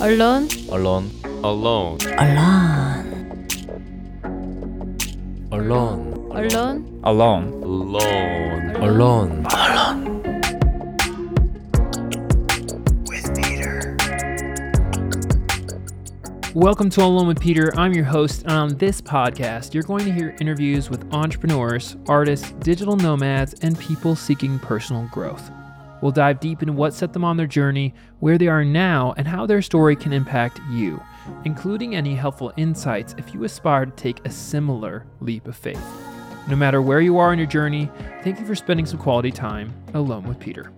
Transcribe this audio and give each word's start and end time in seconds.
Alone? 0.00 0.46
alone, 0.70 1.10
alone, 1.42 1.98
Alone. 2.18 3.08
alone, 5.50 6.30
Alone? 6.30 7.00
Alone. 7.02 7.52
alone. 7.64 8.76
alone. 8.76 9.42
Welcome 16.54 16.90
to 16.90 17.02
Alone 17.02 17.26
with 17.26 17.40
Peter. 17.40 17.76
I'm 17.76 17.92
your 17.92 18.04
host. 18.04 18.42
And 18.42 18.52
on 18.52 18.76
this 18.76 19.00
podcast, 19.00 19.74
you're 19.74 19.82
going 19.82 20.04
to 20.04 20.12
hear 20.12 20.36
interviews 20.40 20.88
with 20.90 21.12
entrepreneurs, 21.12 21.96
artists, 22.06 22.52
digital 22.60 22.94
nomads, 22.94 23.54
and 23.62 23.76
people 23.76 24.14
seeking 24.14 24.60
personal 24.60 25.08
growth. 25.12 25.50
We'll 26.00 26.12
dive 26.12 26.40
deep 26.40 26.62
into 26.62 26.72
what 26.72 26.94
set 26.94 27.12
them 27.12 27.24
on 27.24 27.36
their 27.36 27.46
journey, 27.46 27.94
where 28.20 28.38
they 28.38 28.48
are 28.48 28.64
now, 28.64 29.14
and 29.16 29.26
how 29.26 29.46
their 29.46 29.62
story 29.62 29.96
can 29.96 30.12
impact 30.12 30.60
you, 30.70 31.02
including 31.44 31.96
any 31.96 32.14
helpful 32.14 32.52
insights 32.56 33.14
if 33.18 33.34
you 33.34 33.44
aspire 33.44 33.86
to 33.86 33.92
take 33.92 34.24
a 34.24 34.30
similar 34.30 35.06
leap 35.20 35.46
of 35.46 35.56
faith. 35.56 35.82
No 36.48 36.56
matter 36.56 36.80
where 36.80 37.00
you 37.00 37.18
are 37.18 37.32
in 37.32 37.38
your 37.38 37.48
journey, 37.48 37.90
thank 38.22 38.38
you 38.38 38.46
for 38.46 38.54
spending 38.54 38.86
some 38.86 38.98
quality 38.98 39.30
time 39.30 39.74
alone 39.94 40.26
with 40.26 40.38
Peter. 40.38 40.72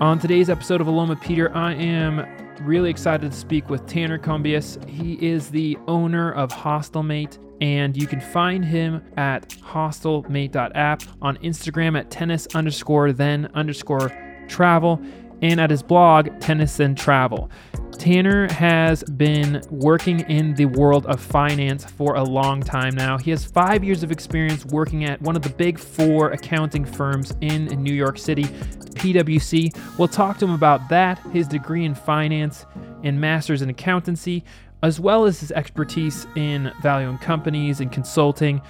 On 0.00 0.18
today's 0.18 0.48
episode 0.48 0.80
of 0.80 0.86
Alone 0.86 1.08
with 1.08 1.20
Peter, 1.20 1.54
I 1.56 1.74
am 1.74 2.24
really 2.60 2.88
excited 2.88 3.30
to 3.30 3.36
speak 3.36 3.68
with 3.68 3.86
Tanner 3.86 4.18
Combius. 4.18 4.82
He 4.88 5.14
is 5.14 5.50
the 5.50 5.76
owner 5.88 6.32
of 6.32 6.50
Hostelmate, 6.50 7.38
and 7.60 7.96
you 7.96 8.06
can 8.06 8.20
find 8.20 8.64
him 8.64 9.02
at 9.16 9.48
hostelmate.app, 9.48 11.02
on 11.20 11.36
Instagram 11.38 11.98
at 11.98 12.10
tennis 12.10 12.46
underscore 12.54 13.12
then 13.12 13.50
underscore 13.54 14.12
travel, 14.48 15.00
and 15.42 15.60
at 15.60 15.70
his 15.70 15.82
blog, 15.82 16.40
Tennis 16.40 16.80
and 16.80 16.96
Travel. 16.96 17.50
Tanner 17.98 18.50
has 18.52 19.02
been 19.04 19.62
working 19.70 20.20
in 20.20 20.54
the 20.54 20.66
world 20.66 21.06
of 21.06 21.20
finance 21.20 21.84
for 21.84 22.14
a 22.14 22.22
long 22.22 22.62
time 22.62 22.94
now. 22.94 23.18
He 23.18 23.30
has 23.32 23.44
five 23.44 23.82
years 23.82 24.04
of 24.04 24.12
experience 24.12 24.64
working 24.66 25.04
at 25.04 25.20
one 25.20 25.34
of 25.34 25.42
the 25.42 25.50
big 25.50 25.78
four 25.78 26.30
accounting 26.30 26.84
firms 26.84 27.34
in 27.40 27.66
New 27.66 27.92
York 27.92 28.18
City, 28.18 28.44
PwC. 28.44 29.76
We'll 29.98 30.08
talk 30.08 30.38
to 30.38 30.44
him 30.44 30.54
about 30.54 30.88
that, 30.90 31.18
his 31.32 31.48
degree 31.48 31.84
in 31.84 31.94
finance 31.94 32.66
and 33.02 33.20
master's 33.20 33.62
in 33.62 33.70
accountancy, 33.70 34.44
as 34.82 35.00
well 35.00 35.24
as 35.24 35.40
his 35.40 35.52
expertise 35.52 36.26
in 36.36 36.72
valuing 36.82 37.18
companies 37.18 37.80
and 37.80 37.90
consulting. 37.90 38.62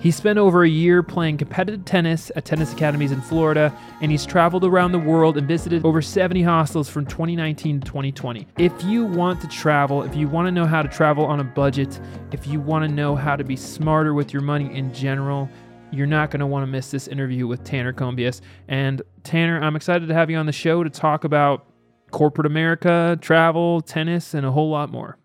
He 0.00 0.10
spent 0.10 0.38
over 0.38 0.64
a 0.64 0.68
year 0.68 1.02
playing 1.02 1.36
competitive 1.36 1.84
tennis 1.84 2.32
at 2.34 2.46
tennis 2.46 2.72
academies 2.72 3.12
in 3.12 3.20
Florida, 3.20 3.76
and 4.00 4.10
he's 4.10 4.24
traveled 4.24 4.64
around 4.64 4.92
the 4.92 4.98
world 4.98 5.36
and 5.36 5.46
visited 5.46 5.84
over 5.84 6.00
70 6.00 6.42
hostels 6.42 6.88
from 6.88 7.04
2019 7.04 7.80
to 7.80 7.86
2020. 7.86 8.46
If 8.56 8.82
you 8.82 9.04
want 9.04 9.42
to 9.42 9.48
travel, 9.48 10.02
if 10.02 10.16
you 10.16 10.26
want 10.26 10.46
to 10.46 10.52
know 10.52 10.64
how 10.64 10.80
to 10.80 10.88
travel 10.88 11.26
on 11.26 11.40
a 11.40 11.44
budget, 11.44 12.00
if 12.32 12.46
you 12.46 12.60
want 12.60 12.88
to 12.88 12.90
know 12.90 13.14
how 13.14 13.36
to 13.36 13.44
be 13.44 13.56
smarter 13.56 14.14
with 14.14 14.32
your 14.32 14.40
money 14.40 14.74
in 14.74 14.90
general, 14.94 15.50
you're 15.90 16.06
not 16.06 16.30
going 16.30 16.40
to 16.40 16.46
want 16.46 16.62
to 16.62 16.66
miss 16.66 16.90
this 16.90 17.06
interview 17.06 17.46
with 17.46 17.62
Tanner 17.62 17.92
Combius. 17.92 18.40
And 18.68 19.02
Tanner, 19.22 19.60
I'm 19.60 19.76
excited 19.76 20.08
to 20.08 20.14
have 20.14 20.30
you 20.30 20.38
on 20.38 20.46
the 20.46 20.52
show 20.52 20.82
to 20.82 20.88
talk 20.88 21.24
about 21.24 21.66
corporate 22.10 22.46
America, 22.46 23.18
travel, 23.20 23.82
tennis, 23.82 24.32
and 24.32 24.46
a 24.46 24.50
whole 24.50 24.70
lot 24.70 24.90
more. 24.90 25.19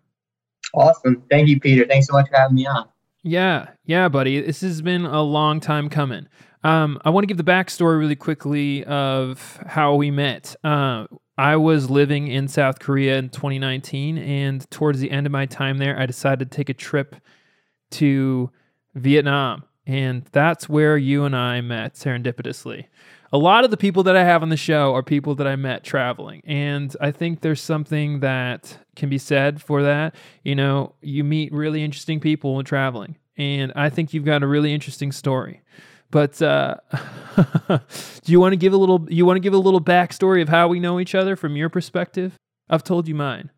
Awesome. 0.76 1.22
Thank 1.30 1.48
you, 1.48 1.58
Peter. 1.58 1.86
Thanks 1.86 2.06
so 2.06 2.12
much 2.12 2.28
for 2.28 2.36
having 2.36 2.54
me 2.54 2.66
on. 2.66 2.86
Yeah, 3.22 3.70
yeah, 3.86 4.08
buddy. 4.08 4.40
This 4.40 4.60
has 4.60 4.82
been 4.82 5.04
a 5.04 5.22
long 5.22 5.58
time 5.58 5.88
coming. 5.88 6.28
Um, 6.62 7.00
I 7.04 7.10
want 7.10 7.24
to 7.24 7.26
give 7.26 7.38
the 7.38 7.50
backstory 7.50 7.98
really 7.98 8.14
quickly 8.14 8.84
of 8.84 9.60
how 9.66 9.94
we 9.94 10.10
met. 10.10 10.54
Uh, 10.62 11.06
I 11.38 11.56
was 11.56 11.90
living 11.90 12.28
in 12.28 12.46
South 12.48 12.78
Korea 12.78 13.18
in 13.18 13.30
2019, 13.30 14.18
and 14.18 14.70
towards 14.70 15.00
the 15.00 15.10
end 15.10 15.26
of 15.26 15.32
my 15.32 15.46
time 15.46 15.78
there, 15.78 15.98
I 15.98 16.06
decided 16.06 16.50
to 16.50 16.56
take 16.56 16.68
a 16.68 16.74
trip 16.74 17.16
to 17.92 18.50
Vietnam. 18.94 19.64
And 19.86 20.24
that's 20.32 20.68
where 20.68 20.96
you 20.96 21.24
and 21.24 21.36
I 21.36 21.60
met 21.60 21.94
serendipitously. 21.94 22.86
A 23.36 23.46
lot 23.46 23.66
of 23.66 23.70
the 23.70 23.76
people 23.76 24.02
that 24.04 24.16
I 24.16 24.24
have 24.24 24.42
on 24.42 24.48
the 24.48 24.56
show 24.56 24.94
are 24.94 25.02
people 25.02 25.34
that 25.34 25.46
I 25.46 25.56
met 25.56 25.84
traveling. 25.84 26.40
And 26.46 26.96
I 27.02 27.10
think 27.10 27.42
there's 27.42 27.60
something 27.60 28.20
that 28.20 28.78
can 28.96 29.10
be 29.10 29.18
said 29.18 29.60
for 29.60 29.82
that. 29.82 30.14
You 30.42 30.54
know, 30.54 30.94
you 31.02 31.22
meet 31.22 31.52
really 31.52 31.84
interesting 31.84 32.18
people 32.18 32.54
when 32.54 32.64
traveling. 32.64 33.18
And 33.36 33.74
I 33.76 33.90
think 33.90 34.14
you've 34.14 34.24
got 34.24 34.42
a 34.42 34.46
really 34.46 34.72
interesting 34.72 35.12
story. 35.12 35.60
But 36.10 36.40
uh, 36.40 36.76
do 37.68 38.32
you 38.32 38.40
want 38.40 38.54
to 38.54 38.56
give 38.56 38.72
a 38.72 38.78
little 38.78 39.06
you 39.10 39.26
want 39.26 39.36
to 39.36 39.40
give 39.40 39.52
a 39.52 39.58
little 39.58 39.82
backstory 39.82 40.40
of 40.40 40.48
how 40.48 40.68
we 40.68 40.80
know 40.80 40.98
each 40.98 41.14
other 41.14 41.36
from 41.36 41.56
your 41.56 41.68
perspective? 41.68 42.38
I've 42.70 42.84
told 42.84 43.06
you 43.06 43.14
mine. 43.14 43.50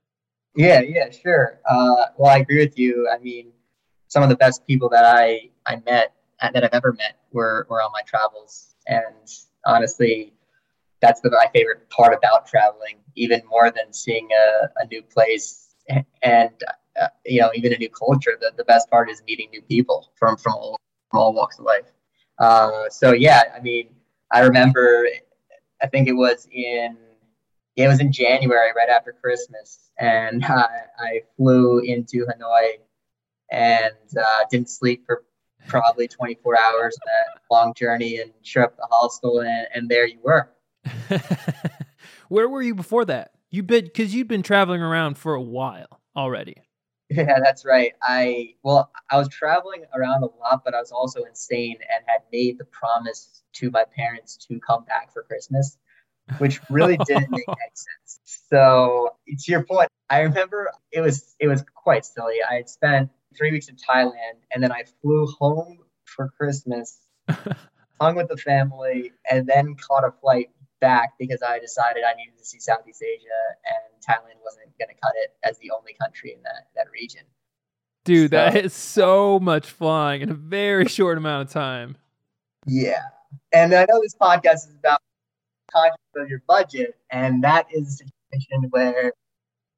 Yeah, 0.56 0.81
yeah, 0.81 1.09
sure. 1.11 1.61
Uh, 1.71 2.06
well, 2.17 2.33
I 2.33 2.38
agree 2.38 2.59
with 2.59 2.77
you. 2.77 3.09
I 3.15 3.19
mean, 3.19 3.53
some 4.09 4.25
of 4.25 4.28
the 4.28 4.37
best 4.37 4.67
people 4.67 4.88
that 4.88 5.05
I 5.05 5.50
I 5.67 5.77
met 5.87 6.15
that 6.41 6.65
I've 6.65 6.71
ever 6.72 6.94
met 6.94 7.17
were 7.31 7.65
were 7.71 7.81
on 7.81 7.93
my 7.93 8.03
travels, 8.03 8.75
and 8.88 9.31
honestly, 9.66 10.32
that's 11.00 11.20
the, 11.20 11.30
my 11.30 11.46
favorite 11.54 11.88
part 11.91 12.14
about 12.14 12.46
traveling, 12.46 12.98
even 13.16 13.41
more 13.48 13.70
than 13.70 13.92
seeing 13.92 14.28
a, 14.32 14.69
a 14.82 14.86
new 14.86 15.02
place 15.02 15.74
and 16.22 16.50
uh, 17.00 17.08
you 17.24 17.41
know 17.41 17.50
even 17.54 17.72
a 17.72 17.78
new 17.78 17.88
culture. 17.91 18.36
The, 18.41 18.52
the 18.56 18.64
best 18.64 18.91
part 18.91 19.10
is 19.10 19.22
meeting 19.26 19.48
new 19.52 19.62
people 19.62 20.12
from 20.16 20.36
from 20.36 20.54
all 20.54 20.80
from 21.10 21.20
all 21.20 21.32
walks 21.34 21.58
of 21.58 21.64
life. 21.64 21.92
Uh, 22.38 22.88
so 22.91 23.12
yeah, 23.12 23.42
I 23.54 23.60
mean, 23.60 23.88
I 24.32 24.41
remember, 24.41 25.06
I 25.82 25.86
think 25.86 26.08
it 26.08 26.12
was 26.12 26.46
in 26.52 26.96
it 27.76 27.86
was 27.86 28.00
in 28.00 28.12
January, 28.12 28.70
right 28.76 28.88
after 28.88 29.12
Christmas, 29.12 29.90
and 29.98 30.44
I, 30.44 30.66
I 30.98 31.20
flew 31.36 31.78
into 31.80 32.26
Hanoi 32.26 32.78
and 33.50 34.19
uh, 34.20 34.44
didn't 34.50 34.69
sleep 34.69 35.04
for 35.06 35.25
probably 35.69 36.09
24 36.09 36.59
hours 36.59 36.97
on 36.97 37.06
that 37.06 37.41
long 37.51 37.75
journey 37.75 38.19
and 38.19 38.33
show 38.43 38.62
up 38.62 38.77
the 38.77 38.89
hostel, 38.91 39.41
and, 39.41 39.69
and 39.75 39.89
there 39.89 40.06
you 40.06 40.19
were. 40.23 40.51
Where 42.29 42.49
were 42.49 42.62
you 42.62 42.75
before 42.75 43.05
that? 43.05 43.33
You've 43.51 43.67
been 43.67 43.84
because 43.84 44.15
you've 44.15 44.29
been 44.29 44.43
traveling 44.43 44.83
around 44.83 45.17
for 45.17 45.34
a 45.34 45.43
while 45.43 46.01
already. 46.17 46.56
Yeah, 47.11 47.39
that's 47.43 47.65
right. 47.65 47.93
I 48.03 48.55
well, 48.62 48.91
I 49.11 49.17
was 49.17 49.29
traveling 49.29 49.84
around 49.95 50.23
a 50.23 50.27
lot, 50.27 50.62
but 50.65 50.75
I 50.75 50.81
was 50.81 50.93
also 50.93 51.23
insane 51.23 51.77
and 51.95 52.05
had 52.06 52.23
made 52.31 52.59
the 52.59 52.67
promise 52.67 53.43
to 53.55 53.71
my 53.71 53.85
parents 53.97 54.37
to 54.49 54.61
come 54.61 54.85
back 54.85 55.12
for 55.12 55.23
Christmas, 55.23 55.79
which 56.37 56.61
really 56.69 56.99
didn't 57.06 57.31
make 57.31 57.49
any 57.49 57.73
sense. 57.73 58.21
So 58.50 59.17
to 59.27 59.50
your 59.50 59.65
point, 59.65 59.89
I 60.11 60.21
remember 60.21 60.71
it 60.93 61.00
was 61.00 61.35
it 61.41 61.49
was 61.49 61.65
quite 61.75 62.05
silly. 62.05 62.37
I 62.49 62.56
had 62.56 62.69
spent 62.69 63.11
three 63.37 63.53
weeks 63.53 63.69
in 63.69 63.77
Thailand, 63.77 64.39
and 64.53 64.62
then 64.62 64.72
I 64.72 64.84
flew 65.03 65.27
home 65.39 65.78
for 66.05 66.31
Christmas, 66.37 66.99
hung 68.00 68.16
with 68.16 68.28
the 68.28 68.37
family, 68.37 69.12
and 69.31 69.47
then 69.47 69.75
caught 69.77 70.05
a 70.05 70.12
flight 70.21 70.50
back 70.81 71.15
because 71.19 71.43
I 71.43 71.59
decided 71.59 72.05
I 72.05 72.15
needed 72.15 72.38
to 72.38 72.44
see 72.44 72.61
Southeast 72.61 73.03
Asia, 73.03 73.27
and 73.67 74.03
Thailand 74.03 74.43
wasn't 74.44 74.67
going 74.78 74.88
to 74.88 75.00
cut 75.00 75.12
it 75.17 75.37
as 75.44 75.59
the 75.59 75.71
only 75.72 75.94
country 76.00 76.33
in 76.33 76.43
that 76.43 76.69
that 76.77 76.87
region. 76.93 77.22
Dude, 78.05 78.31
So- 78.31 78.37
that 78.37 78.56
is 78.56 78.72
so 78.72 79.38
much 79.38 79.69
flying 79.69 80.22
in 80.22 80.31
a 80.31 80.34
very 80.34 80.87
short 80.88 81.19
amount 81.19 81.49
of 81.49 81.53
time. 81.53 81.97
Yeah, 82.67 83.03
and 83.53 83.75
I 83.75 83.87
know 83.88 84.00
this 84.03 84.15
podcast 84.15 84.69
is 84.69 84.75
about 84.78 85.00
conscious 85.72 85.99
of 86.17 86.28
your 86.28 86.43
budget, 86.49 86.97
and 87.11 87.44
that 87.44 87.67
is 87.72 88.00
a 88.00 88.06
situation 88.37 88.69
where 88.71 89.09
it 89.09 89.15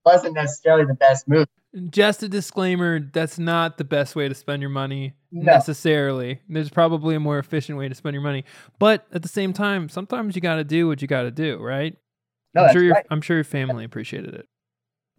wasn't 0.05 0.35
necessarily 0.35 0.85
the 0.85 0.95
best 0.95 1.29
move. 1.29 1.47
Just 1.91 2.23
a 2.25 2.29
disclaimer, 2.29 2.99
that's 2.99 3.39
not 3.39 3.79
the 3.79 3.85
best 3.85 4.17
way 4.17 4.29
to 4.29 4.35
spend 4.35 4.61
your 4.61 4.71
money 4.71 5.15
No. 5.31 5.53
necessarily. 5.53 6.41
There's 6.49 6.69
probably 6.71 7.15
a 7.15 7.21
more 7.21 7.39
efficient 7.39 7.79
way 7.79 7.89
to 7.89 7.95
spend 7.95 8.15
your 8.15 8.23
money. 8.25 8.45
But 8.81 9.07
at 9.13 9.23
the 9.23 9.29
same 9.29 9.53
time, 9.53 9.89
sometimes 9.89 10.35
you 10.35 10.43
got 10.43 10.57
to 10.57 10.65
do 10.65 10.89
what 10.89 11.01
you 11.01 11.07
got 11.07 11.23
to 11.23 11.31
do, 11.31 11.59
right? 11.59 11.97
No, 12.55 12.65
I'm 12.65 12.73
sure 12.73 12.83
you're 12.83 12.95
right. 12.95 13.07
I'm 13.11 13.21
sure 13.21 13.37
your 13.37 13.45
family 13.45 13.85
appreciated 13.85 14.35
it. 14.35 14.49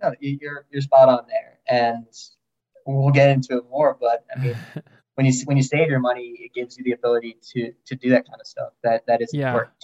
No, 0.03 0.13
you- 0.19 0.37
you're 0.41 0.65
you're 0.71 0.81
spot 0.81 1.07
on 1.07 1.25
there, 1.27 1.59
and 1.69 2.05
we'll 2.85 3.13
get 3.13 3.29
into 3.29 3.55
it 3.57 3.63
more. 3.69 3.95
But 4.01 4.25
I 4.35 4.39
mean, 4.39 4.55
when 5.15 5.25
you 5.25 5.33
when 5.45 5.55
you 5.55 5.63
save 5.63 5.87
your 5.87 5.99
money, 5.99 6.35
it 6.39 6.53
gives 6.53 6.77
you 6.77 6.83
the 6.83 6.91
ability 6.91 7.37
to 7.53 7.71
to 7.85 7.95
do 7.95 8.09
that 8.09 8.27
kind 8.27 8.41
of 8.41 8.45
stuff. 8.47 8.73
That 8.83 9.05
that 9.07 9.21
is 9.21 9.29
Yeah. 9.33 9.51
important. 9.51 9.75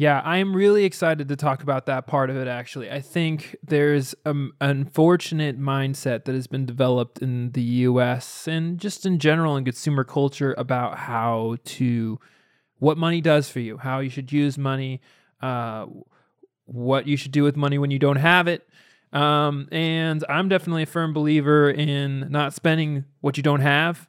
Yeah, 0.00 0.22
I 0.24 0.36
am 0.36 0.54
really 0.54 0.84
excited 0.84 1.26
to 1.26 1.34
talk 1.34 1.64
about 1.64 1.86
that 1.86 2.06
part 2.06 2.30
of 2.30 2.36
it 2.36 2.46
actually. 2.46 2.88
I 2.88 3.00
think 3.00 3.56
there's 3.64 4.14
um, 4.24 4.52
an 4.60 4.70
unfortunate 4.70 5.58
mindset 5.58 6.24
that 6.26 6.36
has 6.36 6.46
been 6.46 6.66
developed 6.66 7.18
in 7.18 7.50
the 7.50 7.62
US 7.62 8.46
and 8.46 8.78
just 8.78 9.04
in 9.04 9.18
general 9.18 9.56
in 9.56 9.64
consumer 9.64 10.04
culture 10.04 10.54
about 10.56 10.98
how 10.98 11.56
to 11.64 12.20
what 12.78 12.96
money 12.96 13.20
does 13.20 13.50
for 13.50 13.58
you, 13.58 13.76
how 13.76 13.98
you 13.98 14.08
should 14.08 14.30
use 14.30 14.56
money, 14.56 15.00
uh, 15.42 15.86
what 16.66 17.08
you 17.08 17.16
should 17.16 17.32
do 17.32 17.42
with 17.42 17.56
money 17.56 17.76
when 17.76 17.90
you 17.90 17.98
don't 17.98 18.18
have 18.18 18.46
it. 18.46 18.68
Um, 19.12 19.66
and 19.72 20.24
I'm 20.28 20.48
definitely 20.48 20.84
a 20.84 20.86
firm 20.86 21.12
believer 21.12 21.68
in 21.68 22.30
not 22.30 22.54
spending 22.54 23.04
what 23.20 23.36
you 23.36 23.42
don't 23.42 23.62
have, 23.62 24.08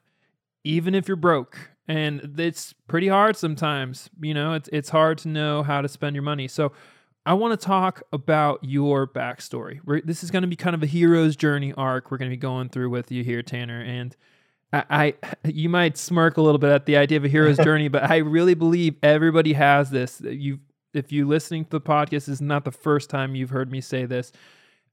even 0.63 0.93
if 0.93 1.07
you're 1.07 1.17
broke. 1.17 1.71
And 1.89 2.39
it's 2.39 2.73
pretty 2.87 3.07
hard 3.07 3.35
sometimes. 3.35 4.11
You 4.21 4.35
know, 4.35 4.53
it's 4.53 4.69
it's 4.71 4.89
hard 4.89 5.17
to 5.19 5.27
know 5.27 5.63
how 5.63 5.81
to 5.81 5.87
spend 5.87 6.15
your 6.15 6.23
money. 6.23 6.47
So 6.47 6.71
I 7.25 7.33
want 7.33 7.59
to 7.59 7.65
talk 7.65 8.03
about 8.13 8.59
your 8.63 9.07
backstory. 9.07 9.79
We're, 9.83 10.01
this 10.01 10.23
is 10.23 10.31
going 10.31 10.43
to 10.43 10.47
be 10.47 10.55
kind 10.55 10.75
of 10.75 10.83
a 10.83 10.85
hero's 10.85 11.35
journey 11.35 11.73
arc 11.73 12.11
we're 12.11 12.17
going 12.17 12.29
to 12.29 12.35
be 12.35 12.39
going 12.39 12.69
through 12.69 12.91
with 12.91 13.11
you 13.11 13.23
here, 13.23 13.41
Tanner. 13.41 13.81
And 13.81 14.15
I, 14.71 14.83
I, 14.89 15.13
you 15.49 15.67
might 15.67 15.97
smirk 15.97 16.37
a 16.37 16.41
little 16.41 16.59
bit 16.59 16.71
at 16.71 16.85
the 16.85 16.95
idea 16.95 17.17
of 17.17 17.25
a 17.25 17.27
hero's 17.27 17.57
journey, 17.63 17.87
but 17.87 18.09
I 18.09 18.17
really 18.17 18.53
believe 18.53 18.95
everybody 19.01 19.53
has 19.53 19.89
this. 19.89 20.21
You, 20.21 20.59
if 20.93 21.11
you 21.11 21.27
listening 21.27 21.65
to 21.65 21.71
the 21.71 21.81
podcast, 21.81 22.09
this 22.09 22.27
is 22.29 22.41
not 22.41 22.65
the 22.65 22.71
first 22.71 23.09
time 23.09 23.35
you've 23.35 23.49
heard 23.49 23.71
me 23.71 23.81
say 23.81 24.05
this. 24.05 24.31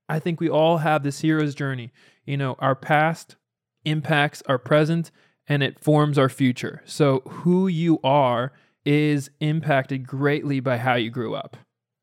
I 0.08 0.19
think 0.19 0.40
we 0.40 0.48
all 0.48 0.78
have 0.78 1.02
this 1.02 1.20
hero's 1.20 1.54
journey. 1.54 1.93
You 2.25 2.38
know, 2.38 2.56
our 2.58 2.75
past 2.75 3.37
impacts 3.84 4.43
our 4.46 4.58
present 4.58 5.10
and 5.48 5.62
it 5.62 5.78
forms 5.78 6.19
our 6.19 6.28
future. 6.28 6.82
So 6.84 7.20
who 7.26 7.69
you 7.69 8.00
are 8.02 8.52
is 8.84 9.31
impacted 9.40 10.06
greatly 10.06 10.60
by 10.60 10.78
how 10.78 10.94
you 10.94 11.10
grew 11.10 11.34
up 11.34 11.56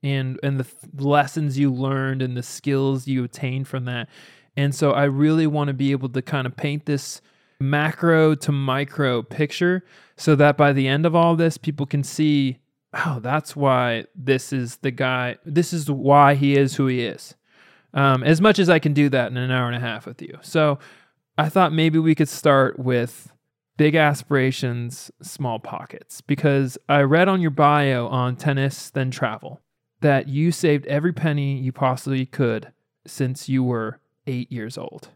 and 0.04 0.40
and 0.44 0.60
the 0.60 0.68
lessons 1.04 1.57
you 1.57 1.74
learned 1.74 2.22
and 2.22 2.36
the 2.36 2.44
skills 2.44 3.07
you 3.07 3.24
attained 3.24 3.68
from 3.68 3.86
that. 3.86 4.10
And 4.56 4.75
so 4.75 4.92
I 4.92 5.06
really 5.06 5.48
want 5.48 5.69
to 5.69 5.74
be 5.74 5.92
able 5.92 6.10
to 6.10 6.22
kind 6.22 6.45
of 6.45 6.56
paint 6.56 6.86
this 6.86 7.22
macro 7.60 8.36
to 8.36 8.51
micro 8.51 9.24
picture 9.24 9.84
so 10.18 10.36
that 10.36 10.57
by 10.57 10.74
the 10.74 10.88
end 10.88 11.06
of 11.06 11.16
all 11.16 11.36
this 11.36 11.57
people 11.57 11.86
can 11.86 12.04
see 12.04 12.57
oh 12.94 13.19
that's 13.22 13.56
why 13.56 14.06
this 14.16 14.51
is 14.51 14.78
the 14.78 14.92
guy 14.92 15.38
this 15.45 15.72
is 15.72 15.90
why 15.90 16.36
he 16.36 16.57
is 16.57 16.75
who 16.75 16.88
he 16.88 17.01
is 17.01 17.36
um, 17.94 18.22
as 18.24 18.42
much 18.42 18.60
as 18.60 18.69
i 18.69 18.80
can 18.80 18.92
do 18.92 19.07
that 19.07 19.31
in 19.31 19.38
an 19.38 19.50
hour 19.50 19.68
and 19.68 19.78
a 19.78 19.80
half 19.80 20.06
with 20.06 20.22
you 20.22 20.38
so 20.42 20.78
i 21.38 21.48
thought 21.48 21.72
maybe 21.72 21.98
we 21.98 22.13
could 22.13 22.28
start 22.28 22.78
with 22.78 23.31
big 23.78 23.96
aspirations 23.96 25.12
small 25.22 25.60
pockets 25.60 26.22
because 26.22 26.78
i 26.88 27.02
read 27.02 27.28
on 27.28 27.42
your 27.42 27.52
bio 27.52 28.08
on 28.08 28.36
tennis 28.36 28.90
then 28.92 29.10
travel 29.10 29.62
that 30.04 30.28
you 30.28 30.52
saved 30.52 30.86
every 30.88 31.14
penny 31.14 31.58
you 31.58 31.72
possibly 31.72 32.25
could 32.25 32.72
since 33.08 33.48
you 33.48 33.64
were 33.64 34.00
eight 34.28 34.52
years 34.52 34.78
old. 34.78 35.10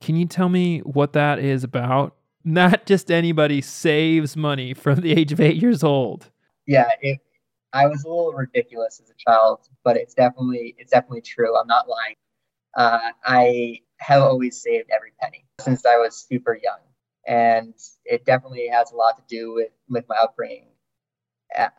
Can 0.00 0.16
you 0.16 0.26
tell 0.26 0.48
me 0.48 0.78
what 0.80 1.12
that 1.12 1.38
is 1.40 1.64
about? 1.64 2.16
Not 2.44 2.86
just 2.86 3.10
anybody 3.10 3.60
saves 3.60 4.36
money 4.36 4.74
from 4.74 5.00
the 5.00 5.12
age 5.12 5.32
of 5.32 5.40
eight 5.40 5.56
years 5.62 5.84
old. 5.84 6.30
Yeah, 6.66 6.88
it, 7.00 7.20
I 7.72 7.86
was 7.86 8.04
a 8.04 8.08
little 8.08 8.32
ridiculous 8.32 9.00
as 9.02 9.10
a 9.10 9.14
child, 9.16 9.68
but 9.84 9.96
it's 9.96 10.14
definitely 10.14 10.74
it's 10.78 10.90
definitely 10.90 11.20
true. 11.20 11.56
I'm 11.56 11.68
not 11.68 11.88
lying. 11.88 12.16
Uh, 12.76 13.10
I 13.24 13.80
have 13.98 14.22
always 14.22 14.60
saved 14.60 14.90
every 14.92 15.12
penny 15.20 15.44
since 15.60 15.86
I 15.86 15.98
was 15.98 16.16
super 16.16 16.58
young, 16.60 16.78
and 17.26 17.74
it 18.04 18.24
definitely 18.24 18.68
has 18.68 18.92
a 18.92 18.96
lot 18.96 19.16
to 19.18 19.24
do 19.28 19.54
with 19.54 19.70
with 19.88 20.04
my 20.08 20.16
upbringing. 20.22 20.66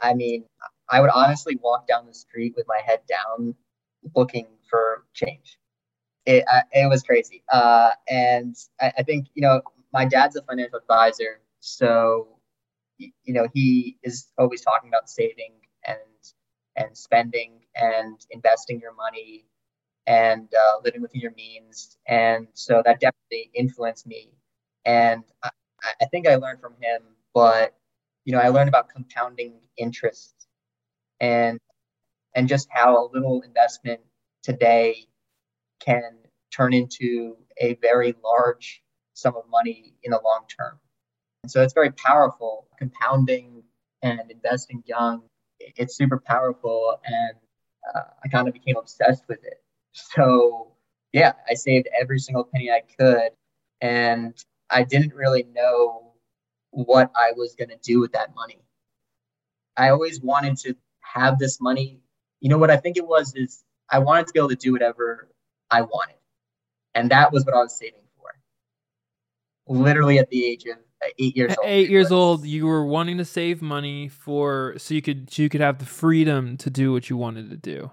I 0.02 0.14
mean, 0.14 0.46
I 0.90 1.02
would 1.02 1.10
honestly 1.14 1.58
walk 1.62 1.88
down 1.88 2.06
the 2.06 2.14
street 2.14 2.54
with 2.56 2.66
my 2.68 2.80
head 2.86 3.02
down, 3.08 3.56
looking 4.16 4.48
for 4.70 5.06
change. 5.14 5.58
It 6.26 6.46
uh, 6.52 6.62
it 6.74 6.90
was 6.90 7.04
crazy, 7.04 7.44
uh, 7.52 7.92
and 8.10 8.56
I, 8.82 8.94
I 9.00 9.04
think 9.04 9.28
you 9.36 9.42
know 9.42 9.62
my 9.94 10.06
dad's 10.06 10.36
a 10.38 10.44
financial 10.44 10.80
advisor, 10.80 11.42
so 11.60 12.40
you 13.00 13.34
know 13.34 13.48
he 13.54 13.98
is 14.04 14.30
always 14.38 14.62
talking 14.62 14.90
about 14.90 15.10
saving 15.10 15.54
and 15.88 16.00
and 16.76 16.98
spending 16.98 17.62
and 17.76 18.20
investing 18.32 18.80
your 18.82 18.94
money 18.96 19.46
and 20.08 20.50
uh, 20.56 20.80
living 20.84 21.02
within 21.02 21.22
your 21.22 21.34
means, 21.34 21.98
and 22.08 22.48
so 22.54 22.82
that 22.86 23.00
definitely 23.02 23.52
influenced 23.56 24.08
me. 24.08 24.32
And 24.86 25.24
I, 25.44 25.50
I 26.02 26.06
think 26.06 26.28
I 26.28 26.36
learned 26.36 26.62
from 26.62 26.74
him, 26.82 27.02
but 27.34 27.76
you 28.26 28.34
know 28.34 28.40
I 28.40 28.50
learned 28.50 28.70
about 28.70 28.90
compounding 28.90 29.56
interest 29.78 30.34
and 31.20 31.60
and 32.36 32.48
just 32.48 32.68
how 32.72 32.98
a 32.98 33.10
little 33.14 33.42
investment 33.42 34.02
today 34.44 35.08
can 35.80 36.18
turn 36.56 36.74
into 36.74 37.38
a 37.58 37.76
very 37.76 38.16
large 38.24 38.82
sum 39.14 39.36
of 39.36 39.44
money 39.50 39.94
in 40.04 40.12
the 40.12 40.20
long 40.24 40.46
term. 40.48 40.80
And 41.44 41.52
so 41.52 41.62
it's 41.62 41.74
very 41.74 41.92
powerful. 41.92 42.68
Compounding 42.78 43.64
and 44.02 44.20
investing 44.30 44.84
young, 44.86 45.24
it's 45.60 45.96
super 45.96 46.22
powerful. 46.26 47.00
And 47.06 47.38
uh, 47.94 48.10
I 48.24 48.28
kind 48.30 48.48
of 48.48 48.54
became 48.54 48.78
obsessed 48.78 49.24
with 49.28 49.44
it. 49.44 49.62
So, 49.92 50.72
yeah, 51.12 51.34
I 51.48 51.54
saved 51.54 51.88
every 52.00 52.20
single 52.20 52.46
penny 52.46 52.72
I 52.72 52.82
could. 53.00 53.30
And 53.82 54.34
I 54.70 54.84
didn't 54.84 55.14
really 55.14 55.44
know 55.44 56.14
what 56.72 57.12
I 57.16 57.32
was 57.36 57.56
going 57.56 57.70
to 57.70 57.78
do 57.84 58.00
with 58.00 58.12
that 58.14 58.34
money. 58.36 58.60
I 59.78 59.90
always 59.90 60.22
wanted 60.22 60.58
to 60.60 60.76
have 61.02 61.40
this 61.40 61.62
money. 61.62 62.00
You 62.42 62.50
know 62.50 62.58
what 62.58 62.72
I 62.72 62.78
think 62.78 62.98
it 62.98 63.08
was 63.08 63.34
is 63.36 63.64
I 63.90 64.00
wanted 64.00 64.28
to 64.28 64.34
be 64.34 64.40
able 64.40 64.50
to 64.50 64.56
do 64.56 64.72
whatever 64.72 65.30
I 65.70 65.82
wanted. 65.82 66.16
And 66.96 67.10
that 67.12 67.32
was 67.32 67.46
what 67.46 67.56
I 67.56 67.60
was 67.60 67.78
saving 67.78 68.02
for. 68.18 68.30
Literally 69.68 70.20
at 70.20 70.30
the 70.30 70.46
age 70.46 70.66
of 70.66 70.78
uh, 70.78 71.10
eight 71.18 71.36
years 71.36 71.56
old. 71.58 71.68
Eight 71.68 71.90
years 71.90 72.12
old, 72.12 72.46
you 72.46 72.66
were 72.66 72.86
wanting 72.86 73.18
to 73.18 73.26
save 73.26 73.62
money 73.62 74.10
for 74.10 74.76
so 74.78 74.94
you 74.94 75.02
could 75.02 75.32
so 75.32 75.42
you 75.42 75.50
could 75.50 75.62
have 75.62 75.80
the 75.80 75.86
freedom 75.86 76.58
to 76.58 76.70
do 76.70 76.92
what 76.92 77.10
you 77.10 77.18
wanted 77.18 77.50
to 77.50 77.58
do. 77.58 77.92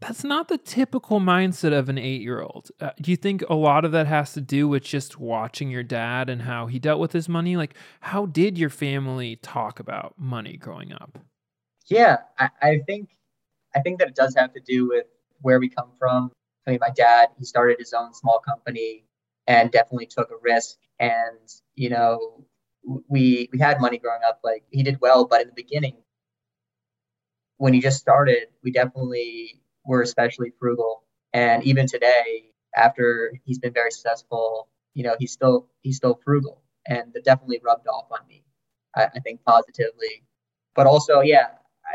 That's 0.00 0.24
not 0.24 0.48
the 0.48 0.58
typical 0.58 1.20
mindset 1.20 1.72
of 1.72 1.88
an 1.88 1.96
eight 1.96 2.20
year 2.20 2.42
old. 2.42 2.70
Uh, 2.80 2.90
do 3.00 3.10
you 3.10 3.16
think 3.16 3.42
a 3.48 3.54
lot 3.54 3.84
of 3.84 3.92
that 3.92 4.06
has 4.06 4.34
to 4.34 4.42
do 4.42 4.68
with 4.68 4.82
just 4.82 5.18
watching 5.18 5.70
your 5.70 5.82
dad 5.82 6.28
and 6.28 6.42
how 6.42 6.66
he 6.66 6.78
dealt 6.78 7.00
with 7.00 7.12
his 7.12 7.28
money? 7.28 7.56
Like, 7.56 7.74
how 8.00 8.26
did 8.26 8.58
your 8.58 8.68
family 8.68 9.36
talk 9.36 9.80
about 9.80 10.14
money 10.18 10.58
growing 10.58 10.92
up? 10.92 11.18
Yeah, 11.86 12.18
I, 12.38 12.50
I 12.60 12.78
think 12.86 13.10
I 13.74 13.80
think 13.80 13.98
that 14.00 14.08
it 14.08 14.14
does 14.14 14.34
have 14.36 14.52
to 14.54 14.60
do 14.60 14.88
with 14.88 15.06
where 15.40 15.58
we 15.58 15.68
come 15.68 15.92
from. 15.98 16.30
I 16.66 16.72
mean, 16.72 16.78
my 16.80 16.90
dad, 16.90 17.28
he 17.38 17.44
started 17.44 17.78
his 17.78 17.92
own 17.92 18.12
small 18.12 18.40
company 18.40 19.04
and 19.46 19.70
definitely 19.70 20.06
took 20.06 20.30
a 20.30 20.36
risk. 20.42 20.76
And, 20.98 21.38
you 21.74 21.90
know, 21.90 22.44
we 23.08 23.48
we 23.52 23.58
had 23.58 23.80
money 23.80 23.98
growing 23.98 24.22
up. 24.26 24.40
Like 24.44 24.64
he 24.70 24.82
did 24.82 25.00
well, 25.00 25.26
but 25.26 25.42
in 25.42 25.48
the 25.48 25.54
beginning, 25.54 25.96
when 27.56 27.72
he 27.72 27.80
just 27.80 27.98
started, 27.98 28.48
we 28.62 28.70
definitely 28.72 29.62
were 29.86 30.02
especially 30.02 30.52
frugal. 30.58 31.02
And 31.32 31.64
even 31.64 31.86
today, 31.86 32.52
after 32.76 33.32
he's 33.44 33.58
been 33.58 33.72
very 33.72 33.90
successful, 33.90 34.68
you 34.94 35.04
know, 35.04 35.16
he's 35.18 35.32
still 35.32 35.68
he's 35.82 35.96
still 35.96 36.18
frugal, 36.24 36.62
and 36.86 37.12
that 37.14 37.24
definitely 37.24 37.60
rubbed 37.64 37.86
off 37.88 38.06
on 38.10 38.26
me. 38.28 38.44
I, 38.94 39.06
I 39.14 39.20
think 39.20 39.40
positively, 39.44 40.24
but 40.74 40.86
also, 40.86 41.20
yeah, 41.20 41.48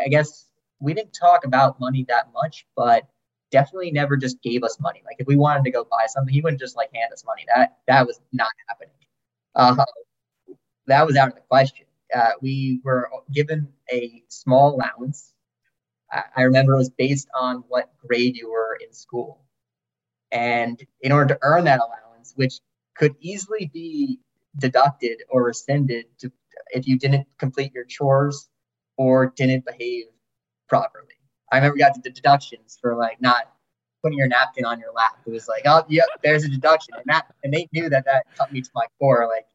I 0.04 0.10
guess 0.10 0.46
we 0.80 0.94
didn't 0.94 1.14
talk 1.14 1.46
about 1.46 1.80
money 1.80 2.06
that 2.10 2.28
much, 2.34 2.66
but 2.76 3.08
definitely 3.52 3.92
never 3.92 4.18
just 4.18 4.42
gave 4.42 4.64
us 4.64 4.80
money. 4.80 5.02
Like 5.06 5.18
if 5.20 5.28
we 5.28 5.36
wanted 5.36 5.64
to 5.66 5.72
go 5.72 5.84
buy 5.84 6.06
something, 6.08 6.34
he 6.34 6.42
wouldn't 6.42 6.60
just 6.62 6.76
like 6.76 6.90
hand 6.94 7.12
us 7.14 7.24
money. 7.26 7.46
That 7.54 7.78
that 7.88 8.08
was 8.08 8.20
not 8.32 8.50
happening. 8.68 8.96
Uh, 9.56 9.84
that 10.88 11.06
was 11.06 11.16
out 11.16 11.30
of 11.30 11.36
the 11.36 11.42
question. 11.42 11.86
Uh, 12.16 12.32
we 12.42 12.82
were 12.84 13.10
given 13.32 13.68
a 13.92 14.24
small 14.28 14.76
allowance. 14.76 15.34
I, 16.36 16.42
remember 16.44 16.74
it 16.74 16.78
was 16.78 16.90
based 16.90 17.28
on 17.34 17.64
what 17.68 17.90
grade 18.06 18.36
you 18.36 18.52
were 18.52 18.78
in 18.86 18.94
school, 18.94 19.42
and 20.32 20.82
in 21.02 21.12
order 21.12 21.34
to 21.36 21.40
earn 21.42 21.64
that 21.66 21.80
allowance, 21.80 22.34
which 22.36 22.60
could 22.96 23.16
easily 23.20 23.70
be 23.74 24.20
deducted 24.58 25.24
or 25.30 25.44
rescinded 25.44 26.06
to, 26.20 26.32
if 26.72 26.88
you 26.88 26.98
didn't 26.98 27.28
complete 27.38 27.74
your 27.74 27.86
chores 27.86 28.50
or 28.98 29.34
didn't 29.36 29.66
behave 29.66 30.06
properly. 30.68 31.08
I 31.52 31.58
remember 31.58 31.78
got 31.78 32.02
the 32.02 32.10
deductions 32.10 32.78
for 32.82 32.96
like 32.96 33.22
not 33.22 33.52
putting 34.02 34.18
your 34.18 34.28
napkin 34.28 34.66
on 34.66 34.80
your 34.80 34.92
lap. 34.94 35.18
It 35.26 35.32
was 35.32 35.48
like, 35.48 35.64
oh, 35.66 35.84
yep, 35.90 36.08
there's 36.24 36.44
a 36.44 36.50
deduction, 36.50 36.96
and 36.96 37.06
that, 37.08 37.28
and 37.44 37.54
they 37.54 37.68
knew 37.72 37.90
that 37.90 38.06
that 38.06 38.26
cut 38.38 38.52
me 38.52 38.62
to 38.62 38.70
my 38.74 38.86
core. 39.00 39.28
Like, 39.28 39.46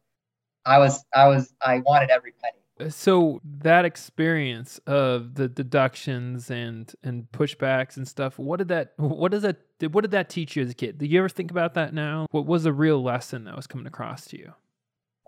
I 0.65 0.79
was, 0.79 1.03
I 1.13 1.27
was, 1.27 1.53
I 1.61 1.79
wanted 1.79 2.09
every 2.09 2.33
penny. 2.41 2.56
So 2.89 3.41
that 3.43 3.85
experience 3.85 4.79
of 4.85 5.35
the 5.35 5.47
deductions 5.47 6.51
and 6.51 6.93
and 7.03 7.27
pushbacks 7.31 7.97
and 7.97 8.07
stuff, 8.07 8.37
what 8.37 8.57
did 8.57 8.67
that, 8.67 8.93
what 8.97 9.31
does 9.31 9.41
that, 9.43 9.57
what 9.91 10.01
did 10.01 10.11
that 10.11 10.29
teach 10.29 10.55
you 10.55 10.63
as 10.63 10.69
a 10.69 10.73
kid? 10.73 10.97
Did 10.97 11.11
you 11.11 11.19
ever 11.19 11.29
think 11.29 11.51
about 11.51 11.73
that 11.75 11.93
now? 11.93 12.27
What 12.31 12.45
was 12.45 12.63
the 12.63 12.73
real 12.73 13.01
lesson 13.01 13.45
that 13.45 13.55
was 13.55 13.67
coming 13.67 13.87
across 13.87 14.25
to 14.27 14.37
you? 14.37 14.53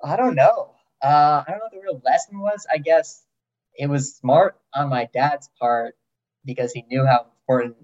I 0.03 0.15
don't 0.15 0.35
know. 0.35 0.75
Uh, 1.03 1.43
I 1.47 1.51
don't 1.51 1.59
know 1.59 1.65
what 1.65 1.71
the 1.71 1.81
real 1.81 2.01
lesson 2.05 2.39
was. 2.39 2.67
I 2.71 2.77
guess 2.77 3.23
it 3.77 3.87
was 3.87 4.15
smart 4.15 4.57
on 4.73 4.89
my 4.89 5.09
dad's 5.13 5.49
part 5.59 5.95
because 6.45 6.71
he 6.71 6.83
knew 6.89 7.05
how 7.05 7.25
important 7.41 7.75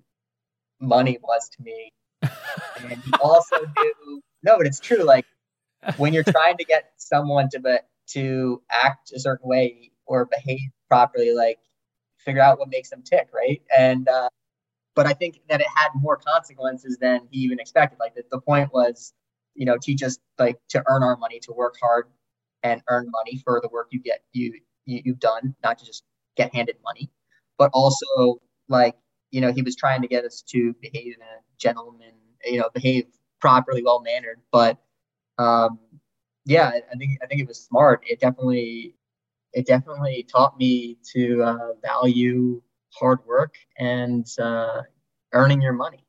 money 0.80 1.18
was 1.22 1.50
to 1.50 1.64
me. 1.64 1.92
and 2.22 3.02
he 3.04 3.12
also 3.22 3.56
knew 3.58 4.22
no, 4.44 4.58
but 4.58 4.68
it's 4.68 4.80
true. 4.80 5.04
Like 5.04 5.26
when 5.98 6.14
you're 6.14 6.24
trying 6.24 6.58
to 6.58 6.66
get 6.66 6.92
someone 6.98 7.50
to 7.50 7.60
be, 7.60 7.78
to 8.08 8.62
act 8.72 9.12
a 9.14 9.20
certain 9.20 9.48
way 9.48 9.92
or 10.06 10.26
behave 10.26 10.70
properly, 10.88 11.34
like 11.34 11.60
figure 12.18 12.42
out 12.42 12.60
what 12.60 12.70
makes 12.70 12.90
them 12.90 13.02
tick, 13.04 13.30
right? 13.34 13.62
And 13.78 14.08
uh, 14.08 14.30
but 14.96 15.08
I 15.08 15.14
think 15.14 15.40
that 15.50 15.62
it 15.62 15.68
had 15.76 15.90
more 15.96 16.18
consequences 16.18 16.98
than 17.00 17.28
he 17.32 17.40
even 17.40 17.60
expected. 17.60 18.00
Like 18.00 18.16
the, 18.16 18.24
the 18.32 18.42
point 18.42 18.74
was, 18.74 19.14
you 19.56 19.66
know, 19.66 19.78
teach 19.82 20.04
us 20.04 20.18
like 20.40 20.58
to 20.70 20.84
earn 20.88 21.04
our 21.04 21.18
money, 21.18 21.40
to 21.42 21.54
work 21.54 21.76
hard 21.82 22.08
and 22.64 22.82
earn 22.90 23.10
money 23.12 23.42
for 23.44 23.60
the 23.62 23.70
work 23.70 23.88
you 23.92 24.02
get 24.02 24.24
you, 24.34 24.54
you 24.86 25.02
you've 25.06 25.20
done, 25.20 25.56
not 25.64 25.78
to 25.80 25.86
just 25.86 26.04
get 26.38 26.54
handed 26.54 26.78
money, 26.84 27.12
but 27.58 27.70
also 27.74 28.40
like 28.70 28.96
you 29.32 29.42
know, 29.42 29.52
he 29.52 29.62
was 29.62 29.76
trying 29.76 30.02
to 30.02 30.08
get 30.08 30.24
us 30.24 30.42
to 30.50 30.74
behave 30.82 31.14
in 31.16 31.22
a 31.22 31.42
gentleman, 31.58 32.14
you 32.46 32.58
know, 32.58 32.70
behave 32.74 33.06
properly, 33.42 33.84
well 33.84 34.02
mannered. 34.02 34.40
But 34.52 34.78
um, 35.38 35.80
yeah, 36.46 36.68
I 36.70 36.96
think 36.98 37.20
I 37.22 37.26
think 37.26 37.42
it 37.42 37.48
was 37.48 37.62
smart. 37.62 38.04
It 38.08 38.20
definitely 38.20 38.94
it 39.54 39.66
definitely 39.66 40.28
taught 40.32 40.58
me 40.58 40.98
to 41.14 41.44
uh, 41.44 41.74
value 41.82 42.62
hard 42.92 43.20
work 43.26 43.56
and 43.78 44.28
uh, 44.40 44.82
earning 45.34 45.62
your 45.62 45.74
money. 45.74 46.06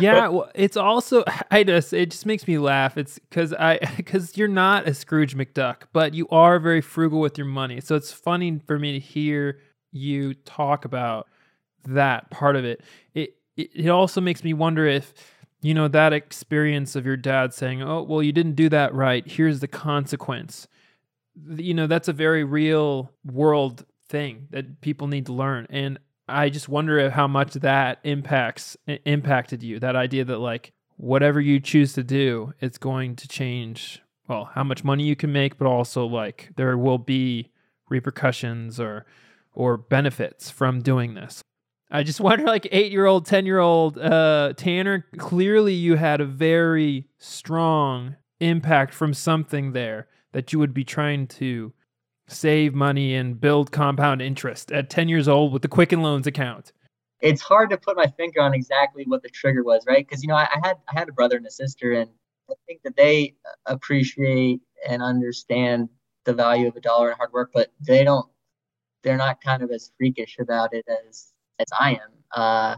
yeah, 0.00 0.28
well, 0.28 0.50
it's 0.54 0.76
also 0.76 1.24
I 1.50 1.64
just 1.64 1.92
it 1.92 2.10
just 2.10 2.26
makes 2.26 2.46
me 2.46 2.58
laugh. 2.58 2.96
It's 2.96 3.18
because 3.18 3.52
I 3.54 3.78
because 3.96 4.36
you're 4.36 4.48
not 4.48 4.88
a 4.88 4.94
Scrooge 4.94 5.36
McDuck, 5.36 5.82
but 5.92 6.14
you 6.14 6.26
are 6.28 6.58
very 6.58 6.80
frugal 6.80 7.20
with 7.20 7.36
your 7.36 7.46
money. 7.46 7.80
So 7.80 7.96
it's 7.96 8.12
funny 8.12 8.60
for 8.66 8.78
me 8.78 8.92
to 8.92 9.00
hear 9.00 9.58
you 9.92 10.34
talk 10.34 10.84
about 10.84 11.26
that 11.86 12.30
part 12.30 12.56
of 12.56 12.64
it. 12.64 12.82
It 13.14 13.36
it, 13.56 13.70
it 13.74 13.88
also 13.88 14.20
makes 14.20 14.44
me 14.44 14.54
wonder 14.54 14.86
if 14.86 15.12
you 15.62 15.74
know 15.74 15.88
that 15.88 16.12
experience 16.12 16.96
of 16.96 17.06
your 17.06 17.16
dad 17.16 17.52
saying, 17.52 17.82
"Oh, 17.82 18.02
well, 18.02 18.22
you 18.22 18.32
didn't 18.32 18.56
do 18.56 18.68
that 18.70 18.94
right. 18.94 19.26
Here's 19.26 19.60
the 19.60 19.68
consequence." 19.68 20.68
You 21.46 21.74
know, 21.74 21.86
that's 21.86 22.08
a 22.08 22.12
very 22.12 22.44
real 22.44 23.12
world 23.24 23.84
thing 24.08 24.48
that 24.50 24.80
people 24.80 25.06
need 25.06 25.26
to 25.26 25.32
learn, 25.32 25.66
and 25.70 25.98
I 26.28 26.48
just 26.48 26.68
wonder 26.68 27.10
how 27.10 27.26
much 27.26 27.54
that 27.54 27.98
impacts 28.04 28.76
impacted 28.86 29.62
you. 29.62 29.78
That 29.78 29.96
idea 29.96 30.24
that 30.24 30.38
like 30.38 30.72
whatever 30.96 31.40
you 31.40 31.60
choose 31.60 31.92
to 31.94 32.02
do, 32.02 32.52
it's 32.60 32.78
going 32.78 33.16
to 33.16 33.28
change. 33.28 34.02
Well, 34.28 34.50
how 34.54 34.62
much 34.62 34.84
money 34.84 35.04
you 35.04 35.16
can 35.16 35.32
make, 35.32 35.58
but 35.58 35.66
also 35.66 36.06
like 36.06 36.50
there 36.56 36.76
will 36.78 36.98
be 36.98 37.50
repercussions 37.88 38.78
or 38.78 39.04
or 39.52 39.76
benefits 39.76 40.50
from 40.50 40.80
doing 40.80 41.14
this. 41.14 41.42
I 41.90 42.02
just 42.02 42.20
wonder, 42.20 42.44
like 42.44 42.68
eight 42.70 42.92
year 42.92 43.06
old, 43.06 43.26
ten 43.26 43.46
year 43.46 43.58
old 43.58 43.98
uh, 43.98 44.54
Tanner. 44.56 45.06
Clearly, 45.18 45.74
you 45.74 45.96
had 45.96 46.20
a 46.20 46.26
very 46.26 47.06
strong 47.18 48.16
impact 48.40 48.94
from 48.94 49.14
something 49.14 49.72
there 49.72 50.08
that 50.32 50.52
you 50.52 50.58
would 50.58 50.72
be 50.72 50.84
trying 50.84 51.26
to 51.26 51.72
save 52.32 52.74
money 52.74 53.14
and 53.14 53.40
build 53.40 53.72
compound 53.72 54.22
interest 54.22 54.70
at 54.72 54.88
10 54.88 55.08
years 55.08 55.28
old 55.28 55.52
with 55.52 55.62
the 55.62 55.68
Quicken 55.68 56.02
Loans 56.02 56.26
account? 56.26 56.72
It's 57.20 57.42
hard 57.42 57.70
to 57.70 57.76
put 57.76 57.96
my 57.96 58.06
finger 58.06 58.40
on 58.40 58.54
exactly 58.54 59.04
what 59.06 59.22
the 59.22 59.28
trigger 59.28 59.62
was, 59.62 59.84
right? 59.86 60.06
Because 60.06 60.22
you 60.22 60.28
know, 60.28 60.36
I, 60.36 60.48
I, 60.54 60.66
had 60.66 60.76
I 60.88 60.98
had 60.98 61.08
a 61.08 61.12
brother 61.12 61.36
and 61.36 61.46
a 61.46 61.50
sister, 61.50 61.92
and 61.92 62.10
I 62.50 62.54
think 62.66 62.82
that 62.82 62.96
they 62.96 63.34
appreciate 63.66 64.60
and 64.88 65.02
understand 65.02 65.90
the 66.24 66.32
value 66.32 66.68
of 66.68 66.76
a 66.76 66.80
dollar 66.80 67.08
and 67.08 67.16
hard 67.16 67.32
work, 67.32 67.50
but 67.52 67.72
they 67.86 68.04
don't. 68.04 68.26
They're 69.02 69.18
not 69.18 69.42
kind 69.42 69.62
of 69.62 69.70
as 69.70 69.92
freakish 69.98 70.38
about 70.38 70.72
it 70.72 70.86
as 71.08 71.28
as 71.60 71.68
I 71.78 71.92
am. 71.92 72.10
Uh, 72.34 72.76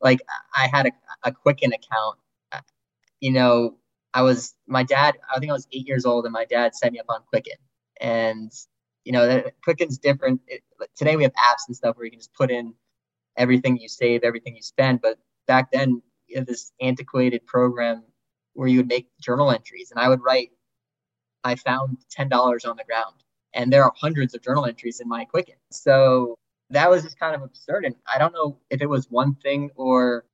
like 0.00 0.20
I 0.56 0.68
had 0.68 0.86
a, 0.86 0.92
a 1.24 1.32
Quicken 1.32 1.72
account. 1.72 2.18
You 3.20 3.32
know, 3.32 3.76
I 4.14 4.22
was 4.22 4.54
my 4.66 4.82
dad. 4.82 5.16
I 5.34 5.38
think 5.38 5.50
I 5.50 5.54
was 5.54 5.68
eight 5.72 5.86
years 5.86 6.06
old, 6.06 6.24
and 6.24 6.32
my 6.32 6.44
dad 6.44 6.74
set 6.74 6.92
me 6.92 6.98
up 6.98 7.06
on 7.08 7.20
Quicken, 7.28 7.56
and 8.00 8.50
you 9.04 9.12
know, 9.12 9.42
Quicken's 9.64 9.98
different. 9.98 10.40
It, 10.46 10.62
today 10.96 11.16
we 11.16 11.22
have 11.24 11.32
apps 11.34 11.68
and 11.68 11.76
stuff 11.76 11.96
where 11.96 12.06
you 12.06 12.10
can 12.10 12.20
just 12.20 12.34
put 12.34 12.50
in 12.50 12.74
everything 13.36 13.76
you 13.78 13.88
save, 13.88 14.22
everything 14.22 14.56
you 14.56 14.62
spend. 14.62 15.00
But 15.02 15.18
back 15.46 15.70
then, 15.70 16.02
you 16.28 16.44
this 16.44 16.72
antiquated 16.80 17.46
program 17.46 18.04
where 18.54 18.68
you 18.68 18.78
would 18.78 18.88
make 18.88 19.08
journal 19.20 19.50
entries, 19.50 19.90
and 19.90 20.00
I 20.00 20.08
would 20.08 20.22
write, 20.22 20.50
"I 21.44 21.56
found 21.56 21.98
ten 22.10 22.28
dollars 22.28 22.64
on 22.64 22.76
the 22.76 22.84
ground," 22.84 23.22
and 23.54 23.72
there 23.72 23.84
are 23.84 23.92
hundreds 23.96 24.34
of 24.34 24.42
journal 24.42 24.64
entries 24.66 25.00
in 25.00 25.08
my 25.08 25.24
Quicken. 25.26 25.56
So 25.70 26.38
that 26.70 26.90
was 26.90 27.02
just 27.02 27.18
kind 27.18 27.34
of 27.34 27.42
absurd, 27.42 27.84
and 27.84 27.94
I 28.12 28.18
don't 28.18 28.32
know 28.32 28.58
if 28.70 28.80
it 28.80 28.88
was 28.88 29.10
one 29.10 29.34
thing 29.36 29.70
or, 29.76 30.24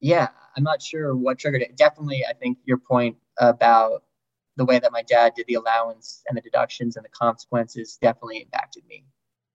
yeah, 0.00 0.28
I'm 0.56 0.64
not 0.64 0.82
sure 0.82 1.14
what 1.16 1.38
triggered 1.38 1.62
it. 1.62 1.76
Definitely, 1.76 2.24
I 2.28 2.32
think 2.34 2.58
your 2.64 2.78
point 2.78 3.16
about 3.38 4.02
the 4.56 4.64
way 4.64 4.78
that 4.78 4.92
my 4.92 5.02
dad 5.02 5.34
did 5.36 5.46
the 5.46 5.54
allowance 5.54 6.22
and 6.28 6.36
the 6.36 6.40
deductions 6.42 6.96
and 6.96 7.04
the 7.04 7.10
consequences 7.10 7.98
definitely 8.00 8.42
impacted 8.42 8.84
me. 8.88 9.04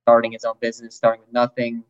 Starting 0.04 0.32
his 0.32 0.44
own 0.44 0.56
business, 0.60 0.96
starting 0.96 1.22
with 1.22 1.32
nothing, 1.32 1.84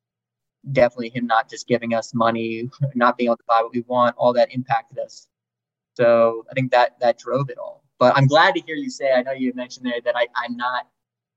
definitely 0.71 1.09
him 1.09 1.25
not 1.25 1.49
just 1.49 1.67
giving 1.67 1.93
us 1.93 2.13
money, 2.13 2.69
not 2.95 3.17
being 3.17 3.29
able 3.29 3.37
to 3.37 3.43
buy 3.47 3.61
what 3.61 3.73
we 3.73 3.81
want, 3.87 4.15
all 4.17 4.33
that 4.33 4.53
impacted 4.53 4.99
us. 4.99 5.27
So 5.95 6.45
I 6.49 6.53
think 6.53 6.71
that 6.71 6.99
that 6.99 7.17
drove 7.17 7.49
it 7.49 7.57
all. 7.57 7.83
But 7.99 8.15
I'm 8.15 8.27
glad 8.27 8.55
to 8.55 8.61
hear 8.61 8.75
you 8.75 8.89
say. 8.89 9.11
I 9.11 9.21
know 9.21 9.31
you 9.31 9.53
mentioned 9.53 9.85
there 9.85 9.99
that 10.05 10.15
I, 10.15 10.27
I'm 10.35 10.55
not. 10.55 10.87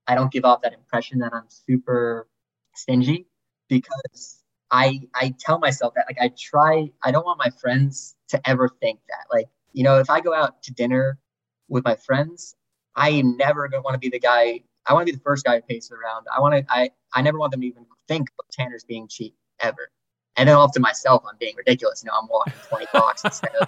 I 0.07 0.15
don't 0.15 0.31
give 0.31 0.45
off 0.45 0.61
that 0.61 0.73
impression 0.73 1.19
that 1.19 1.33
I'm 1.33 1.45
super 1.49 2.27
stingy 2.75 3.27
because 3.69 4.43
I 4.71 5.01
I 5.15 5.33
tell 5.39 5.59
myself 5.59 5.93
that 5.95 6.05
like 6.07 6.17
I 6.19 6.31
try. 6.37 6.89
I 7.03 7.11
don't 7.11 7.25
want 7.25 7.39
my 7.39 7.49
friends 7.61 8.15
to 8.29 8.49
ever 8.49 8.69
think 8.81 8.99
that 9.09 9.25
like 9.31 9.47
you 9.73 9.83
know 9.83 9.99
if 9.99 10.09
I 10.09 10.19
go 10.19 10.33
out 10.33 10.61
to 10.63 10.73
dinner 10.73 11.19
with 11.69 11.83
my 11.85 11.95
friends, 11.95 12.55
I 12.95 13.21
never 13.21 13.67
gonna 13.67 13.83
want 13.83 13.95
to 13.95 13.99
be 13.99 14.09
the 14.09 14.19
guy. 14.19 14.61
I 14.85 14.93
want 14.93 15.07
to 15.07 15.13
be 15.13 15.17
the 15.17 15.23
first 15.23 15.45
guy 15.45 15.55
who 15.55 15.61
pays 15.61 15.91
around. 15.91 16.25
I 16.35 16.39
want 16.41 16.55
to. 16.55 16.73
I 16.73 16.89
I 17.13 17.21
never 17.21 17.37
want 17.37 17.51
them 17.51 17.61
to 17.61 17.67
even 17.67 17.85
think 18.07 18.29
of 18.39 18.45
Tanner's 18.51 18.83
being 18.83 19.07
cheap 19.07 19.35
ever. 19.59 19.89
And 20.35 20.49
then 20.49 20.55
off 20.55 20.71
to 20.73 20.79
myself, 20.79 21.23
I'm 21.29 21.37
being 21.39 21.55
ridiculous. 21.55 22.03
You 22.03 22.07
know, 22.07 22.17
I'm 22.19 22.27
walking 22.27 22.53
20 22.69 22.85
blocks 22.93 23.23
instead 23.23 23.55
of 23.61 23.67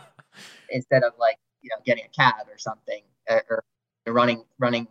instead 0.69 1.03
of 1.03 1.13
like 1.19 1.37
you 1.61 1.69
know 1.69 1.81
getting 1.85 2.05
a 2.05 2.09
cab 2.09 2.47
or 2.49 2.57
something 2.57 3.01
or, 3.29 3.43
or 3.49 4.13
running 4.13 4.43
running 4.59 4.87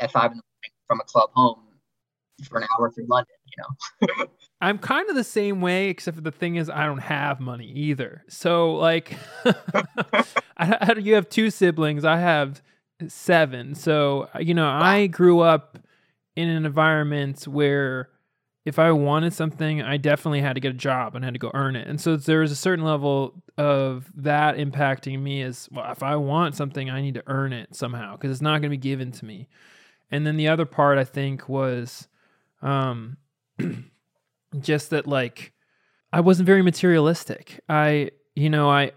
at 0.00 0.10
five 0.10 0.30
in 0.32 0.38
the 0.38 0.42
morning 0.42 0.72
from 0.86 1.00
a 1.00 1.04
club 1.04 1.30
home 1.34 1.60
for 2.48 2.58
an 2.58 2.66
hour 2.72 2.90
through 2.90 3.06
London. 3.06 3.34
You 3.56 4.08
know. 4.18 4.26
I'm 4.60 4.78
kind 4.78 5.08
of 5.08 5.16
the 5.16 5.24
same 5.24 5.60
way, 5.60 5.88
except 5.88 6.16
for 6.16 6.22
the 6.22 6.30
thing 6.30 6.56
is 6.56 6.68
I 6.68 6.84
don't 6.84 6.98
have 6.98 7.40
money 7.40 7.66
either. 7.66 8.24
So 8.28 8.74
like, 8.74 9.16
I, 10.56 10.94
you 10.98 11.14
have 11.14 11.28
two 11.28 11.50
siblings. 11.50 12.04
I 12.04 12.18
have 12.18 12.62
seven. 13.08 13.74
So 13.74 14.28
you 14.38 14.54
know, 14.54 14.66
wow. 14.66 14.80
I 14.82 15.06
grew 15.06 15.40
up 15.40 15.78
in 16.36 16.48
an 16.48 16.64
environment 16.64 17.46
where 17.48 18.10
if 18.64 18.78
I 18.78 18.92
wanted 18.92 19.32
something, 19.32 19.80
I 19.82 19.96
definitely 19.96 20.42
had 20.42 20.54
to 20.54 20.60
get 20.60 20.70
a 20.70 20.76
job 20.76 21.14
and 21.14 21.24
had 21.24 21.34
to 21.34 21.40
go 21.40 21.50
earn 21.54 21.76
it. 21.76 21.88
And 21.88 22.00
so 22.00 22.16
there 22.16 22.40
was 22.40 22.52
a 22.52 22.56
certain 22.56 22.84
level 22.84 23.42
of 23.56 24.10
that 24.16 24.56
impacting 24.56 25.20
me 25.20 25.42
as 25.42 25.68
well. 25.72 25.90
If 25.90 26.02
I 26.02 26.16
want 26.16 26.54
something, 26.54 26.90
I 26.90 27.00
need 27.00 27.14
to 27.14 27.22
earn 27.26 27.52
it 27.52 27.74
somehow 27.74 28.16
because 28.16 28.30
it's 28.30 28.42
not 28.42 28.60
going 28.60 28.64
to 28.64 28.68
be 28.68 28.76
given 28.76 29.12
to 29.12 29.24
me. 29.24 29.48
And 30.10 30.26
then 30.26 30.36
the 30.36 30.48
other 30.48 30.66
part 30.66 30.98
I 30.98 31.04
think 31.04 31.48
was, 31.48 32.08
um, 32.62 33.16
just 34.60 34.90
that 34.90 35.06
like 35.06 35.52
I 36.12 36.20
wasn't 36.20 36.46
very 36.46 36.62
materialistic. 36.62 37.60
I 37.68 38.10
you 38.34 38.50
know, 38.50 38.70
I 38.70 38.92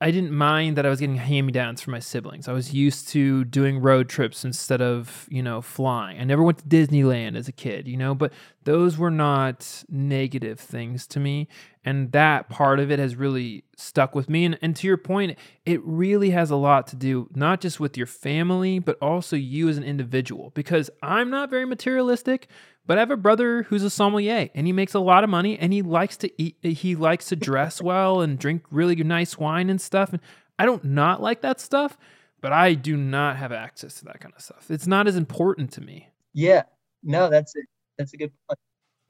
I 0.00 0.10
didn't 0.10 0.32
mind 0.32 0.76
that 0.76 0.84
I 0.84 0.88
was 0.88 0.98
getting 0.98 1.16
hand-me-downs 1.16 1.80
from 1.80 1.92
my 1.92 2.00
siblings. 2.00 2.48
I 2.48 2.52
was 2.52 2.74
used 2.74 3.08
to 3.10 3.44
doing 3.44 3.78
road 3.78 4.08
trips 4.08 4.44
instead 4.44 4.82
of, 4.82 5.28
you 5.30 5.40
know, 5.40 5.62
flying. 5.62 6.20
I 6.20 6.24
never 6.24 6.42
went 6.42 6.58
to 6.58 6.64
Disneyland 6.64 7.36
as 7.36 7.46
a 7.46 7.52
kid, 7.52 7.86
you 7.86 7.96
know, 7.96 8.12
but 8.12 8.32
those 8.64 8.98
were 8.98 9.10
not 9.10 9.84
negative 9.88 10.58
things 10.58 11.06
to 11.08 11.20
me. 11.20 11.46
And 11.84 12.10
that 12.10 12.48
part 12.48 12.80
of 12.80 12.90
it 12.90 12.98
has 12.98 13.14
really 13.14 13.62
stuck 13.76 14.16
with 14.16 14.28
me. 14.28 14.44
And, 14.44 14.58
and 14.60 14.74
to 14.74 14.86
your 14.88 14.96
point, 14.96 15.38
it 15.64 15.80
really 15.84 16.30
has 16.30 16.50
a 16.50 16.56
lot 16.56 16.88
to 16.88 16.96
do 16.96 17.28
not 17.36 17.60
just 17.60 17.78
with 17.78 17.96
your 17.96 18.08
family, 18.08 18.80
but 18.80 18.98
also 19.00 19.36
you 19.36 19.68
as 19.68 19.76
an 19.78 19.84
individual. 19.84 20.50
Because 20.56 20.90
I'm 21.02 21.30
not 21.30 21.50
very 21.50 21.66
materialistic, 21.66 22.48
but 22.88 22.96
I 22.96 23.02
have 23.02 23.10
a 23.10 23.18
brother 23.18 23.64
who's 23.64 23.84
a 23.84 23.90
sommelier 23.90 24.48
and 24.54 24.66
he 24.66 24.72
makes 24.72 24.94
a 24.94 24.98
lot 24.98 25.22
of 25.22 25.28
money 25.28 25.58
and 25.58 25.74
he 25.74 25.82
likes 25.82 26.16
to 26.16 26.42
eat 26.42 26.56
he 26.62 26.96
likes 26.96 27.26
to 27.26 27.36
dress 27.36 27.82
well 27.82 28.22
and 28.22 28.38
drink 28.38 28.64
really 28.70 28.96
nice 28.96 29.38
wine 29.38 29.68
and 29.70 29.80
stuff. 29.80 30.12
And 30.12 30.22
I 30.58 30.64
don't 30.64 30.82
not 30.82 31.22
like 31.22 31.42
that 31.42 31.60
stuff, 31.60 31.98
but 32.40 32.50
I 32.52 32.72
do 32.72 32.96
not 32.96 33.36
have 33.36 33.52
access 33.52 33.94
to 33.96 34.06
that 34.06 34.20
kind 34.20 34.34
of 34.34 34.42
stuff. 34.42 34.70
It's 34.70 34.86
not 34.86 35.06
as 35.06 35.16
important 35.16 35.70
to 35.72 35.82
me. 35.82 36.08
Yeah. 36.32 36.62
No, 37.02 37.28
that's 37.28 37.54
it. 37.54 37.66
That's 37.98 38.14
a 38.14 38.16
good 38.16 38.32
point. 38.48 38.58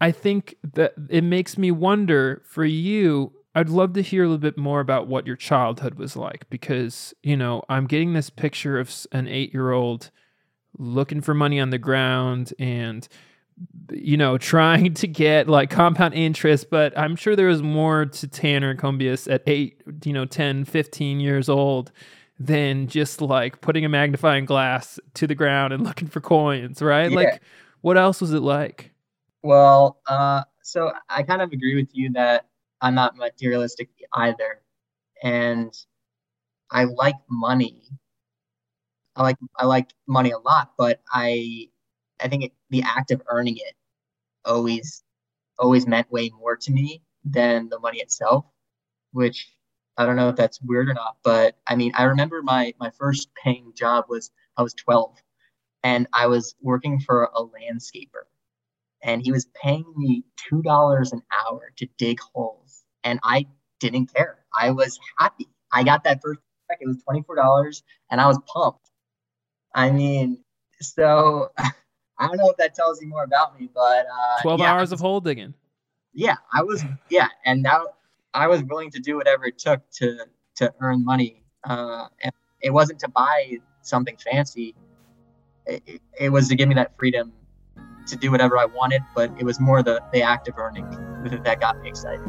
I 0.01 0.11
think 0.11 0.57
that 0.75 0.95
it 1.09 1.23
makes 1.23 1.57
me 1.57 1.71
wonder 1.71 2.43
for 2.45 2.65
you. 2.65 3.33
I'd 3.55 3.69
love 3.69 3.93
to 3.93 4.03
hear 4.03 4.25
a 4.25 4.27
little 4.27 4.39
bit 4.39 4.59
more 4.59 4.81
about 4.81 5.07
what 5.07 5.27
your 5.27 5.37
childhood 5.37 5.95
was 5.95 6.17
like 6.17 6.51
because, 6.51 7.15
you 7.23 7.37
know, 7.37 7.63
I'm 7.69 7.87
getting 7.87 8.13
this 8.13 8.29
picture 8.29 8.79
of 8.79 9.07
an 9.13 9.29
eight 9.29 9.53
year 9.55 9.71
old 9.71 10.11
looking 10.77 11.21
for 11.21 11.33
money 11.33 11.61
on 11.61 11.71
the 11.71 11.79
ground 11.79 12.53
and 12.59 13.07
you 13.91 14.17
know, 14.17 14.39
trying 14.39 14.95
to 14.95 15.07
get 15.07 15.49
like 15.49 15.71
compound 15.71 16.15
interest, 16.15 16.71
but 16.71 16.97
I'm 16.97 17.17
sure 17.17 17.35
there 17.35 17.49
was 17.49 17.63
more 17.63 18.07
to 18.07 18.29
Tanner 18.29 18.75
Combius 18.75 19.31
at 19.33 19.43
eight, 19.47 19.83
you 20.05 20.13
know, 20.13 20.25
10, 20.25 20.65
15 20.65 21.21
years 21.21 21.49
old 21.49 21.91
than 22.39 22.87
just 22.87 23.21
like 23.21 23.61
putting 23.61 23.85
a 23.85 23.89
magnifying 23.89 24.45
glass 24.45 25.01
to 25.15 25.27
the 25.27 25.35
ground 25.35 25.73
and 25.73 25.85
looking 25.85 26.09
for 26.09 26.21
coins, 26.21 26.83
right? 26.83 27.11
Yeah. 27.11 27.17
Like, 27.17 27.43
what 27.81 27.97
else 27.97 28.21
was 28.21 28.33
it 28.33 28.41
like? 28.43 28.93
Well, 29.43 30.01
uh, 30.07 30.45
so 30.63 30.93
I 31.09 31.23
kind 31.23 31.43
of 31.43 31.53
agree 31.53 31.75
with 31.75 31.89
you 31.93 32.13
that 32.13 32.47
I'm 32.81 32.95
not 32.95 33.17
materialistic 33.17 33.89
either. 34.15 34.63
And 35.23 35.73
I 36.71 36.85
like 36.85 37.17
money. 37.31 37.83
I 39.17 39.23
like 39.23 39.37
I 39.57 39.65
like 39.65 39.89
money 40.07 40.31
a 40.31 40.39
lot, 40.39 40.73
but 40.79 41.01
I 41.13 41.69
I 42.21 42.29
think 42.29 42.45
it, 42.45 42.53
the 42.71 42.83
act 42.83 43.11
of 43.11 43.23
earning 43.29 43.57
it 43.59 43.75
always 44.45 45.03
always 45.59 45.87
meant 45.87 46.11
way 46.11 46.31
more 46.31 46.57
to 46.57 46.73
me 46.73 47.03
than 47.25 47.69
the 47.69 47.79
money 47.81 48.01
itself, 48.01 48.47
which 49.13 49.49
I 49.99 50.07
don't 50.07 50.17
know 50.17 50.29
if 50.31 50.37
that's 50.37 50.61
weird 50.63 50.89
or 50.89 50.95
not, 50.95 51.17
but 51.25 51.57
I 51.67 51.77
mean, 51.77 51.93
I 51.97 52.05
remember 52.05 52.43
my 52.43 52.75
my 52.81 52.91
first 52.91 53.31
paying 53.43 53.73
job 53.77 54.07
was 54.09 54.31
I 54.57 54.63
was 54.63 54.75
12 54.75 55.17
and 55.85 56.07
I 56.15 56.27
was 56.29 56.55
working 56.63 57.01
for 57.01 57.25
a 57.35 57.43
landscaper 57.45 58.25
and 59.03 59.23
he 59.23 59.33
was 59.33 59.47
paying 59.63 59.85
me 59.97 60.25
$2 60.53 61.13
an 61.13 61.23
hour 61.33 61.73
to 61.77 61.87
dig 61.99 62.21
holes 62.21 62.85
and 63.05 63.21
I 63.23 63.47
didn't 63.81 64.15
care. 64.15 64.39
I 64.59 64.71
was 64.73 64.99
happy. 65.19 65.49
I 65.73 65.85
got 65.85 66.05
that 66.05 66.21
first 66.23 66.41
check. 66.71 66.79
It 66.81 66.89
was 66.89 67.03
$24 67.09 67.83
and 68.11 68.21
I 68.21 68.27
was 68.27 68.39
pumped. 68.47 68.91
I 69.75 69.91
mean, 69.91 70.45
so 70.81 71.51
I 72.19 72.27
don't 72.27 72.37
know 72.37 72.51
if 72.51 72.57
that 72.57 72.75
tells 72.75 73.01
you 73.01 73.09
more 73.09 73.23
about 73.25 73.59
me, 73.61 73.69
but 73.75 74.07
uh, 74.07 74.43
12 74.43 74.61
yeah, 74.61 74.73
hours 74.73 74.93
of 74.93 75.01
hole 75.01 75.21
digging. 75.21 75.55
yeah, 76.15 76.37
I 76.53 76.63
was 76.63 76.83
yeah, 77.11 77.29
and 77.45 77.63
now 77.63 77.87
I 78.35 78.47
was 78.49 78.63
willing 78.65 78.91
to 78.93 78.99
do 79.01 79.17
whatever 79.17 79.47
it 79.47 79.59
took 79.59 79.89
to 79.99 80.27
to 80.57 80.75
earn 80.81 81.05
money. 81.05 81.43
Uh, 81.65 82.07
and 82.23 82.33
it 82.61 82.71
wasn't 82.71 82.99
to 83.01 83.09
buy 83.09 83.59
something 83.83 84.17
fancy. 84.17 84.75
It, 85.67 85.83
it- 85.87 86.03
it 86.21 86.31
was 86.31 86.49
to 86.49 86.57
give 86.57 86.69
me 86.69 86.75
that 86.75 86.97
freedom 86.99 87.33
to 88.09 88.17
do 88.17 88.31
whatever 88.33 88.59
I 88.59 88.65
wanted, 88.65 89.03
but 89.15 89.31
it 89.39 89.45
was 89.45 89.61
more 89.61 89.83
the 89.85 90.03
the 90.13 90.23
act 90.23 90.49
of 90.49 90.59
earning 90.59 90.89
that 91.45 91.61
got 91.61 91.81
me 91.81 91.89
excited. 91.89 92.27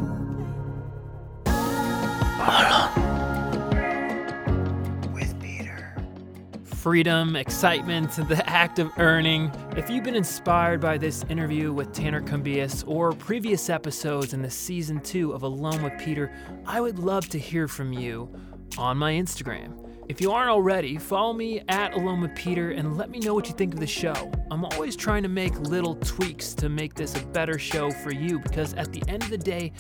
Freedom, 6.80 7.36
excitement, 7.36 8.10
the 8.30 8.42
act 8.50 8.80
of 8.80 8.90
earning. 8.98 9.52
If 9.76 9.90
you've 9.90 10.06
been 10.06 10.16
inspired 10.16 10.80
by 10.80 10.98
this 10.98 11.26
interview 11.28 11.74
with 11.74 11.92
Tanner 11.92 12.22
Cumbias 12.22 12.86
or 12.88 13.12
previous 13.12 13.70
episodes 13.70 14.34
in 14.34 14.42
the 14.42 14.50
season 14.50 15.02
two 15.02 15.34
of 15.34 15.44
Alone 15.44 15.84
with 15.84 15.92
Peter, 16.00 16.32
I 16.66 16.80
would 16.80 16.98
love 16.98 17.28
to 17.30 17.40
hear 17.40 17.68
from 17.68 17.92
you 17.92 18.34
on 18.78 18.96
my 18.96 19.12
Instagram. 19.12 19.89
If 20.10 20.20
you 20.20 20.32
aren't 20.32 20.50
already, 20.50 20.98
follow 20.98 21.34
me 21.34 21.62
at 21.70 21.92
Aloma 21.94 22.36
Peter 22.36 22.72
and 22.72 22.98
let 22.98 23.12
me 23.12 23.20
know 23.20 23.36
what 23.36 23.48
you 23.48 23.54
think 23.54 23.76
of 23.76 23.80
the 23.80 23.86
show. 23.86 24.32
I'm 24.50 24.66
always 24.66 24.96
trying 24.96 25.22
to 25.22 25.30
make 25.30 25.58
little 25.60 25.96
tweaks 25.98 26.56
to 26.56 26.68
make 26.68 26.96
this 26.96 27.16
a 27.16 27.24
better 27.28 27.60
show 27.60 27.92
for 27.92 28.12
you 28.12 28.40
because 28.40 28.74
at 28.74 28.92
the 28.92 29.04
end 29.08 29.22
of 29.22 29.30
the 29.30 29.38
day, 29.38 29.72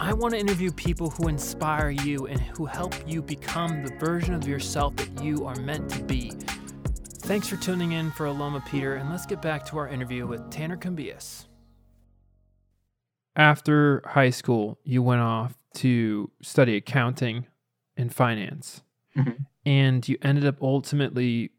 I 0.00 0.12
want 0.12 0.34
to 0.34 0.40
interview 0.40 0.72
people 0.72 1.10
who 1.10 1.28
inspire 1.28 1.90
you 1.90 2.26
and 2.26 2.40
who 2.40 2.66
help 2.66 2.94
you 3.06 3.22
become 3.22 3.84
the 3.84 3.94
version 3.94 4.34
of 4.34 4.48
yourself 4.48 4.96
that 4.96 5.22
you 5.22 5.46
are 5.46 5.54
meant 5.60 5.88
to 5.90 6.02
be. 6.02 6.32
Thanks 7.20 7.46
for 7.46 7.56
tuning 7.56 7.92
in 7.92 8.10
for 8.10 8.26
Aloma 8.26 8.66
Peter, 8.66 8.96
and 8.96 9.08
let's 9.08 9.24
get 9.26 9.40
back 9.40 9.64
to 9.66 9.78
our 9.78 9.88
interview 9.88 10.26
with 10.26 10.50
Tanner 10.50 10.76
Cumbias. 10.76 11.46
After 13.36 14.02
high 14.04 14.30
school, 14.30 14.78
you 14.82 15.00
went 15.02 15.20
off 15.20 15.56
to 15.74 16.30
study 16.42 16.74
accounting 16.76 17.46
and 17.96 18.12
finance 18.12 18.82
Mhm. 19.16 19.46
And 19.66 20.08
you 20.08 20.16
ended 20.22 20.46
up 20.46 20.62
ultimately 20.62 21.50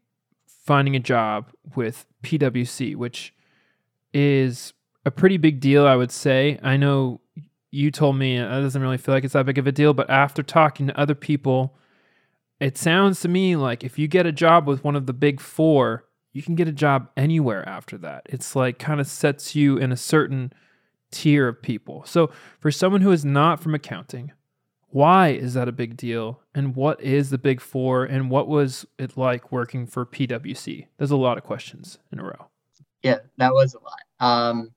finding 0.46 0.96
a 0.96 1.00
job 1.00 1.52
with 1.76 2.06
PwC, 2.24 2.96
which 2.96 3.34
is 4.12 4.72
a 5.04 5.10
pretty 5.10 5.36
big 5.36 5.60
deal, 5.60 5.86
I 5.86 5.94
would 5.94 6.10
say. 6.10 6.58
I 6.62 6.78
know 6.78 7.20
you 7.70 7.90
told 7.90 8.16
me 8.16 8.38
uh, 8.38 8.58
it 8.58 8.62
doesn't 8.62 8.80
really 8.80 8.96
feel 8.96 9.14
like 9.14 9.24
it's 9.24 9.34
that 9.34 9.46
big 9.46 9.58
of 9.58 9.66
a 9.66 9.72
deal, 9.72 9.92
but 9.92 10.08
after 10.08 10.42
talking 10.42 10.86
to 10.86 10.98
other 10.98 11.14
people, 11.14 11.76
it 12.60 12.78
sounds 12.78 13.20
to 13.20 13.28
me 13.28 13.56
like 13.56 13.84
if 13.84 13.98
you 13.98 14.08
get 14.08 14.26
a 14.26 14.32
job 14.32 14.66
with 14.66 14.82
one 14.82 14.96
of 14.96 15.06
the 15.06 15.12
big 15.12 15.38
four, 15.38 16.04
you 16.32 16.42
can 16.42 16.54
get 16.54 16.66
a 16.66 16.72
job 16.72 17.08
anywhere 17.16 17.68
after 17.68 17.98
that. 17.98 18.22
It's 18.26 18.56
like 18.56 18.78
kind 18.78 19.00
of 19.00 19.06
sets 19.06 19.54
you 19.54 19.76
in 19.76 19.92
a 19.92 19.96
certain 19.96 20.52
tier 21.10 21.48
of 21.48 21.62
people. 21.62 22.04
So 22.06 22.30
for 22.58 22.70
someone 22.70 23.02
who 23.02 23.12
is 23.12 23.24
not 23.24 23.60
from 23.60 23.74
accounting, 23.74 24.32
why 24.98 25.28
is 25.28 25.54
that 25.54 25.68
a 25.68 25.72
big 25.72 25.96
deal? 25.96 26.40
And 26.56 26.74
what 26.74 27.00
is 27.00 27.30
the 27.30 27.38
big 27.38 27.60
four? 27.60 28.04
And 28.04 28.32
what 28.32 28.48
was 28.48 28.84
it 28.98 29.16
like 29.16 29.52
working 29.52 29.86
for 29.86 30.04
PwC? 30.04 30.88
There's 30.96 31.12
a 31.12 31.16
lot 31.16 31.38
of 31.38 31.44
questions 31.44 32.00
in 32.10 32.18
a 32.18 32.24
row. 32.24 32.48
Yeah, 33.04 33.18
that 33.36 33.54
was 33.54 33.74
a 33.74 33.78
lot. 33.78 34.00
Um, 34.18 34.70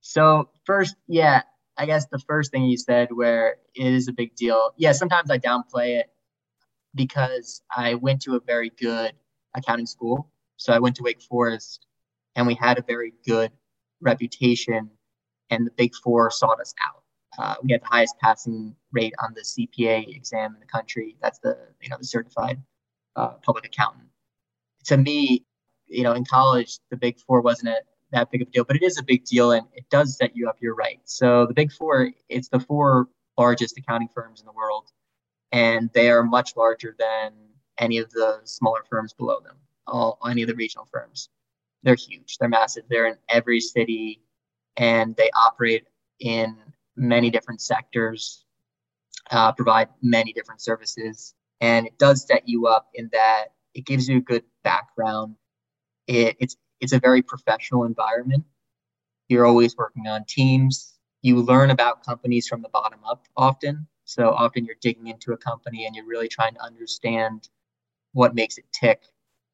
so 0.00 0.48
first, 0.64 0.94
yeah, 1.08 1.42
I 1.76 1.86
guess 1.86 2.06
the 2.06 2.20
first 2.20 2.52
thing 2.52 2.66
you 2.66 2.76
said 2.76 3.08
where 3.10 3.56
it 3.74 3.92
is 3.92 4.06
a 4.06 4.12
big 4.12 4.36
deal. 4.36 4.70
Yeah, 4.76 4.92
sometimes 4.92 5.28
I 5.28 5.40
downplay 5.40 5.98
it 5.98 6.06
because 6.94 7.62
I 7.76 7.94
went 7.94 8.22
to 8.22 8.36
a 8.36 8.40
very 8.40 8.70
good 8.70 9.12
accounting 9.56 9.86
school. 9.86 10.30
So 10.56 10.72
I 10.72 10.78
went 10.78 10.94
to 10.96 11.02
Wake 11.02 11.20
Forest 11.20 11.84
and 12.36 12.46
we 12.46 12.54
had 12.54 12.78
a 12.78 12.82
very 12.82 13.12
good 13.26 13.50
reputation 14.00 14.90
and 15.50 15.66
the 15.66 15.72
big 15.72 15.96
four 15.96 16.30
sought 16.30 16.60
us 16.60 16.74
out. 16.86 17.01
Uh, 17.38 17.54
we 17.62 17.72
had 17.72 17.80
the 17.80 17.86
highest 17.86 18.18
passing 18.20 18.74
rate 18.92 19.14
on 19.22 19.34
the 19.34 19.40
CPA 19.40 20.14
exam 20.14 20.54
in 20.54 20.60
the 20.60 20.66
country. 20.66 21.16
That's 21.22 21.38
the, 21.38 21.56
you 21.80 21.88
know, 21.88 21.96
the 21.98 22.04
certified 22.04 22.62
uh, 23.16 23.34
public 23.42 23.64
accountant. 23.64 24.08
To 24.84 24.96
me, 24.96 25.44
you 25.86 26.02
know, 26.02 26.12
in 26.12 26.24
college, 26.24 26.78
the 26.90 26.96
big 26.96 27.18
four 27.20 27.40
wasn't 27.40 27.70
a, 27.70 27.80
that 28.12 28.30
big 28.30 28.42
of 28.42 28.48
a 28.48 28.50
deal, 28.50 28.64
but 28.64 28.76
it 28.76 28.82
is 28.82 28.98
a 28.98 29.02
big 29.02 29.24
deal 29.24 29.52
and 29.52 29.66
it 29.72 29.88
does 29.90 30.16
set 30.16 30.36
you 30.36 30.48
up. 30.48 30.56
You're 30.60 30.74
right. 30.74 31.00
So 31.04 31.46
the 31.46 31.54
big 31.54 31.72
four, 31.72 32.10
it's 32.28 32.48
the 32.48 32.60
four 32.60 33.08
largest 33.38 33.78
accounting 33.78 34.08
firms 34.14 34.40
in 34.40 34.46
the 34.46 34.52
world, 34.52 34.90
and 35.52 35.90
they 35.94 36.10
are 36.10 36.22
much 36.22 36.56
larger 36.56 36.94
than 36.98 37.32
any 37.78 37.98
of 37.98 38.10
the 38.10 38.40
smaller 38.44 38.84
firms 38.88 39.12
below 39.14 39.40
them, 39.40 39.56
all 39.86 40.18
any 40.28 40.42
of 40.42 40.48
the 40.48 40.54
regional 40.54 40.86
firms. 40.90 41.30
They're 41.82 41.94
huge. 41.94 42.38
They're 42.38 42.48
massive. 42.48 42.84
They're 42.88 43.06
in 43.06 43.16
every 43.28 43.60
city, 43.60 44.22
and 44.76 45.16
they 45.16 45.30
operate 45.34 45.84
in 46.20 46.56
many 46.96 47.30
different 47.30 47.60
sectors, 47.60 48.44
uh, 49.30 49.52
provide 49.52 49.88
many 50.02 50.32
different 50.32 50.60
services, 50.60 51.34
and 51.60 51.86
it 51.86 51.98
does 51.98 52.26
set 52.26 52.48
you 52.48 52.66
up 52.66 52.88
in 52.94 53.08
that 53.12 53.46
it 53.74 53.86
gives 53.86 54.08
you 54.08 54.18
a 54.18 54.20
good 54.20 54.44
background. 54.64 55.36
It, 56.06 56.36
it's 56.40 56.56
it's 56.80 56.92
a 56.92 56.98
very 56.98 57.22
professional 57.22 57.84
environment. 57.84 58.44
You're 59.28 59.46
always 59.46 59.76
working 59.76 60.08
on 60.08 60.24
teams. 60.26 60.98
You 61.22 61.40
learn 61.40 61.70
about 61.70 62.04
companies 62.04 62.48
from 62.48 62.62
the 62.62 62.68
bottom 62.68 62.98
up 63.08 63.26
often. 63.36 63.86
So 64.04 64.30
often 64.30 64.64
you're 64.64 64.76
digging 64.80 65.06
into 65.06 65.32
a 65.32 65.36
company 65.36 65.86
and 65.86 65.94
you're 65.94 66.06
really 66.06 66.28
trying 66.28 66.54
to 66.54 66.62
understand 66.62 67.48
what 68.12 68.34
makes 68.34 68.58
it 68.58 68.64
tick, 68.72 69.04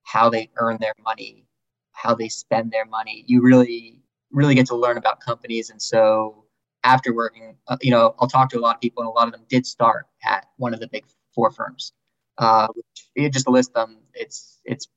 how 0.03 0.31
they 0.31 0.51
earn 0.57 0.79
their 0.81 0.94
money, 1.05 1.46
how 1.92 2.14
they 2.14 2.29
spend 2.29 2.72
their 2.72 2.87
money. 2.87 3.24
You 3.27 3.42
really, 3.42 4.03
really 4.33 4.55
get 4.55 4.66
to 4.68 4.77
learn 4.77 4.96
about 4.96 5.20
companies. 5.20 5.70
And 5.70 5.81
so 5.81 6.44
after 6.88 7.14
working, 7.14 7.55
uh, 7.68 7.77
you 7.83 7.90
know, 7.90 8.14
I'll 8.18 8.29
talk 8.29 8.48
to 8.51 8.59
a 8.59 8.61
lot 8.61 8.77
of 8.77 8.81
people, 8.81 9.03
and 9.03 9.09
a 9.09 9.12
lot 9.12 9.27
of 9.29 9.33
them 9.33 9.44
did 9.48 9.66
start 9.66 10.07
at 10.24 10.46
one 10.57 10.72
of 10.72 10.81
the 10.81 10.88
big 10.88 11.05
four 11.35 11.51
firms. 11.51 11.92
Uh, 12.38 12.68
which, 12.74 13.33
just 13.33 13.44
to 13.44 13.51
list 13.51 13.74
them, 13.74 13.98
it's 14.14 14.59
it's 14.64 14.88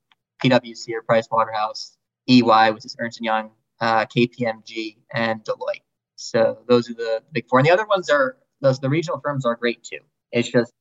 PwC 0.43 0.93
or 0.93 1.01
Price 1.01 1.27
Waterhouse, 1.29 1.97
EY, 2.29 2.71
which 2.71 2.85
is 2.85 2.95
Ernst 2.99 3.19
and 3.19 3.25
Young, 3.25 3.51
uh, 3.81 4.05
KPMG, 4.05 4.97
and 5.13 5.43
Deloitte. 5.43 5.83
So 6.15 6.59
those 6.67 6.89
are 6.89 6.93
the 6.93 7.23
big 7.33 7.47
four, 7.49 7.59
and 7.59 7.65
the 7.65 7.71
other 7.71 7.85
ones 7.85 8.09
are 8.09 8.37
those 8.61 8.79
the 8.79 8.89
regional 8.89 9.19
firms 9.19 9.45
are 9.45 9.55
great 9.55 9.83
too. 9.83 9.99
It's 10.31 10.49
just 10.49 10.71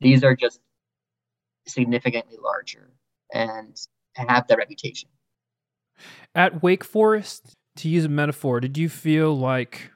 these 0.00 0.24
are 0.24 0.34
just 0.34 0.60
significantly 1.68 2.38
larger 2.42 2.90
and 3.32 3.76
have 4.14 4.48
that 4.48 4.58
reputation. 4.58 5.10
At 6.34 6.62
Wake 6.62 6.82
Forest, 6.82 7.52
to 7.76 7.88
use 7.88 8.04
a 8.04 8.08
metaphor, 8.08 8.60
did 8.60 8.76
you 8.76 8.88
feel 8.88 9.36
like 9.38 9.90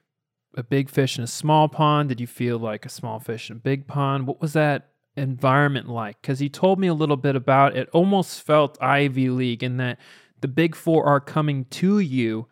a 0.54 0.62
big 0.62 0.90
fish 0.90 1.18
in 1.18 1.24
a 1.24 1.28
small 1.28 1.68
pond? 1.68 2.08
Did 2.08 2.20
you 2.20 2.26
feel 2.26 2.58
like 2.58 2.84
a 2.84 2.90
small 2.90 3.20
fish 3.20 3.50
in 3.50 3.56
a 3.56 3.60
big 3.60 3.86
pond? 3.86 4.26
What 4.26 4.40
was 4.40 4.52
that 4.54 4.90
environment 5.16 5.88
like? 5.88 6.20
Because 6.20 6.38
he 6.38 6.48
told 6.48 6.78
me 6.78 6.88
a 6.88 6.94
little 6.94 7.16
bit 7.16 7.36
about 7.36 7.76
it. 7.76 7.88
Almost 7.92 8.42
felt 8.42 8.80
Ivy 8.80 9.30
League 9.30 9.62
in 9.62 9.76
that 9.78 9.98
the 10.40 10.48
big 10.48 10.74
four 10.74 11.04
are 11.04 11.20
coming 11.20 11.66
to 11.66 11.98
you 11.98 12.46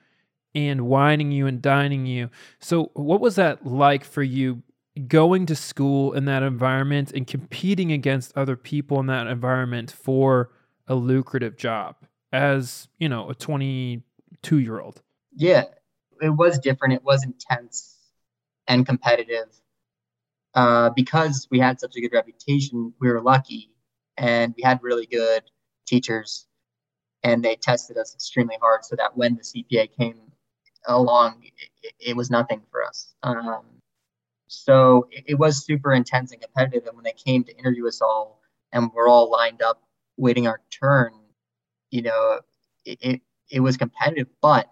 and 0.55 0.83
wining 0.83 1.31
you 1.33 1.47
and 1.47 1.61
dining 1.61 2.07
you. 2.07 2.31
So, 2.59 2.91
what 2.95 3.21
was 3.21 3.37
that 3.37 3.67
like 3.67 4.05
for 4.05 4.23
you 4.23 4.63
going 5.07 5.47
to 5.47 5.55
school 5.55 6.13
in 6.13 6.25
that 6.25 6.43
environment 6.43 7.13
and 7.13 7.27
competing 7.27 7.93
against 7.93 8.37
other 8.37 8.57
people 8.57 8.99
in 9.01 9.07
that 9.07 9.27
environment 9.27 9.91
for 9.91 10.51
a 10.89 10.95
lucrative 10.95 11.57
job 11.57 11.97
as, 12.33 12.89
you 12.99 13.09
know, 13.09 13.31
a 13.31 13.35
22 13.35 14.59
year 14.59 14.81
old? 14.81 15.03
Yeah, 15.35 15.65
it 16.21 16.31
was 16.31 16.59
different. 16.59 16.95
It 16.95 17.05
was 17.05 17.25
intense 17.25 17.97
and 18.67 18.87
competitive. 18.87 19.49
Uh, 20.55 20.91
because 20.91 21.47
we 21.51 21.59
had 21.59 21.79
such 21.79 21.97
a 21.97 22.01
good 22.01 22.13
reputation, 22.13 22.93
we 23.01 23.09
were 23.09 23.21
lucky 23.21 23.71
and 24.17 24.55
we 24.57 24.63
had 24.63 24.81
really 24.83 25.07
good 25.07 25.43
teachers 25.87 26.47
and 27.23 27.45
they 27.45 27.57
tested 27.57 27.97
us 27.97 28.15
extremely 28.15 28.57
hard 28.61 28.85
so 28.85 28.97
that 28.97 29.17
when 29.17 29.37
the 29.37 29.43
CPA 29.43 29.95
came 29.97 30.21
along, 30.87 31.43
it, 31.83 31.93
it 32.01 32.17
was 32.17 32.31
nothing 32.31 32.63
for 32.71 32.85
us. 32.85 33.15
Um, 33.23 33.65
so 34.47 35.09
it, 35.11 35.25
it, 35.29 35.35
was 35.35 35.65
super 35.65 35.93
intense 35.93 36.33
and 36.33 36.41
competitive. 36.41 36.87
And 36.87 36.97
when 36.97 37.05
they 37.05 37.13
came 37.13 37.45
to 37.45 37.57
interview 37.57 37.87
us 37.87 38.01
all 38.01 38.41
and 38.73 38.91
we're 38.95 39.09
all 39.09 39.31
lined 39.31 39.63
up 39.63 39.83
waiting 40.17 40.47
our 40.47 40.61
turn, 40.71 41.13
you 41.91 42.03
know, 42.03 42.41
it, 42.85 42.99
it, 43.01 43.21
it 43.51 43.61
was 43.61 43.77
competitive, 43.77 44.29
but 44.41 44.71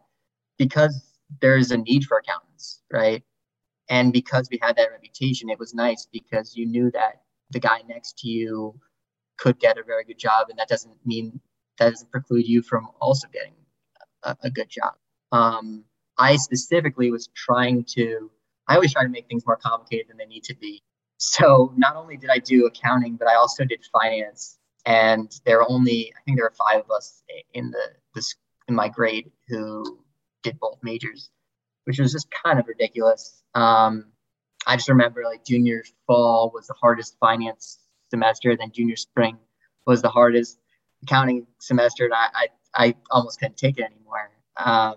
because 0.59 1.16
there's 1.41 1.71
a 1.71 1.79
need 1.79 2.05
for 2.05 2.19
accountants, 2.19 2.83
right? 2.93 3.23
and 3.89 4.13
because 4.13 4.49
we 4.51 4.59
had 4.61 4.77
that 4.77 4.91
reputation, 4.91 5.51
it 5.51 5.59
was 5.59 5.75
nice 5.75 6.09
because 6.13 6.57
you 6.57 6.67
knew 6.67 6.91
that 6.93 7.23
the 7.51 7.61
guy 7.61 7.83
next 7.89 8.19
to 8.19 8.29
you 8.29 8.79
could 9.39 9.59
get 9.59 9.79
a 9.79 9.83
very 9.83 10.05
good 10.05 10.19
job, 10.19 10.49
and 10.49 10.59
that 10.59 10.69
doesn't 10.69 10.95
mean 11.05 11.41
that 11.79 11.91
doesn't 11.91 12.11
preclude 12.11 12.49
you 12.49 12.63
from 12.63 12.89
also 13.01 13.29
getting 13.29 13.55
a, 14.25 14.37
a 14.43 14.51
good 14.51 14.69
job. 14.69 14.95
Um, 15.31 15.85
I 16.19 16.37
specifically 16.37 17.11
was 17.11 17.29
trying 17.35 17.85
to. 17.97 18.31
I 18.69 18.75
always 18.75 18.93
try 18.93 19.05
to 19.05 19.09
make 19.09 19.29
things 19.29 19.47
more 19.47 19.57
complicated 19.57 20.09
than 20.09 20.17
they 20.17 20.27
need 20.27 20.43
to 20.45 20.57
be. 20.57 20.83
So 21.19 21.73
not 21.77 21.95
only 21.95 22.17
did 22.17 22.31
I 22.31 22.39
do 22.39 22.67
accounting, 22.67 23.17
but 23.17 23.29
I 23.29 23.37
also 23.37 23.65
did 23.65 23.85
finance. 23.93 24.59
And 24.87 25.31
there 25.45 25.59
were 25.59 25.71
only, 25.71 26.13
I 26.17 26.21
think 26.25 26.37
there 26.37 26.45
were 26.45 26.55
five 26.57 26.81
of 26.85 26.91
us 26.91 27.23
in 27.55 27.71
the 27.71 27.91
this 28.15 28.35
in 28.69 28.75
my 28.75 28.89
grade 28.89 29.31
who 29.47 30.01
did 30.47 30.61
both 30.61 30.79
majors, 30.83 31.31
which 31.85 31.99
was 31.99 32.13
just 32.13 32.29
kind 32.31 32.59
of 32.59 32.67
ridiculous. 32.69 33.43
Um, 33.55 34.07
I 34.67 34.77
just 34.77 34.89
remember 34.89 35.23
like 35.25 35.45
junior 35.45 35.85
fall 36.07 36.51
was 36.55 36.67
the 36.67 36.75
hardest 36.75 37.17
finance 37.21 37.79
semester, 38.11 38.57
then 38.57 38.73
junior 38.73 38.97
spring 38.97 39.39
was 39.87 40.03
the 40.03 40.09
hardest 40.09 40.59
accounting 41.03 41.47
semester, 41.61 42.05
and 42.05 42.15
I 42.15 42.27
I, 42.35 42.49
I 42.75 42.95
almost 43.11 43.39
couldn't 43.41 43.57
take 43.57 43.79
it 43.79 43.85
anymore. 43.85 44.31
Um, 44.57 44.97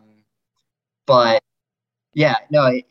but 1.05 1.41
yeah, 2.13 2.35
no, 2.49 2.61
I, 2.61 2.83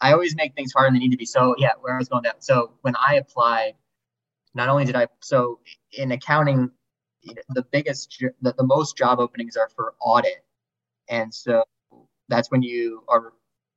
I 0.00 0.12
always 0.12 0.36
make 0.36 0.54
things 0.54 0.72
harder 0.72 0.88
than 0.88 0.94
they 0.94 1.00
need 1.00 1.12
to 1.12 1.16
be. 1.16 1.26
So 1.26 1.54
yeah, 1.58 1.72
where 1.80 1.94
I 1.94 1.98
was 1.98 2.08
going 2.08 2.22
down. 2.22 2.40
So 2.40 2.72
when 2.82 2.94
I 2.96 3.14
applied, 3.16 3.74
not 4.54 4.68
only 4.68 4.84
did 4.84 4.96
I 4.96 5.06
so 5.20 5.60
in 5.92 6.12
accounting, 6.12 6.70
the 7.48 7.62
biggest 7.62 8.22
the, 8.42 8.52
the 8.52 8.64
most 8.64 8.96
job 8.96 9.18
openings 9.18 9.56
are 9.56 9.68
for 9.68 9.94
audit, 10.00 10.44
and 11.08 11.32
so 11.32 11.64
that's 12.28 12.50
when 12.50 12.62
you 12.62 13.04
are 13.08 13.32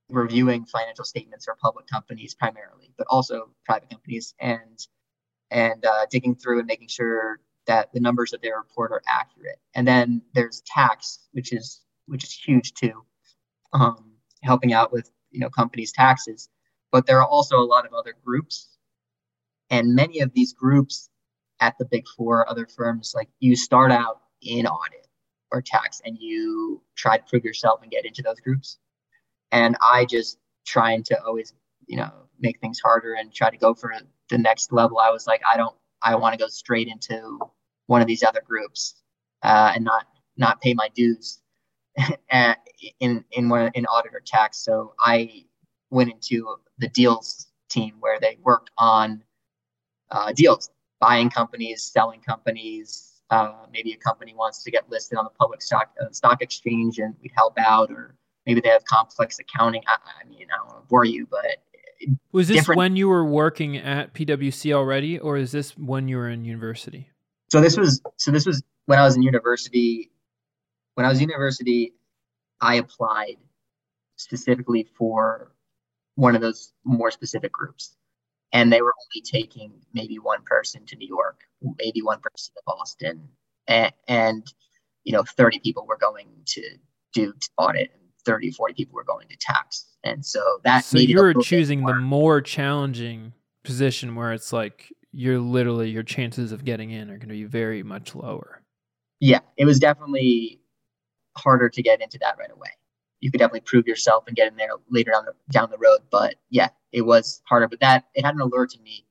reviewing 0.09 0.65
financial 0.65 1.03
statements 1.03 1.45
for 1.45 1.55
public 1.61 1.87
companies 1.87 2.33
primarily, 2.33 2.91
but 2.97 3.07
also 3.09 3.49
private 3.65 3.89
companies, 3.89 4.33
and 4.39 4.79
and 5.51 5.85
uh, 5.85 6.05
digging 6.09 6.35
through 6.35 6.59
and 6.59 6.67
making 6.67 6.87
sure 6.87 7.39
that 7.67 7.91
the 7.93 7.99
numbers 7.99 8.31
that 8.31 8.41
they 8.41 8.51
report 8.51 8.91
are 8.91 9.01
accurate. 9.07 9.59
And 9.75 9.87
then 9.87 10.21
there's 10.33 10.61
tax, 10.65 11.19
which 11.31 11.53
is 11.53 11.81
which 12.07 12.23
is 12.23 12.33
huge 12.33 12.73
too, 12.73 13.03
um, 13.73 14.13
helping 14.43 14.73
out 14.73 14.91
with 14.91 15.09
you 15.31 15.39
know 15.39 15.49
companies' 15.49 15.91
taxes. 15.91 16.49
But 16.91 17.05
there 17.05 17.19
are 17.19 17.27
also 17.27 17.57
a 17.57 17.65
lot 17.65 17.85
of 17.85 17.93
other 17.93 18.13
groups, 18.23 18.77
and 19.69 19.95
many 19.95 20.21
of 20.21 20.33
these 20.33 20.53
groups 20.53 21.09
at 21.59 21.77
the 21.77 21.85
big 21.85 22.05
four, 22.15 22.49
other 22.49 22.67
firms, 22.67 23.13
like 23.15 23.29
you 23.39 23.55
start 23.55 23.91
out 23.91 24.21
in 24.41 24.67
audit 24.67 25.06
or 25.51 25.61
tax, 25.61 26.01
and 26.05 26.17
you 26.19 26.81
try 26.95 27.17
to 27.17 27.23
prove 27.23 27.43
yourself 27.43 27.81
and 27.81 27.91
get 27.91 28.05
into 28.05 28.21
those 28.21 28.39
groups. 28.39 28.77
And 29.51 29.77
I 29.81 30.05
just 30.05 30.39
trying 30.65 31.03
to 31.03 31.23
always 31.23 31.53
you 31.87 31.97
know 31.97 32.11
make 32.39 32.59
things 32.59 32.79
harder 32.79 33.13
and 33.13 33.33
try 33.33 33.49
to 33.49 33.57
go 33.57 33.73
for 33.73 33.93
the 34.29 34.37
next 34.37 34.71
level. 34.71 34.99
I 34.99 35.09
was 35.09 35.27
like, 35.27 35.41
I 35.49 35.57
don't, 35.57 35.75
I 36.01 36.15
want 36.15 36.33
to 36.33 36.39
go 36.39 36.47
straight 36.47 36.87
into 36.87 37.39
one 37.87 38.01
of 38.01 38.07
these 38.07 38.23
other 38.23 38.41
groups 38.45 38.95
uh, 39.43 39.71
and 39.75 39.83
not 39.83 40.07
not 40.37 40.61
pay 40.61 40.73
my 40.73 40.89
dues 40.95 41.41
in 42.99 43.23
in 43.31 43.49
one 43.49 43.71
in 43.73 43.85
audit 43.85 44.13
or 44.13 44.21
tax. 44.25 44.59
So 44.59 44.93
I 44.99 45.45
went 45.89 46.11
into 46.11 46.55
the 46.77 46.89
deals 46.89 47.47
team 47.69 47.95
where 47.99 48.19
they 48.19 48.37
worked 48.43 48.71
on 48.77 49.23
uh, 50.11 50.31
deals, 50.33 50.69
buying 50.99 51.29
companies, 51.29 51.83
selling 51.83 52.21
companies. 52.21 53.06
Uh, 53.29 53.53
maybe 53.73 53.91
a 53.91 53.97
company 53.97 54.33
wants 54.33 54.63
to 54.63 54.71
get 54.71 54.89
listed 54.89 55.17
on 55.17 55.25
the 55.25 55.29
public 55.31 55.61
stock 55.61 55.89
uh, 56.01 56.09
stock 56.11 56.41
exchange, 56.41 56.99
and 56.99 57.13
we'd 57.21 57.31
help 57.35 57.53
out, 57.57 57.91
or 57.91 58.15
maybe 58.45 58.61
they 58.61 58.69
have 58.69 58.85
complex 58.85 59.37
accounting. 59.39 59.81
I, 59.87 59.97
I 60.21 60.27
mean, 60.29 60.47
I 60.53 60.57
don't 60.57 60.67
want 60.67 60.83
to 60.83 60.87
bore 60.87 61.03
you, 61.03 61.27
but 61.29 61.57
was 62.31 62.47
this 62.47 62.67
when 62.67 62.95
you 62.95 63.09
were 63.09 63.25
working 63.25 63.77
at 63.77 64.13
PwC 64.13 64.73
already, 64.73 65.19
or 65.19 65.37
is 65.37 65.51
this 65.51 65.77
when 65.77 66.07
you 66.07 66.17
were 66.17 66.29
in 66.29 66.45
university? 66.45 67.09
So 67.49 67.61
this 67.61 67.77
was 67.77 68.01
so 68.17 68.31
this 68.31 68.45
was 68.45 68.61
when 68.85 68.99
I 68.99 69.03
was 69.03 69.15
in 69.15 69.23
university. 69.23 70.11
When 70.95 71.05
I 71.05 71.09
was 71.09 71.19
in 71.19 71.29
university, 71.29 71.93
I 72.61 72.75
applied 72.75 73.37
specifically 74.15 74.87
for 74.97 75.51
one 76.15 76.35
of 76.35 76.41
those 76.41 76.73
more 76.83 77.11
specific 77.11 77.51
groups, 77.51 77.95
and 78.51 78.71
they 78.71 78.81
were 78.81 78.93
only 79.05 79.21
taking 79.23 79.73
maybe 79.93 80.17
one 80.19 80.41
person 80.43 80.85
to 80.87 80.95
New 80.95 81.07
York, 81.07 81.41
maybe 81.61 82.01
one 82.01 82.19
person 82.19 82.53
to 82.55 82.61
Boston, 82.65 83.29
and, 83.67 83.93
and 84.07 84.53
you 85.03 85.13
know, 85.13 85.23
30 85.23 85.59
people 85.59 85.85
were 85.87 85.97
going 85.97 86.27
to 86.45 86.63
do 87.13 87.33
audit, 87.57 87.91
and 87.93 88.01
30, 88.25 88.51
40 88.51 88.73
people 88.73 88.95
were 88.95 89.03
going 89.03 89.27
to 89.29 89.37
tax, 89.37 89.87
and 90.03 90.25
so 90.25 90.59
that. 90.63 90.83
So 90.85 90.99
you 90.99 91.21
were 91.21 91.33
choosing 91.35 91.85
the 91.85 91.95
more 91.95 92.41
challenging 92.41 93.33
position 93.63 94.15
where 94.15 94.33
it's 94.33 94.53
like 94.53 94.93
you're 95.11 95.39
literally 95.39 95.89
your 95.89 96.03
chances 96.03 96.51
of 96.51 96.63
getting 96.63 96.91
in 96.91 97.09
are 97.09 97.17
going 97.17 97.29
to 97.29 97.33
be 97.33 97.43
very 97.43 97.83
much 97.83 98.15
lower. 98.15 98.61
Yeah, 99.19 99.39
it 99.57 99.65
was 99.65 99.79
definitely 99.79 100.61
harder 101.35 101.69
to 101.69 101.81
get 101.81 102.01
into 102.01 102.17
that 102.19 102.37
right 102.37 102.51
away. 102.51 102.69
You 103.19 103.31
could 103.31 103.39
definitely 103.39 103.61
prove 103.61 103.87
yourself 103.87 104.25
and 104.27 104.35
get 104.35 104.47
in 104.47 104.57
there 104.57 104.69
later 104.89 105.11
down 105.11 105.25
the 105.25 105.33
down 105.51 105.71
the 105.71 105.77
road, 105.77 106.01
but 106.11 106.35
yeah, 106.49 106.69
it 106.91 107.01
was 107.01 107.41
harder. 107.45 107.67
But 107.67 107.79
that 107.79 108.05
it 108.13 108.23
had 108.23 108.35
an 108.35 108.41
allure 108.41 108.67
to 108.67 108.79
me, 108.81 109.05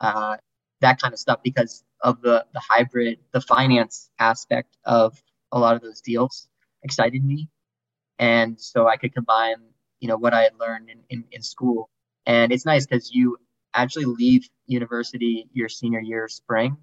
uh, 0.00 0.36
that 0.80 1.00
kind 1.00 1.12
of 1.12 1.18
stuff 1.18 1.40
because 1.42 1.82
of 2.02 2.20
the 2.22 2.44
the 2.52 2.60
hybrid, 2.60 3.18
the 3.32 3.40
finance 3.40 4.10
aspect 4.18 4.76
of 4.84 5.20
a 5.52 5.58
lot 5.58 5.76
of 5.76 5.82
those 5.82 6.00
deals 6.00 6.48
excited 6.82 7.24
me, 7.24 7.48
and 8.18 8.60
so 8.60 8.88
I 8.88 8.96
could 8.96 9.14
combine 9.14 9.56
you 10.00 10.08
know 10.08 10.16
what 10.16 10.34
I 10.34 10.42
had 10.42 10.52
learned 10.60 10.90
in 10.90 11.00
in, 11.10 11.24
in 11.32 11.42
school, 11.42 11.90
and 12.26 12.52
it's 12.52 12.66
nice 12.66 12.86
because 12.86 13.12
you 13.12 13.38
actually 13.74 14.06
leave 14.06 14.48
university 14.66 15.48
your 15.52 15.68
senior 15.68 16.00
year 16.00 16.28
spring 16.28 16.76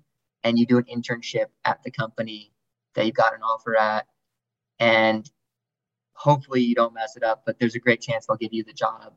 and 0.44 0.58
you 0.60 0.66
do 0.66 0.78
an 0.78 0.86
internship 0.86 1.48
at 1.66 1.82
the 1.84 1.92
company 1.92 2.52
that 2.94 3.06
you 3.06 3.12
got 3.12 3.34
an 3.34 3.42
offer 3.42 3.76
at. 3.78 4.06
And 4.80 5.30
hopefully 6.14 6.62
you 6.62 6.76
don't 6.76 6.94
mess 6.94 7.18
it 7.18 7.24
up 7.24 7.44
but 7.46 7.60
there's 7.60 7.76
a 7.76 7.80
great 7.80 8.02
chance 8.02 8.26
they'll 8.26 8.38
give 8.38 8.54
you 8.54 8.64
the 8.64 8.74
job 8.74 9.14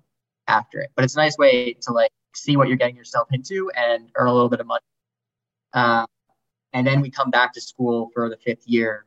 after 0.48 0.80
it. 0.80 0.90
But 0.96 1.04
it's 1.04 1.14
a 1.14 1.18
nice 1.18 1.38
way 1.38 1.74
to 1.82 1.92
like 1.92 2.10
see 2.34 2.56
what 2.56 2.68
you're 2.68 2.76
getting 2.76 2.96
yourself 2.96 3.28
into 3.32 3.70
and 3.76 4.10
earn 4.16 4.26
a 4.28 4.32
little 4.32 4.48
bit 4.48 4.60
of 4.60 4.66
money 4.66 4.82
uh, 5.74 6.06
and 6.72 6.86
then 6.86 7.00
we 7.00 7.10
come 7.10 7.30
back 7.30 7.52
to 7.52 7.60
school 7.60 8.10
for 8.14 8.28
the 8.28 8.36
fifth 8.36 8.66
year 8.66 9.06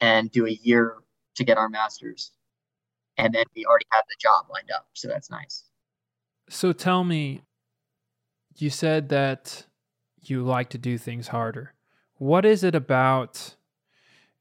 and 0.00 0.30
do 0.30 0.46
a 0.46 0.58
year 0.62 0.96
to 1.36 1.44
get 1.44 1.58
our 1.58 1.68
masters 1.68 2.32
and 3.16 3.34
then 3.34 3.44
we 3.54 3.64
already 3.64 3.86
have 3.92 4.04
the 4.08 4.16
job 4.20 4.46
lined 4.52 4.70
up 4.70 4.86
so 4.92 5.08
that's 5.08 5.30
nice 5.30 5.64
so 6.48 6.72
tell 6.72 7.04
me 7.04 7.42
you 8.56 8.70
said 8.70 9.08
that 9.08 9.66
you 10.22 10.42
like 10.42 10.70
to 10.70 10.78
do 10.78 10.98
things 10.98 11.28
harder. 11.28 11.74
What 12.16 12.44
is 12.44 12.64
it 12.64 12.74
about? 12.74 13.56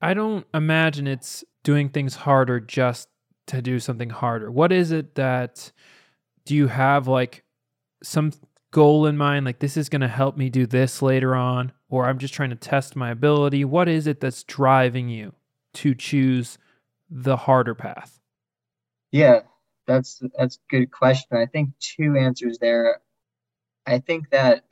I 0.02 0.14
don't 0.14 0.46
imagine 0.54 1.08
it's 1.08 1.44
doing 1.64 1.90
things 1.90 2.16
harder 2.16 2.60
just 2.60 3.10
to 3.48 3.62
do 3.62 3.80
something 3.80 4.10
harder. 4.10 4.52
What 4.52 4.72
is 4.72 4.92
it 4.92 5.16
that 5.16 5.72
do 6.46 6.56
you 6.56 6.68
have 6.68 7.08
like 7.08 7.44
some 8.02 8.32
goal 8.74 9.06
in 9.06 9.16
mind 9.16 9.46
like 9.46 9.60
this 9.60 9.78
is 9.78 9.88
going 9.88 10.02
to 10.02 10.08
help 10.08 10.36
me 10.36 10.50
do 10.50 10.66
this 10.66 11.02
later 11.02 11.36
on 11.36 11.72
or 11.90 12.08
I'm 12.08 12.18
just 12.18 12.34
trying 12.34 12.50
to 12.50 12.56
test 12.56 12.96
my 12.96 13.12
ability? 13.12 13.64
What 13.64 13.88
is 13.88 14.08
it 14.08 14.20
that's 14.20 14.44
driving 14.44 15.08
you 15.08 15.34
to 15.76 15.94
choose 15.96 16.58
the 17.10 17.38
harder 17.38 17.76
path? 17.76 18.20
Yeah, 19.12 19.42
that's 19.86 20.22
that's 20.38 20.58
a 20.58 20.76
good 20.76 20.92
question. 20.92 21.38
I 21.38 21.46
think 21.46 21.70
two 21.80 22.18
answers 22.18 22.58
there. 22.60 23.00
I 23.86 24.00
think 24.00 24.32
that 24.32 24.66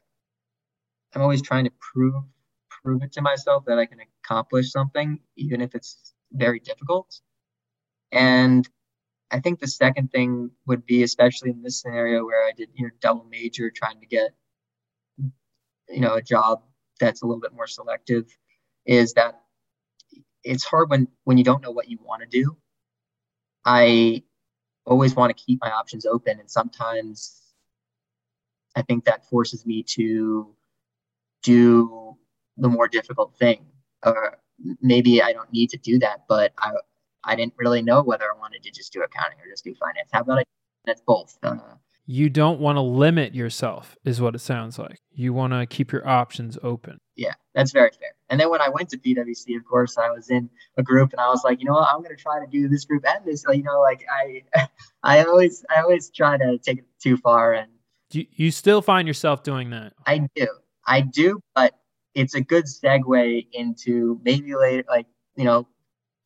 I'm 1.13 1.21
always 1.21 1.43
trying 1.43 1.65
to 1.65 1.71
prove 1.79 2.15
prove 2.83 3.03
it 3.03 3.11
to 3.13 3.21
myself 3.21 3.65
that 3.67 3.77
I 3.77 3.85
can 3.85 3.99
accomplish 4.25 4.71
something, 4.71 5.19
even 5.37 5.61
if 5.61 5.75
it's 5.75 6.15
very 6.31 6.59
difficult. 6.59 7.21
And 8.11 8.67
I 9.31 9.39
think 9.39 9.59
the 9.59 9.67
second 9.67 10.11
thing 10.11 10.51
would 10.67 10.85
be, 10.85 11.03
especially 11.03 11.51
in 11.51 11.63
this 11.63 11.81
scenario 11.81 12.25
where 12.25 12.45
I 12.45 12.51
did, 12.51 12.69
you 12.75 12.85
know, 12.85 12.91
double 12.99 13.23
major, 13.23 13.71
trying 13.71 13.99
to 14.01 14.05
get, 14.05 14.31
you 15.89 16.01
know, 16.01 16.15
a 16.15 16.21
job 16.21 16.63
that's 16.99 17.21
a 17.21 17.25
little 17.25 17.39
bit 17.39 17.53
more 17.53 17.67
selective, 17.67 18.25
is 18.85 19.13
that 19.13 19.41
it's 20.43 20.65
hard 20.65 20.89
when 20.89 21.07
when 21.23 21.37
you 21.37 21.43
don't 21.43 21.61
know 21.61 21.71
what 21.71 21.89
you 21.89 21.97
want 22.03 22.21
to 22.23 22.27
do. 22.27 22.57
I 23.63 24.23
always 24.85 25.15
want 25.15 25.35
to 25.35 25.43
keep 25.43 25.61
my 25.61 25.71
options 25.71 26.05
open, 26.05 26.39
and 26.39 26.49
sometimes 26.51 27.41
I 28.75 28.81
think 28.81 29.05
that 29.05 29.27
forces 29.29 29.65
me 29.65 29.83
to 29.83 30.55
do 31.43 32.17
the 32.57 32.69
more 32.69 32.87
difficult 32.87 33.35
thing. 33.37 33.65
Or 34.03 34.39
maybe 34.81 35.21
I 35.21 35.31
don't 35.33 35.51
need 35.53 35.69
to 35.71 35.77
do 35.77 35.99
that, 35.99 36.25
but 36.27 36.53
I 36.57 36.73
I 37.23 37.35
didn't 37.35 37.53
really 37.57 37.81
know 37.81 38.01
whether 38.01 38.25
I 38.25 38.37
wanted 38.37 38.63
to 38.63 38.71
just 38.71 38.93
do 38.93 39.03
accounting 39.03 39.39
or 39.39 39.49
just 39.49 39.63
do 39.63 39.73
finance. 39.75 40.09
How 40.11 40.21
about 40.21 40.39
I? 40.39 40.43
That's 40.85 41.01
both. 41.01 41.37
Uh, 41.43 41.57
you 42.07 42.29
don't 42.29 42.59
want 42.59 42.77
to 42.77 42.81
limit 42.81 43.35
yourself, 43.35 43.95
is 44.03 44.19
what 44.19 44.35
it 44.35 44.39
sounds 44.39 44.79
like. 44.79 44.99
You 45.13 45.33
want 45.33 45.53
to 45.53 45.65
keep 45.65 45.91
your 45.91 46.07
options 46.07 46.57
open. 46.63 46.99
Yeah, 47.15 47.33
that's 47.53 47.71
very 47.71 47.91
fair. 47.91 48.15
And 48.29 48.39
then 48.39 48.49
when 48.49 48.61
I 48.61 48.69
went 48.69 48.89
to 48.89 48.97
PwC, 48.97 49.55
of 49.55 49.63
course, 49.65 49.97
I 49.97 50.09
was 50.09 50.29
in 50.29 50.49
a 50.77 50.83
group, 50.83 51.11
and 51.11 51.21
I 51.21 51.29
was 51.29 51.43
like, 51.43 51.59
you 51.59 51.65
know 51.65 51.73
what, 51.73 51.87
I'm 51.89 52.01
going 52.01 52.15
to 52.15 52.21
try 52.21 52.39
to 52.39 52.47
do 52.47 52.67
this 52.67 52.85
group 52.85 53.05
and 53.07 53.23
this. 53.23 53.45
You 53.47 53.63
know, 53.63 53.79
like 53.81 54.03
I, 54.11 54.43
I 55.03 55.23
always, 55.23 55.63
I 55.69 55.81
always 55.81 56.09
try 56.09 56.37
to 56.37 56.57
take 56.57 56.79
it 56.79 56.85
too 56.99 57.17
far, 57.17 57.53
and 57.53 57.71
you, 58.11 58.25
you 58.31 58.51
still 58.51 58.81
find 58.81 59.07
yourself 59.07 59.43
doing 59.43 59.69
that. 59.69 59.93
I 60.05 60.27
do, 60.35 60.47
I 60.87 61.01
do, 61.01 61.41
but 61.53 61.75
it's 62.15 62.33
a 62.33 62.41
good 62.41 62.65
segue 62.65 63.47
into 63.53 64.19
maybe 64.23 64.55
later, 64.55 64.83
like 64.89 65.05
you 65.35 65.45
know, 65.45 65.67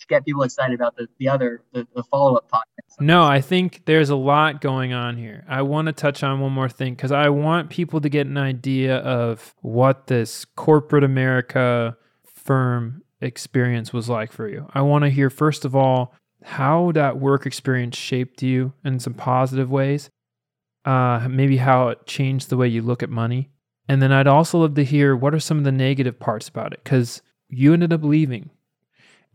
to 0.07 0.13
get 0.13 0.25
people 0.25 0.43
excited 0.43 0.75
about 0.75 0.95
the, 0.95 1.07
the 1.19 1.27
other 1.27 1.61
the, 1.73 1.87
the 1.95 2.03
follow-up 2.03 2.49
podcast. 2.49 2.99
No 2.99 3.23
i 3.23 3.41
think 3.41 3.83
there's 3.85 4.09
a 4.09 4.15
lot 4.15 4.61
going 4.61 4.93
on 4.93 5.17
here. 5.17 5.43
I 5.47 5.61
want 5.61 5.87
to 5.87 5.93
touch 5.93 6.23
on 6.23 6.39
one 6.39 6.51
more 6.51 6.69
thing 6.69 6.95
because 6.95 7.11
i 7.11 7.29
want 7.29 7.69
people 7.69 8.01
to 8.01 8.09
get 8.09 8.27
an 8.27 8.37
idea 8.37 8.97
of 8.97 9.53
what 9.61 10.07
this 10.07 10.45
corporate 10.55 11.03
america 11.03 11.97
firm 12.25 13.01
experience 13.21 13.91
was 13.91 14.09
like 14.09 14.31
for 14.31 14.47
you. 14.47 14.67
I 14.73 14.81
want 14.81 15.03
to 15.03 15.09
hear 15.09 15.29
first 15.29 15.65
of 15.65 15.75
all 15.75 16.13
how 16.43 16.91
that 16.91 17.17
work 17.19 17.45
experience 17.45 17.97
shaped 17.97 18.43
you 18.43 18.73
in 18.83 18.99
some 18.99 19.15
positive 19.15 19.71
ways 19.71 20.11
uh, 20.85 21.27
maybe 21.29 21.57
how 21.57 21.89
it 21.89 22.05
changed 22.05 22.49
the 22.49 22.57
way 22.57 22.67
you 22.67 22.81
look 22.81 23.01
at 23.03 23.09
money. 23.09 23.49
And 23.87 24.01
then 24.01 24.11
i'd 24.11 24.27
also 24.27 24.59
love 24.59 24.75
to 24.75 24.83
hear 24.83 25.15
what 25.15 25.33
are 25.35 25.39
some 25.39 25.57
of 25.57 25.63
the 25.63 25.71
negative 25.71 26.19
parts 26.19 26.47
about 26.47 26.73
it? 26.73 26.83
Because 26.83 27.21
you 27.49 27.73
ended 27.73 27.93
up 27.93 28.03
leaving 28.03 28.49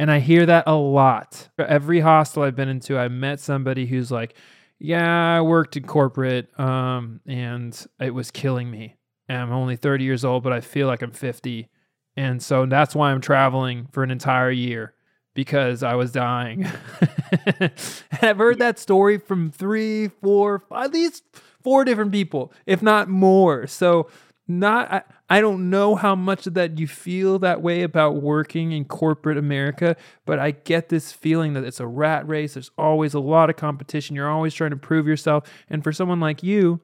and 0.00 0.10
I 0.10 0.18
hear 0.18 0.46
that 0.46 0.64
a 0.66 0.74
lot. 0.74 1.50
Every 1.58 2.00
hostel 2.00 2.42
I've 2.42 2.56
been 2.56 2.70
into, 2.70 2.96
I 2.98 3.08
met 3.08 3.38
somebody 3.38 3.84
who's 3.84 4.10
like, 4.10 4.34
"Yeah, 4.78 5.36
I 5.36 5.42
worked 5.42 5.76
in 5.76 5.84
corporate, 5.84 6.58
um, 6.58 7.20
and 7.26 7.86
it 8.00 8.14
was 8.14 8.30
killing 8.30 8.70
me. 8.70 8.96
And 9.28 9.36
I'm 9.36 9.52
only 9.52 9.76
30 9.76 10.04
years 10.04 10.24
old, 10.24 10.42
but 10.42 10.54
I 10.54 10.62
feel 10.62 10.86
like 10.86 11.02
I'm 11.02 11.10
50, 11.10 11.68
and 12.16 12.42
so 12.42 12.64
that's 12.64 12.94
why 12.94 13.12
I'm 13.12 13.20
traveling 13.20 13.88
for 13.92 14.02
an 14.02 14.10
entire 14.10 14.50
year 14.50 14.94
because 15.34 15.82
I 15.82 15.94
was 15.96 16.12
dying." 16.12 16.66
I've 18.22 18.38
heard 18.38 18.58
that 18.58 18.78
story 18.78 19.18
from 19.18 19.50
three, 19.50 20.08
four, 20.08 20.64
at 20.74 20.94
least 20.94 21.24
four 21.62 21.84
different 21.84 22.10
people, 22.10 22.54
if 22.64 22.80
not 22.80 23.10
more. 23.10 23.66
So 23.66 24.08
not 24.50 24.92
I, 24.92 25.02
I 25.28 25.40
don't 25.40 25.70
know 25.70 25.94
how 25.94 26.14
much 26.14 26.46
of 26.46 26.54
that 26.54 26.78
you 26.78 26.86
feel 26.86 27.38
that 27.38 27.62
way 27.62 27.82
about 27.82 28.20
working 28.22 28.72
in 28.72 28.84
corporate 28.84 29.38
America, 29.38 29.96
but 30.26 30.38
I 30.38 30.50
get 30.50 30.88
this 30.88 31.12
feeling 31.12 31.52
that 31.54 31.64
it's 31.64 31.80
a 31.80 31.86
rat 31.86 32.28
race. 32.28 32.54
There's 32.54 32.70
always 32.76 33.14
a 33.14 33.20
lot 33.20 33.48
of 33.48 33.56
competition. 33.56 34.16
You're 34.16 34.28
always 34.28 34.54
trying 34.54 34.70
to 34.70 34.76
prove 34.76 35.06
yourself. 35.06 35.48
And 35.68 35.84
for 35.84 35.92
someone 35.92 36.20
like 36.20 36.42
you, 36.42 36.80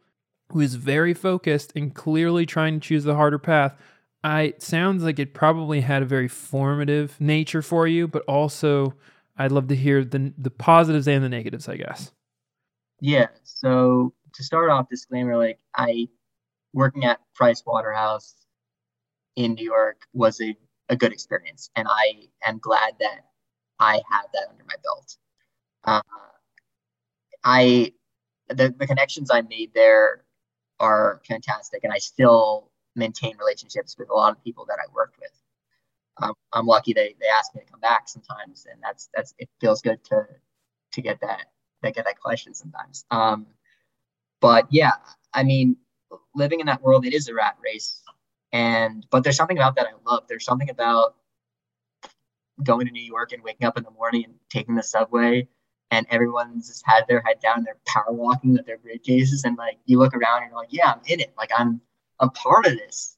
who 0.53 0.61
is 0.61 0.77
very 0.77 1.13
focused 1.13 1.73
and 1.75 1.95
clearly 1.95 2.47
trying 2.47 2.79
to 2.79 2.89
choose 2.89 3.05
the 3.05 3.17
harder 3.17 3.39
path, 3.39 3.75
I 4.23 4.55
sounds 4.59 5.03
like 5.03 5.19
it 5.19 5.35
probably 5.35 5.81
had 5.81 6.03
a 6.03 6.07
very 6.07 6.29
formative 6.29 7.21
nature 7.21 7.63
for 7.63 7.87
you, 7.87 8.09
but 8.09 8.23
also 8.23 8.95
I'd 9.37 9.53
love 9.53 9.69
to 9.69 9.77
hear 9.77 10.05
the 10.05 10.33
the 10.39 10.51
positives 10.51 11.09
and 11.09 11.23
the 11.23 11.29
negatives, 11.29 11.69
I 11.69 11.77
guess. 11.77 12.13
Yeah. 13.01 13.27
So 13.43 14.15
to 14.35 14.45
start 14.45 14.71
off, 14.71 14.89
disclaimer, 14.89 15.37
like 15.37 15.59
I 15.75 16.09
working 16.77 17.05
at 17.07 17.19
Price 17.35 17.63
Waterhouse 17.67 18.35
in 19.35 19.55
New 19.55 19.65
York 19.65 20.03
was 20.13 20.41
a, 20.43 20.55
a 20.91 20.95
good 20.97 21.11
experience. 21.11 21.71
And 21.75 21.89
I 21.91 22.29
am 22.47 22.59
glad 22.59 22.95
that 23.01 23.25
I 23.81 23.95
have 23.95 24.27
that 24.35 24.49
under 24.51 24.65
my 24.65 24.75
belt. 24.85 25.17
Uh, 25.85 26.03
I 27.43 27.93
the, 28.49 28.75
the 28.79 28.87
connections 28.87 29.31
I 29.31 29.41
made 29.41 29.73
there 29.75 30.25
are 30.79 31.23
fantastic, 31.27 31.83
and 31.83 31.93
I 31.93 31.99
still 31.99 32.71
maintain 32.95 33.37
relationships 33.39 33.97
with 33.99 34.11
a 34.11 34.15
lot 34.15 34.33
of 34.33 34.45
people 34.45 34.67
that 34.69 34.79
I 34.79 34.93
worked 34.95 35.19
with. 35.19 35.33
Um, 36.23 36.35
I'm 36.53 36.67
lucky 36.67 36.93
they, 36.93 37.15
they 37.21 37.27
ask 37.27 37.55
me 37.55 37.63
to 37.63 37.71
come 37.71 37.81
back 37.81 38.09
sometimes, 38.09 38.67
and 38.71 38.81
that's 38.83 39.09
that's 39.15 39.35
it 39.39 39.49
feels 39.61 39.81
good 39.81 40.05
to 40.05 40.27
to 40.93 41.01
get 41.01 41.21
that 41.23 41.47
to 41.83 41.91
get 41.91 42.05
that 42.05 42.21
question 42.21 42.53
sometimes. 42.53 43.07
Um, 43.11 43.47
but 44.41 44.67
yeah, 44.71 44.93
I 45.33 45.43
mean, 45.43 45.77
living 46.35 46.61
in 46.61 46.67
that 46.67 46.83
world, 46.83 47.07
it 47.07 47.15
is 47.15 47.29
a 47.29 47.35
rat 47.35 47.57
race. 47.63 48.03
And 48.53 49.07
but 49.11 49.25
there's 49.25 49.37
something 49.37 49.59
about 49.59 49.77
that 49.77 49.87
I 49.87 50.11
love. 50.11 50.25
There's 50.29 50.45
something 50.45 50.71
about 50.71 51.17
going 52.63 52.87
to 52.87 52.93
New 52.93 53.03
York 53.03 53.33
and 53.33 53.43
waking 53.43 53.67
up 53.67 53.77
in 53.77 53.85
the 53.85 53.91
morning 53.91 54.25
and 54.25 54.35
taking 54.51 54.75
the 54.75 54.83
subway 54.83 55.49
and 55.91 56.07
everyone's 56.11 56.69
just 56.69 56.85
had 56.87 57.05
their 57.09 57.23
head 57.23 57.41
down, 57.41 57.65
they're 57.65 57.77
power 57.87 58.13
walking 58.13 58.53
with 58.53 58.67
their 58.67 58.79
briefcases, 58.79 59.45
and 59.45 59.57
like 59.57 59.79
you 59.87 59.99
look 59.99 60.15
around 60.15 60.43
and 60.43 60.51
you're 60.51 60.61
like, 60.61 60.73
yeah, 60.73 60.93
I'm 60.93 61.01
in 61.07 61.21
it. 61.21 61.33
Like 61.37 61.51
I'm 61.57 61.81
a 62.21 62.29
part 62.29 62.67
of 62.67 62.73
this. 62.73 63.17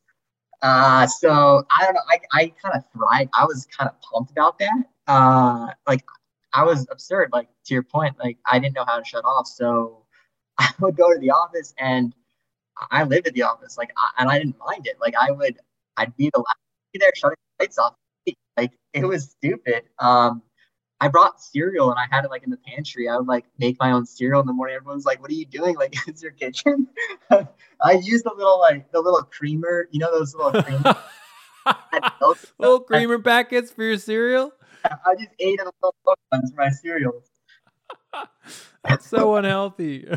Uh, 0.60 1.06
so 1.06 1.64
I 1.76 1.84
don't 1.84 1.94
know. 1.94 2.00
I, 2.08 2.20
I 2.32 2.52
kind 2.62 2.74
of 2.74 2.84
thrive. 2.92 3.28
I 3.32 3.44
was 3.44 3.66
kind 3.66 3.88
of 3.88 4.00
pumped 4.00 4.32
about 4.32 4.58
that. 4.58 4.84
Uh, 5.06 5.68
like 5.86 6.04
I 6.52 6.64
was 6.64 6.86
absurd. 6.90 7.30
Like 7.32 7.48
to 7.66 7.74
your 7.74 7.84
point, 7.84 8.16
like 8.18 8.38
I 8.50 8.58
didn't 8.58 8.74
know 8.74 8.84
how 8.86 8.98
to 8.98 9.04
shut 9.04 9.24
off. 9.24 9.46
So 9.46 10.04
I 10.58 10.70
would 10.80 10.96
go 10.96 11.12
to 11.12 11.18
the 11.18 11.30
office 11.30 11.74
and 11.78 12.14
I 12.90 13.04
lived 13.04 13.26
at 13.26 13.34
the 13.34 13.42
office, 13.42 13.76
like, 13.76 13.90
I, 13.96 14.22
and 14.22 14.30
I 14.30 14.38
didn't 14.38 14.56
mind 14.58 14.86
it. 14.86 14.96
Like, 15.00 15.14
I 15.20 15.30
would, 15.30 15.58
I'd 15.96 16.16
be 16.16 16.30
the 16.32 16.38
last 16.40 16.58
be 16.92 16.98
there 16.98 17.12
shutting 17.14 17.36
the 17.58 17.64
lights 17.64 17.78
off. 17.78 17.94
Like, 18.56 18.72
it 18.92 19.04
was 19.04 19.30
stupid. 19.30 19.84
Um, 19.98 20.42
I 21.00 21.08
brought 21.08 21.40
cereal 21.40 21.90
and 21.90 21.98
I 21.98 22.06
had 22.10 22.24
it 22.24 22.30
like 22.30 22.42
in 22.42 22.50
the 22.50 22.58
pantry. 22.58 23.08
I 23.08 23.16
would 23.16 23.28
like 23.28 23.44
make 23.58 23.78
my 23.78 23.92
own 23.92 24.04
cereal 24.04 24.40
in 24.40 24.46
the 24.46 24.52
morning. 24.52 24.74
Everyone's 24.76 25.04
like, 25.04 25.20
"What 25.20 25.30
are 25.30 25.34
you 25.34 25.46
doing? 25.46 25.76
Like, 25.76 25.94
it's 26.08 26.22
your 26.22 26.32
kitchen." 26.32 26.88
I 27.30 27.92
used 28.02 28.24
the 28.24 28.32
little 28.36 28.58
like 28.58 28.90
the 28.90 29.00
little 29.00 29.22
creamer, 29.22 29.88
you 29.92 30.00
know, 30.00 30.10
those 30.10 30.34
little 30.34 30.60
creamer, 30.62 30.96
little 32.58 32.80
creamer 32.80 33.18
packets 33.20 33.70
for 33.70 33.84
your 33.84 33.98
cereal. 33.98 34.52
I 34.84 35.14
just 35.14 35.30
ate 35.38 35.58
the 35.58 35.72
little 35.82 35.94
ones 36.32 36.50
for 36.50 36.56
my 36.56 36.70
cereals. 36.70 37.24
That's 38.84 39.06
so 39.06 39.36
unhealthy. 39.36 40.08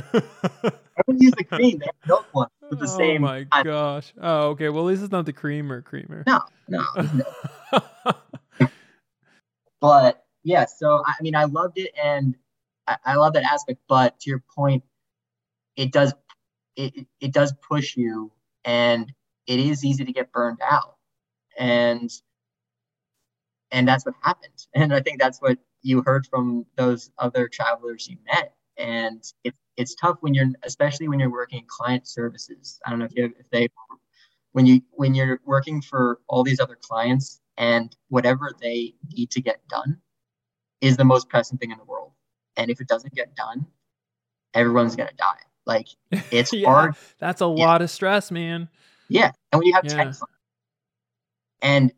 I 0.98 1.02
would 1.08 1.22
use 1.22 1.34
the 1.38 1.44
cream. 1.44 1.80
They 1.80 1.88
milk 2.08 2.28
one 2.32 2.48
with 2.70 2.80
the 2.80 2.86
oh 2.86 2.98
same. 2.98 3.24
Oh 3.24 3.28
my 3.28 3.64
gosh. 3.64 4.14
Oh, 4.20 4.50
okay. 4.50 4.70
Well, 4.70 4.84
at 4.84 4.88
least 4.88 5.04
it's 5.04 5.12
not 5.12 5.26
the 5.26 5.34
creamer 5.34 5.82
creamer. 5.82 6.24
No, 6.28 6.42
no. 6.68 6.84
no. 7.72 7.80
but 9.82 10.26
yeah, 10.44 10.66
so 10.66 11.04
I 11.06 11.16
mean, 11.22 11.36
I 11.36 11.46
loved 11.46 11.78
it, 11.78 11.92
and 12.02 12.36
I, 12.88 12.98
I 13.06 13.16
love 13.16 13.34
that 13.34 13.44
aspect. 13.44 13.80
But 13.88 14.20
to 14.22 14.30
your 14.30 14.44
point, 14.56 14.84
it 15.76 15.92
does 15.92 16.14
it 16.76 17.06
it 17.20 17.34
does 17.34 17.54
push 17.68 17.96
you, 17.96 18.32
and 18.66 19.12
it 19.48 19.60
is 19.60 19.84
easy 19.86 20.06
to 20.06 20.12
get 20.12 20.32
burned 20.32 20.60
out, 20.62 20.96
and 21.58 22.12
and 23.72 23.88
that's 23.88 24.06
what 24.06 24.16
happened. 24.22 24.68
And 24.74 24.94
I 24.94 25.02
think 25.02 25.20
that's 25.20 25.40
what 25.40 25.58
you 25.82 26.04
heard 26.06 26.28
from 26.28 26.66
those 26.76 27.10
other 27.18 27.48
travelers 27.48 28.08
you 28.08 28.18
met. 28.26 28.54
And 28.78 29.24
it's 29.44 29.58
it's 29.78 29.96
tough 29.96 30.18
when 30.22 30.34
you're 30.34 30.50
especially 30.64 31.08
when 31.08 31.20
you're 31.20 31.32
working 31.32 31.60
in 31.60 31.66
client 31.68 32.08
services. 32.08 32.80
I 32.86 32.90
don't 32.90 33.00
know 33.00 33.06
if 33.06 33.16
you 33.16 33.24
have, 33.24 33.32
if 33.40 33.50
they 33.52 33.70
when 34.52 34.66
you 34.66 34.82
when 34.92 35.14
you're 35.16 35.40
working 35.46 35.82
for 35.82 36.20
all 36.28 36.44
these 36.44 36.60
other 36.60 36.78
clients 36.82 37.40
and 37.58 37.96
whatever 38.10 38.52
they 38.62 38.94
need 39.14 39.32
to 39.32 39.42
get 39.42 39.68
done 39.68 39.98
is 40.82 40.98
the 40.98 41.06
most 41.06 41.30
pressing 41.30 41.58
thing 41.58 41.72
in 41.72 41.78
the 41.78 41.84
world. 41.86 42.12
And 42.58 42.70
if 42.70 42.82
it 42.82 42.88
doesn't 42.88 43.14
get 43.14 43.36
done, 43.36 43.66
everyone's 44.54 44.96
gonna 44.96 45.12
die. 45.18 45.42
Like 45.66 45.88
it's 46.32 46.54
yeah, 46.54 46.68
hard. 46.68 46.96
That's 47.20 47.42
a 47.42 47.46
yeah. 47.46 47.66
lot 47.66 47.82
of 47.82 47.90
stress, 47.90 48.32
man. 48.32 48.70
Yeah. 49.10 49.32
And 49.52 49.60
when 49.60 49.68
you 49.68 49.74
have 49.74 49.86
yeah. 49.86 50.12
and 51.62 51.94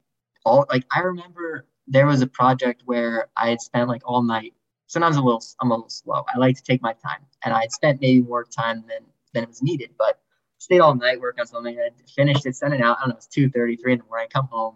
all 0.45 0.65
like 0.69 0.85
I 0.91 0.99
remember 0.99 1.65
there 1.87 2.05
was 2.05 2.21
a 2.21 2.27
project 2.27 2.83
where 2.85 3.27
I 3.35 3.49
had 3.49 3.61
spent 3.61 3.89
like 3.89 4.01
all 4.05 4.23
night. 4.23 4.53
Sometimes 4.93 5.17
a 5.17 5.21
little, 5.23 5.43
I'm 5.59 5.71
a 5.71 5.73
little 5.73 5.89
slow. 5.89 6.23
I 6.31 6.37
like 6.37 6.55
to 6.55 6.61
take 6.61 6.83
my 6.83 6.93
time, 6.93 7.25
and 7.43 7.51
I 7.51 7.61
had 7.61 7.71
spent 7.71 7.99
maybe 7.99 8.21
more 8.21 8.43
time 8.43 8.83
than 8.87 8.99
than 9.33 9.41
it 9.41 9.49
was 9.49 9.63
needed, 9.63 9.89
but 9.97 10.19
stayed 10.59 10.81
all 10.81 10.93
night 10.93 11.19
working 11.19 11.41
on 11.41 11.47
something. 11.47 11.75
I 11.79 11.89
finished 12.15 12.45
it, 12.45 12.55
sent 12.55 12.75
it 12.75 12.81
out. 12.81 12.97
I 12.99 13.01
don't 13.01 13.09
know, 13.09 13.15
it's 13.15 13.25
two 13.25 13.49
thirty, 13.49 13.75
three 13.75 13.93
in 13.93 13.97
the 13.97 14.05
morning. 14.05 14.27
I 14.29 14.31
come 14.39 14.47
home. 14.51 14.75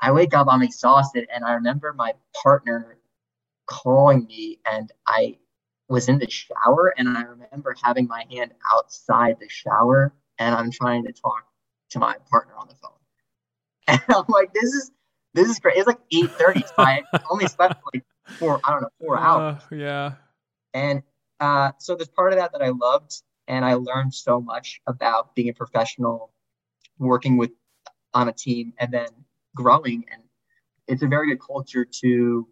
I 0.00 0.10
wake 0.12 0.32
up, 0.32 0.46
I'm 0.50 0.62
exhausted, 0.62 1.28
and 1.34 1.44
I 1.44 1.52
remember 1.52 1.92
my 1.92 2.14
partner 2.42 2.96
calling 3.66 4.24
me, 4.24 4.58
and 4.64 4.90
I 5.06 5.36
was 5.90 6.08
in 6.08 6.18
the 6.18 6.30
shower, 6.30 6.94
and 6.96 7.06
I 7.06 7.20
remember 7.24 7.76
having 7.82 8.06
my 8.06 8.24
hand 8.30 8.52
outside 8.72 9.36
the 9.38 9.50
shower, 9.50 10.14
and 10.38 10.54
I'm 10.54 10.70
trying 10.70 11.04
to 11.04 11.12
talk 11.12 11.44
to 11.90 11.98
my 11.98 12.16
partner 12.30 12.54
on 12.56 12.68
the 12.68 12.74
phone. 12.76 12.92
And 13.88 14.00
I'm 14.16 14.24
like, 14.28 14.54
this 14.54 14.72
is 14.72 14.92
this 15.34 15.50
is 15.50 15.58
great. 15.58 15.76
It's 15.76 15.86
like 15.86 16.00
eight 16.10 16.30
thirty, 16.30 16.60
so 16.62 16.72
I 16.78 17.02
only 17.30 17.48
slept 17.48 17.82
like 17.92 18.02
four. 18.38 18.60
I 18.64 18.70
don't 18.70 18.82
know, 18.82 18.88
four 19.00 19.18
uh, 19.18 19.22
hours. 19.22 19.62
Yeah. 19.70 20.12
And 20.74 21.02
uh, 21.40 21.72
so 21.78 21.94
there's 21.94 22.08
part 22.08 22.32
of 22.32 22.38
that 22.38 22.52
that 22.52 22.62
I 22.62 22.68
loved, 22.68 23.22
and 23.48 23.64
I 23.64 23.74
learned 23.74 24.14
so 24.14 24.40
much 24.40 24.80
about 24.86 25.34
being 25.34 25.48
a 25.48 25.54
professional, 25.54 26.32
working 26.98 27.36
with 27.36 27.50
on 28.14 28.28
a 28.28 28.32
team, 28.32 28.72
and 28.78 28.92
then 28.92 29.08
growing. 29.54 30.04
And 30.12 30.22
it's 30.86 31.02
a 31.02 31.06
very 31.06 31.28
good 31.28 31.40
culture 31.44 31.86
to 32.02 32.48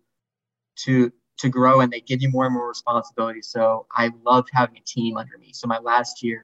to 0.85 1.13
to 1.39 1.49
grow 1.49 1.81
and 1.81 1.93
they 1.93 2.01
give 2.01 2.21
you 2.21 2.29
more 2.29 2.47
and 2.47 2.55
more 2.55 2.69
responsibility. 2.69 3.43
So 3.43 3.87
I 3.93 4.11
loved 4.25 4.49
having 4.53 4.77
a 4.77 4.83
team 4.85 5.17
under 5.17 5.39
me. 5.39 5.53
So 5.53 5.69
my 5.69 5.79
last 5.79 6.23
year 6.23 6.43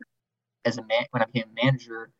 as 0.65 0.79
a 0.79 0.85
man, 0.85 1.05
when 1.11 1.23
I 1.23 1.27
became 1.27 1.51
a 1.51 1.65
manager, 1.65 2.11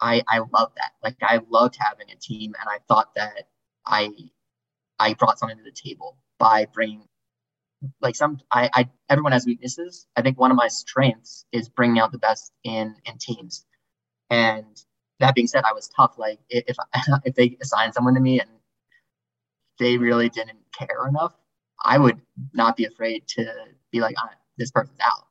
I 0.00 0.22
I 0.28 0.38
loved 0.38 0.76
that. 0.76 0.92
Like 1.02 1.16
I 1.22 1.40
loved 1.50 1.76
having 1.78 2.10
a 2.10 2.16
team, 2.16 2.54
and 2.58 2.68
I 2.68 2.78
thought 2.88 3.14
that 3.16 3.48
I 3.86 4.10
I 5.00 5.14
brought 5.14 5.40
something 5.40 5.58
to 5.58 5.64
the 5.64 5.72
table 5.72 6.18
by 6.38 6.66
bringing 6.66 7.04
like 8.02 8.16
some 8.16 8.38
I, 8.52 8.70
I 8.74 8.90
everyone 9.08 9.32
has 9.32 9.46
weaknesses. 9.46 10.06
I 10.16 10.22
think 10.22 10.38
one 10.38 10.50
of 10.50 10.56
my 10.58 10.68
strengths 10.68 11.46
is 11.52 11.68
bringing 11.68 11.98
out 12.00 12.12
the 12.12 12.18
best 12.18 12.52
in 12.64 12.94
in 13.06 13.18
teams. 13.18 13.66
And 14.30 14.66
that 15.20 15.34
being 15.34 15.48
said, 15.48 15.64
I 15.64 15.72
was 15.72 15.88
tough. 15.88 16.18
Like 16.18 16.38
if 16.50 16.76
if 17.24 17.34
they 17.34 17.56
assigned 17.62 17.94
someone 17.94 18.14
to 18.14 18.20
me 18.20 18.40
and 18.40 18.50
they 19.78 19.98
really 19.98 20.28
didn't 20.28 20.58
care 20.78 21.08
enough, 21.08 21.34
I 21.84 21.98
would 21.98 22.20
not 22.52 22.76
be 22.76 22.84
afraid 22.84 23.26
to 23.28 23.46
be 23.92 24.00
like, 24.00 24.16
ah, 24.18 24.30
this 24.58 24.70
person's 24.70 25.00
out. 25.00 25.26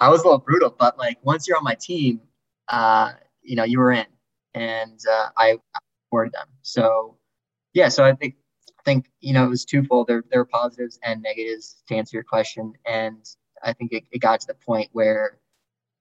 I 0.00 0.08
was 0.10 0.22
a 0.22 0.24
little 0.24 0.38
brutal, 0.40 0.74
but 0.78 0.98
like 0.98 1.18
once 1.22 1.48
you're 1.48 1.56
on 1.56 1.64
my 1.64 1.76
team, 1.80 2.20
uh, 2.68 3.12
you 3.42 3.56
know, 3.56 3.64
you 3.64 3.78
were 3.78 3.92
in, 3.92 4.06
and 4.54 5.00
uh, 5.10 5.28
I 5.36 5.58
supported 6.06 6.32
them. 6.34 6.48
So 6.62 7.16
yeah, 7.74 7.88
so 7.88 8.04
I 8.04 8.14
think 8.14 8.36
think 8.84 9.06
you 9.20 9.32
know 9.34 9.44
it 9.44 9.50
was 9.50 9.64
twofold. 9.64 10.08
There 10.08 10.24
there 10.30 10.40
were 10.40 10.46
positives 10.46 10.98
and 11.02 11.22
negatives 11.22 11.82
to 11.88 11.96
answer 11.96 12.16
your 12.16 12.24
question, 12.24 12.74
and 12.86 13.24
I 13.62 13.72
think 13.72 13.92
it, 13.92 14.04
it 14.12 14.18
got 14.20 14.40
to 14.40 14.46
the 14.46 14.54
point 14.54 14.88
where 14.92 15.38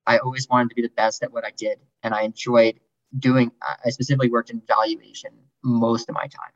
I 0.08 0.18
always 0.20 0.48
wanted 0.50 0.70
to 0.70 0.76
be 0.76 0.82
the 0.82 0.90
best 0.98 1.24
at 1.24 1.32
what 1.34 1.46
I 1.46 1.52
did, 1.58 1.80
and 2.04 2.14
I 2.14 2.24
enjoyed 2.24 2.80
doing. 3.20 3.52
I 3.86 3.90
specifically 3.92 4.30
worked 4.30 4.50
in 4.52 4.62
valuation 4.68 5.32
most 5.64 6.10
of 6.10 6.16
my 6.16 6.28
time, 6.28 6.54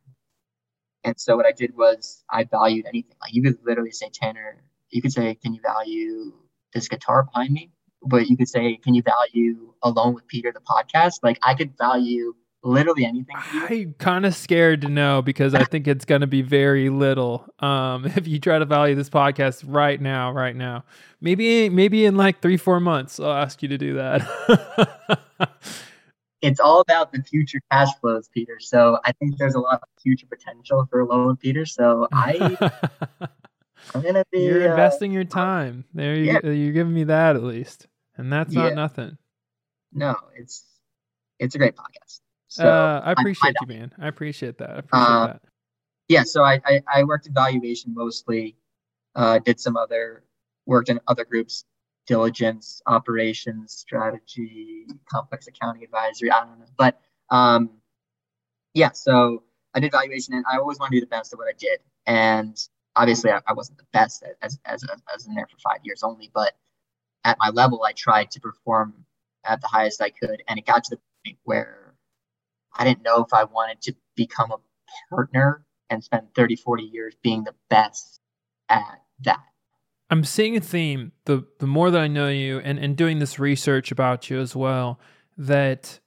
and 1.03 1.19
so 1.19 1.35
what 1.35 1.45
I 1.45 1.51
did 1.51 1.75
was 1.77 2.23
I 2.29 2.43
valued 2.45 2.85
anything. 2.87 3.15
Like 3.21 3.33
you 3.33 3.43
could 3.43 3.57
literally 3.63 3.91
say, 3.91 4.09
Tanner, 4.11 4.63
you 4.89 5.01
could 5.01 5.13
say, 5.13 5.35
can 5.35 5.53
you 5.53 5.61
value 5.61 6.33
this 6.73 6.87
guitar 6.87 7.23
behind 7.23 7.51
me? 7.53 7.71
But 8.01 8.27
you 8.27 8.37
could 8.37 8.49
say, 8.49 8.77
can 8.77 8.93
you 8.93 9.03
value 9.03 9.73
Alone 9.83 10.13
with 10.15 10.27
Peter 10.27 10.51
the 10.53 10.61
podcast? 10.61 11.19
Like 11.23 11.39
I 11.43 11.53
could 11.55 11.77
value 11.77 12.35
literally 12.65 13.05
anything. 13.05 13.35
I'm 13.53 13.93
kind 13.97 14.25
of 14.25 14.35
scared 14.35 14.81
to 14.81 14.89
know 14.89 15.21
because 15.21 15.53
I 15.53 15.63
think 15.63 15.87
it's 15.87 16.05
going 16.05 16.21
to 16.21 16.27
be 16.27 16.41
very 16.41 16.89
little. 16.89 17.45
Um, 17.59 18.05
if 18.15 18.27
you 18.27 18.39
try 18.39 18.59
to 18.59 18.65
value 18.65 18.95
this 18.95 19.09
podcast 19.09 19.63
right 19.65 20.01
now, 20.01 20.31
right 20.31 20.55
now, 20.55 20.83
maybe 21.21 21.69
maybe 21.69 22.05
in 22.05 22.15
like 22.15 22.41
three 22.41 22.57
four 22.57 22.79
months, 22.79 23.19
I'll 23.19 23.31
ask 23.31 23.61
you 23.61 23.69
to 23.69 23.77
do 23.77 23.93
that. 23.93 25.59
it's 26.41 26.59
all 26.59 26.81
about 26.81 27.11
the 27.11 27.21
future 27.21 27.61
cash 27.71 27.89
flows, 28.01 28.27
Peter. 28.33 28.59
So 28.59 28.99
I 29.05 29.11
think 29.13 29.37
there's 29.37 29.55
a 29.55 29.59
lot 29.59 29.75
of 29.75 29.89
future 30.01 30.27
potential 30.27 30.85
for 30.89 30.99
Alone 30.99 31.37
Peter. 31.37 31.65
So 31.65 32.07
I. 32.11 32.71
I'm 33.93 34.01
gonna 34.01 34.23
be. 34.31 34.39
You're 34.39 34.67
uh, 34.67 34.71
investing 34.71 35.11
your 35.11 35.25
time. 35.25 35.85
There, 35.93 36.15
you, 36.15 36.23
yeah. 36.23 36.39
you're 36.43 36.73
giving 36.73 36.93
me 36.93 37.03
that 37.03 37.35
at 37.35 37.43
least, 37.43 37.85
and 38.17 38.33
that's 38.33 38.51
not 38.51 38.69
yeah. 38.69 38.73
nothing. 38.73 39.17
No, 39.93 40.15
it's 40.35 40.65
it's 41.37 41.53
a 41.53 41.59
great 41.59 41.75
podcast. 41.75 42.21
So 42.47 42.67
uh, 42.67 43.01
I 43.03 43.11
appreciate 43.11 43.55
you, 43.61 43.67
man. 43.67 43.91
I 43.99 44.07
appreciate 44.07 44.57
that. 44.59 44.69
I 44.69 44.79
appreciate 44.79 45.07
uh, 45.07 45.27
that. 45.27 45.41
Yeah, 46.07 46.23
so 46.23 46.43
I, 46.43 46.61
I, 46.65 46.81
I 46.93 47.03
worked 47.03 47.27
in 47.27 47.33
valuation 47.33 47.93
mostly. 47.93 48.55
Uh, 49.15 49.39
did 49.39 49.59
some 49.59 49.77
other 49.77 50.23
worked 50.65 50.89
in 50.89 50.99
other 51.07 51.25
groups, 51.25 51.65
diligence, 52.05 52.81
operations, 52.85 53.73
strategy, 53.73 54.85
complex 55.09 55.47
accounting 55.47 55.83
advisory. 55.83 56.31
I 56.31 56.41
don't 56.41 56.59
know, 56.59 56.65
but 56.77 56.99
um, 57.29 57.69
yeah. 58.73 58.91
So 58.91 59.43
I 59.73 59.79
did 59.79 59.91
valuation, 59.91 60.33
and 60.33 60.45
I 60.51 60.57
always 60.57 60.79
wanted 60.79 60.91
to 60.91 60.97
do 60.97 61.01
the 61.01 61.07
best 61.09 61.33
at 61.33 61.39
what 61.39 61.47
I 61.47 61.57
did. 61.57 61.79
And 62.05 62.57
obviously, 62.95 63.31
I, 63.31 63.39
I 63.47 63.53
wasn't 63.53 63.77
the 63.77 63.87
best 63.93 64.23
as 64.41 64.59
as 64.65 64.83
as, 64.83 65.01
as 65.13 65.27
in 65.27 65.33
there 65.33 65.47
for 65.47 65.57
five 65.57 65.79
years 65.83 66.03
only, 66.03 66.29
but 66.33 66.53
at 67.23 67.37
my 67.39 67.49
level, 67.49 67.83
I 67.83 67.93
tried 67.93 68.31
to 68.31 68.39
perform 68.39 69.05
at 69.45 69.61
the 69.61 69.67
highest 69.67 70.01
I 70.01 70.09
could, 70.09 70.43
and 70.47 70.59
it 70.59 70.65
got 70.65 70.83
to 70.85 70.91
the 70.91 71.01
point 71.25 71.37
where 71.43 71.84
I 72.77 72.83
didn't 72.83 73.03
know 73.03 73.23
if 73.23 73.33
I 73.33 73.45
wanted 73.45 73.81
to 73.83 73.95
become 74.15 74.51
a 74.51 74.57
partner 75.09 75.65
and 75.89 76.03
spend 76.03 76.27
30, 76.35 76.55
40 76.55 76.83
years 76.83 77.15
being 77.21 77.43
the 77.43 77.55
best 77.69 78.19
at 78.69 79.01
that. 79.23 79.39
I'm 80.09 80.23
seeing 80.23 80.55
a 80.55 80.61
theme 80.61 81.13
the 81.25 81.45
the 81.59 81.67
more 81.67 81.89
that 81.89 81.99
I 81.99 82.07
know 82.07 82.27
you 82.29 82.59
and, 82.59 82.77
and 82.77 82.95
doing 82.95 83.19
this 83.19 83.39
research 83.39 83.91
about 83.91 84.29
you 84.29 84.39
as 84.39 84.55
well, 84.55 84.99
that 85.37 85.99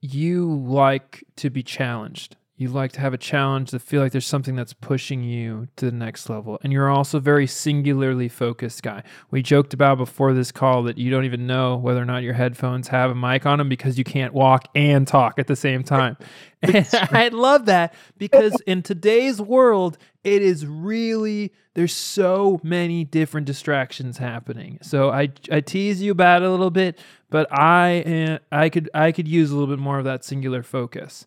you 0.00 0.52
like 0.52 1.24
to 1.36 1.50
be 1.50 1.62
challenged 1.62 2.36
you 2.56 2.68
like 2.68 2.92
to 2.92 3.00
have 3.00 3.12
a 3.12 3.18
challenge 3.18 3.70
to 3.70 3.80
feel 3.80 4.00
like 4.00 4.12
there's 4.12 4.26
something 4.26 4.54
that's 4.54 4.72
pushing 4.72 5.24
you 5.24 5.66
to 5.74 5.86
the 5.86 5.92
next 5.92 6.30
level. 6.30 6.58
And 6.62 6.72
you're 6.72 6.88
also 6.88 7.18
very 7.18 7.48
singularly 7.48 8.28
focused 8.28 8.84
guy. 8.84 9.02
We 9.32 9.42
joked 9.42 9.74
about 9.74 9.98
before 9.98 10.32
this 10.34 10.52
call 10.52 10.84
that 10.84 10.96
you 10.96 11.10
don't 11.10 11.24
even 11.24 11.48
know 11.48 11.76
whether 11.76 12.00
or 12.00 12.04
not 12.04 12.22
your 12.22 12.34
headphones 12.34 12.86
have 12.88 13.10
a 13.10 13.14
mic 13.14 13.44
on 13.44 13.58
them 13.58 13.68
because 13.68 13.98
you 13.98 14.04
can't 14.04 14.32
walk 14.32 14.68
and 14.76 15.06
talk 15.06 15.40
at 15.40 15.48
the 15.48 15.56
same 15.56 15.82
time. 15.82 16.16
And 16.62 16.88
i 17.10 17.28
love 17.28 17.66
that 17.66 17.92
because 18.18 18.58
in 18.66 18.82
today's 18.82 19.40
world 19.40 19.98
it 20.22 20.40
is 20.40 20.64
really 20.64 21.52
there's 21.74 21.92
so 21.92 22.60
many 22.62 23.04
different 23.04 23.48
distractions 23.48 24.18
happening. 24.18 24.78
So 24.80 25.10
i 25.10 25.28
i 25.50 25.60
tease 25.60 26.00
you 26.00 26.12
about 26.12 26.42
it 26.42 26.48
a 26.48 26.50
little 26.50 26.70
bit 26.70 27.00
but 27.30 27.48
i 27.52 27.96
eh, 28.06 28.38
i 28.52 28.68
could 28.68 28.88
i 28.94 29.10
could 29.10 29.26
use 29.26 29.50
a 29.50 29.54
little 29.56 29.74
bit 29.74 29.82
more 29.82 29.98
of 29.98 30.04
that 30.04 30.24
singular 30.24 30.62
focus 30.62 31.26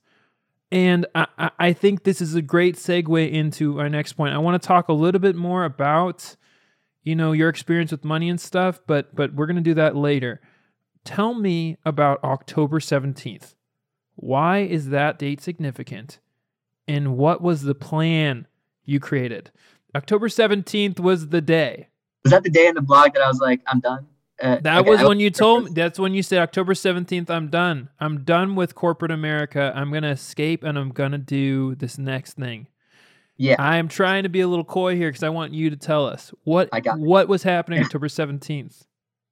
and 0.71 1.05
I, 1.15 1.51
I 1.57 1.73
think 1.73 2.03
this 2.03 2.21
is 2.21 2.35
a 2.35 2.41
great 2.41 2.75
segue 2.75 3.31
into 3.31 3.79
our 3.79 3.89
next 3.89 4.13
point. 4.13 4.33
I 4.33 4.37
want 4.39 4.61
to 4.61 4.67
talk 4.67 4.89
a 4.89 4.93
little 4.93 5.21
bit 5.21 5.35
more 5.35 5.63
about, 5.63 6.35
you 7.03 7.15
know, 7.15 7.31
your 7.31 7.49
experience 7.49 7.91
with 7.91 8.03
money 8.03 8.29
and 8.29 8.39
stuff, 8.39 8.81
but 8.85 9.15
but 9.15 9.33
we're 9.33 9.47
gonna 9.47 9.61
do 9.61 9.75
that 9.75 9.95
later. 9.95 10.41
Tell 11.05 11.33
me 11.33 11.77
about 11.85 12.21
October 12.23 12.79
17th. 12.79 13.55
Why 14.15 14.59
is 14.59 14.89
that 14.89 15.19
date 15.19 15.39
significant? 15.41 16.19
And 16.87 17.17
what 17.17 17.41
was 17.41 17.61
the 17.61 17.75
plan 17.75 18.47
you 18.83 18.99
created? 18.99 19.51
October 19.95 20.27
17th 20.27 20.99
was 20.99 21.29
the 21.29 21.41
day. 21.41 21.87
Was 22.23 22.31
that 22.31 22.43
the 22.43 22.49
day 22.49 22.67
in 22.67 22.75
the 22.75 22.81
blog 22.81 23.13
that 23.13 23.21
I 23.21 23.27
was 23.27 23.39
like, 23.39 23.61
I'm 23.67 23.79
done? 23.79 24.07
Uh, 24.41 24.59
that 24.61 24.79
okay, 24.81 24.89
was 24.89 25.03
when 25.03 25.19
you 25.19 25.31
told 25.31 25.65
me. 25.65 25.71
That's 25.73 25.97
when 25.97 26.13
you 26.13 26.21
said 26.21 26.39
October 26.39 26.75
seventeenth. 26.75 27.29
I'm 27.29 27.49
done. 27.49 27.89
I'm 27.99 28.23
done 28.23 28.55
with 28.55 28.75
corporate 28.75 29.11
America. 29.11 29.71
I'm 29.75 29.91
gonna 29.91 30.11
escape, 30.11 30.63
and 30.63 30.77
I'm 30.77 30.89
gonna 30.89 31.17
do 31.17 31.75
this 31.75 31.97
next 31.97 32.33
thing. 32.33 32.67
Yeah, 33.37 33.55
I 33.57 33.77
am 33.77 33.87
trying 33.87 34.23
to 34.23 34.29
be 34.29 34.41
a 34.41 34.47
little 34.47 34.65
coy 34.65 34.95
here 34.95 35.09
because 35.09 35.23
I 35.23 35.29
want 35.29 35.53
you 35.53 35.69
to 35.71 35.75
tell 35.75 36.05
us 36.05 36.31
what 36.43 36.69
I 36.71 36.81
got 36.81 36.99
what 36.99 37.27
was 37.27 37.43
happening 37.43 37.83
October 37.83 38.09
seventeenth. 38.09 38.85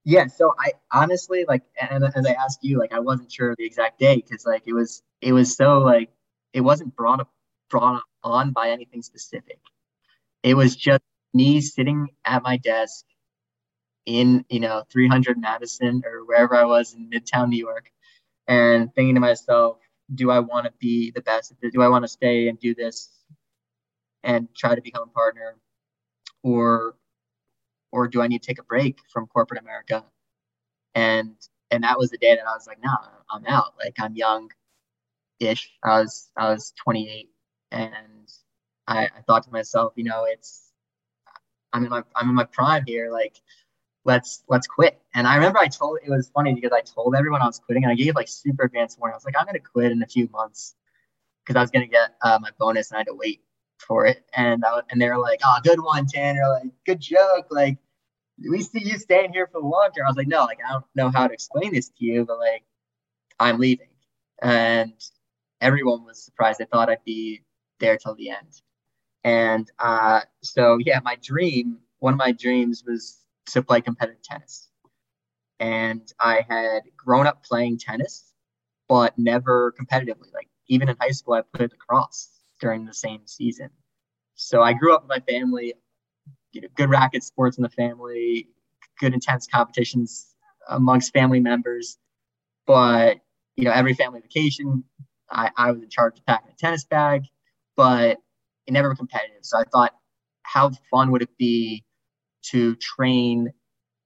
Yeah, 0.06 0.28
so 0.28 0.54
I 0.60 0.74
honestly 0.92 1.46
like, 1.48 1.64
and 1.80 2.04
as 2.04 2.26
I 2.26 2.34
asked 2.34 2.60
you, 2.64 2.78
like, 2.80 2.94
I 2.94 3.00
wasn't 3.00 3.32
sure 3.32 3.52
of 3.52 3.58
the 3.58 3.66
exact 3.66 4.00
day 4.00 4.16
because 4.18 4.46
like 4.46 4.64
it 4.68 4.74
was 4.74 5.04
it 5.22 5.34
was 5.34 5.56
so 5.56 5.80
like 5.80 6.10
it 6.54 6.62
wasn't 6.62 6.96
brought 6.96 7.20
up 7.20 7.32
brought 7.70 8.02
on 8.24 8.52
by 8.52 8.70
anything 8.70 9.02
specific. 9.02 9.60
It 10.44 10.56
was 10.56 10.76
just 10.76 11.04
me 11.34 11.62
sitting 11.62 12.08
at 12.24 12.44
my 12.44 12.58
desk 12.58 13.06
in 14.06 14.46
you 14.50 14.60
know 14.60 14.84
300 14.92 15.38
Madison 15.40 16.04
or 16.06 16.26
wherever 16.26 16.56
I 16.56 16.66
was 16.66 16.94
in 16.94 17.10
Midtown 17.10 17.50
New 17.50 17.58
York, 17.58 17.92
and 18.48 18.94
thinking 18.94 19.16
to 19.16 19.22
myself, 19.22 19.78
do 20.14 20.32
I 20.32 20.40
want 20.40 20.66
to 20.66 20.74
be 20.80 21.12
the 21.12 21.22
best? 21.22 21.54
Do 21.72 21.82
I 21.82 21.88
want 21.90 22.04
to 22.04 22.10
stay 22.10 22.48
and 22.48 22.60
do 22.60 22.76
this 22.76 23.10
and 24.24 24.48
try 24.56 24.76
to 24.76 24.82
become 24.82 25.04
a 25.04 25.12
partner, 25.12 25.58
or 26.44 26.96
or 27.92 28.08
do 28.08 28.22
I 28.22 28.28
need 28.28 28.42
to 28.42 28.48
take 28.48 28.60
a 28.60 28.64
break 28.64 29.00
from 29.12 29.28
corporate 29.28 29.62
America? 29.62 30.04
And 30.96 31.36
and 31.72 31.84
that 31.84 31.98
was 31.98 32.10
the 32.12 32.18
day 32.18 32.36
that 32.36 32.48
I 32.48 32.54
was 32.54 32.68
like, 32.68 32.80
no, 32.84 32.92
I'm 33.30 33.46
out. 33.48 33.74
Like 33.80 33.96
I'm 34.00 34.16
young 34.16 34.52
ish. 35.40 35.72
I 35.84 36.02
was 36.02 36.30
I 36.38 36.50
was 36.50 36.74
28 36.84 37.30
and 37.72 37.94
I, 38.88 39.06
I 39.06 39.22
thought 39.28 39.44
to 39.44 39.52
myself, 39.52 39.94
you 39.96 40.04
know, 40.04 40.26
it's 40.26 40.72
I'm 41.74 41.84
in 41.84 41.90
my 41.90 42.04
I'm 42.16 42.30
in 42.30 42.36
my 42.36 42.46
prime 42.46 42.84
here. 42.86 43.12
Like 43.12 43.36
let's 44.06 44.44
let's 44.48 44.68
quit. 44.68 45.02
And 45.14 45.28
I 45.28 45.36
remember 45.36 45.60
I 45.60 45.68
told 45.68 46.00
it 46.04 46.10
was 46.10 46.30
funny 46.30 46.54
because 46.54 46.72
I 46.72 46.82
told 46.82 47.16
everyone 47.16 47.42
I 47.42 47.48
was 47.48 47.60
quitting 47.60 47.84
and 47.84 47.92
I 47.92 47.96
gave 47.96 48.16
like 48.16 48.28
super 48.28 48.64
advanced 48.64 49.00
warning. 49.00 49.14
I 49.14 49.18
was 49.18 49.26
like, 49.26 49.36
I'm 49.38 49.46
gonna 49.46 49.60
quit 49.60 49.92
in 49.92 50.02
a 50.02 50.08
few 50.08 50.30
months 50.32 50.76
because 51.44 51.58
I 51.58 51.62
was 51.62 51.72
gonna 51.72 51.88
get 51.88 52.16
uh, 52.22 52.40
my 52.42 52.52
bonus 52.60 52.92
and 52.92 52.98
I 52.98 53.00
had 53.02 53.08
to 53.08 53.16
wait 53.16 53.42
for 53.80 54.06
it. 54.06 54.24
And 54.36 54.64
I, 54.66 54.82
and 54.90 55.02
they 55.02 55.10
were 55.10 55.18
like, 55.20 55.40
oh, 55.44 55.58
good 55.64 55.82
one, 55.82 56.06
Tanner. 56.06 56.48
Like, 56.50 56.72
good 56.86 57.02
joke. 57.02 57.48
Like, 57.52 57.78
we 58.50 58.62
see 58.62 58.84
you 58.84 58.98
staying 58.98 59.34
here 59.34 59.48
for 59.48 59.62
the 59.62 59.68
long 59.68 59.90
term. 59.96 60.06
I 60.06 60.10
was 60.10 60.18
like, 60.18 60.28
no, 60.28 60.44
like 60.46 60.60
I 60.68 60.74
don't 60.74 60.86
know 60.96 61.10
how 61.10 61.28
to 61.28 61.34
explain 61.34 61.74
this 61.74 61.90
to 61.90 62.06
you, 62.06 62.26
but 62.26 62.40
like 62.40 62.64
I'm 63.40 63.60
leaving. 63.60 63.88
And 64.42 64.94
everyone 65.62 66.06
was 66.06 66.24
surprised. 66.24 66.60
They 66.60 66.66
thought 66.66 66.90
I'd 66.90 67.04
be 67.06 67.42
there 67.80 67.98
till 67.98 68.16
the 68.16 68.30
end. 68.30 68.62
And 69.24 69.72
uh, 69.80 70.22
so 70.44 70.78
yeah, 70.80 71.00
my 71.04 71.18
dream, 71.22 71.80
one 72.00 72.14
of 72.14 72.20
my 72.20 72.32
dreams 72.32 72.84
was 72.86 73.25
to 73.48 73.62
play 73.62 73.82
competitive 73.82 74.22
tennis. 74.24 74.70
And 75.60 76.02
I 76.20 76.46
had 76.50 76.84
grown 76.98 77.28
up 77.28 77.44
playing 77.44 77.80
tennis, 77.80 78.34
but 78.90 79.18
never 79.18 79.74
competitively. 79.80 80.34
Like 80.34 80.50
even 80.68 80.90
in 80.90 80.98
high 81.00 81.12
school, 81.12 81.36
I 81.36 81.42
played 81.42 81.72
lacrosse 81.72 82.30
during 82.60 82.86
the 82.86 82.94
same 82.94 83.22
season. 83.26 83.70
So 84.36 84.62
I 84.62 84.74
grew 84.74 84.94
up 84.94 85.04
with 85.04 85.10
my 85.10 85.20
family, 85.32 85.74
you 86.52 86.62
know, 86.62 86.68
good 86.76 86.90
racket 86.90 87.24
sports 87.24 87.58
in 87.58 87.64
the 87.64 87.70
family, 87.70 88.50
good 89.00 89.14
intense 89.14 89.48
competitions 89.48 90.36
amongst 90.70 91.14
family 91.14 91.40
members. 91.40 91.98
But 92.68 93.20
you 93.56 93.64
know, 93.64 93.72
every 93.72 93.94
family 93.94 94.20
vacation, 94.20 94.84
I, 95.32 95.52
I 95.56 95.72
was 95.72 95.82
in 95.82 95.90
charge 95.90 96.20
of 96.20 96.26
packing 96.26 96.52
a 96.52 96.56
tennis 96.56 96.84
bag, 96.84 97.24
but 97.78 98.18
it 98.68 98.72
never 98.72 98.94
competitive. 98.96 99.44
So 99.44 99.58
I 99.58 99.64
thought, 99.64 99.94
how 100.44 100.72
fun 100.92 101.12
would 101.12 101.22
it 101.22 101.38
be 101.38 101.85
to 102.52 102.76
train 102.78 103.52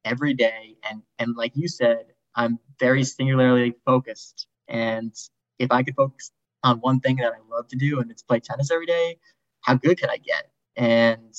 every 0.06 0.34
day? 0.34 0.76
And 0.90 1.02
and 1.20 1.36
like 1.36 1.54
you 1.56 1.68
said, 1.68 2.06
I'm 2.36 2.60
very 2.80 3.04
singularly 3.04 3.76
focused. 3.86 4.48
And 4.68 5.14
if 5.60 5.72
I 5.72 5.84
could 5.84 5.96
focus 5.96 6.32
on 6.64 6.78
one 6.80 7.00
thing 7.00 7.18
that 7.18 7.34
I 7.34 7.56
love 7.56 7.68
to 7.70 7.76
do 7.76 8.00
and 8.00 8.12
it's 8.12 8.22
play 8.24 8.40
tennis 8.40 8.72
every 8.72 8.86
day, 8.86 9.18
how 9.62 9.76
good 9.76 10.00
could 10.00 10.10
I 10.10 10.18
get? 10.18 10.50
And 10.76 11.34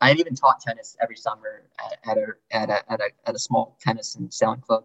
I 0.00 0.08
had 0.08 0.18
even 0.18 0.34
taught 0.34 0.60
tennis 0.60 0.96
every 1.00 1.16
summer 1.16 1.62
at, 1.78 2.10
at, 2.10 2.18
a, 2.18 2.26
at, 2.50 2.70
a, 2.70 2.92
at, 2.92 3.00
a, 3.00 3.10
at 3.26 3.34
a 3.34 3.38
small 3.38 3.76
tennis 3.80 4.16
and 4.16 4.32
sailing 4.32 4.60
club. 4.60 4.84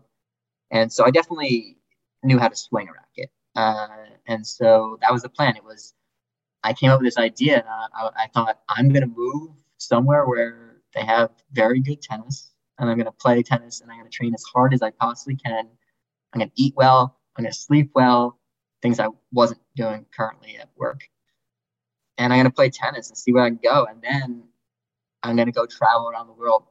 And 0.71 0.91
so 0.91 1.05
I 1.05 1.11
definitely 1.11 1.77
knew 2.23 2.39
how 2.39 2.47
to 2.47 2.55
swing 2.55 2.87
a 2.89 2.93
racket. 2.93 3.31
Uh, 3.55 3.87
and 4.27 4.45
so 4.45 4.97
that 5.01 5.11
was 5.11 5.23
the 5.23 5.29
plan. 5.29 5.55
It 5.55 5.63
was, 5.63 5.93
I 6.63 6.73
came 6.73 6.91
up 6.91 6.99
with 6.99 7.07
this 7.07 7.17
idea 7.17 7.65
I, 7.93 8.09
I 8.15 8.27
thought 8.33 8.59
I'm 8.69 8.89
going 8.89 9.01
to 9.01 9.13
move 9.13 9.51
somewhere 9.77 10.25
where 10.25 10.68
they 10.93 11.03
have 11.03 11.31
very 11.51 11.79
good 11.79 12.01
tennis 12.01 12.51
and 12.77 12.89
I'm 12.89 12.97
going 12.97 13.05
to 13.05 13.11
play 13.11 13.43
tennis 13.43 13.81
and 13.81 13.91
I'm 13.91 13.97
going 13.97 14.09
to 14.09 14.15
train 14.15 14.33
as 14.33 14.43
hard 14.43 14.73
as 14.73 14.81
I 14.81 14.91
possibly 14.91 15.35
can. 15.35 15.67
I'm 16.33 16.39
going 16.39 16.49
to 16.49 16.61
eat 16.61 16.73
well. 16.75 17.17
I'm 17.35 17.43
going 17.43 17.51
to 17.51 17.57
sleep 17.57 17.91
well, 17.93 18.39
things 18.81 18.99
I 18.99 19.07
wasn't 19.31 19.61
doing 19.75 20.05
currently 20.15 20.57
at 20.57 20.69
work. 20.75 21.01
And 22.17 22.33
I'm 22.33 22.37
going 22.37 22.51
to 22.51 22.55
play 22.55 22.69
tennis 22.69 23.09
and 23.09 23.17
see 23.17 23.31
where 23.31 23.43
I 23.43 23.49
can 23.49 23.59
go. 23.63 23.85
And 23.85 24.01
then 24.01 24.43
I'm 25.23 25.35
going 25.35 25.47
to 25.47 25.53
go 25.53 25.65
travel 25.65 26.09
around 26.09 26.27
the 26.27 26.33
world 26.33 26.63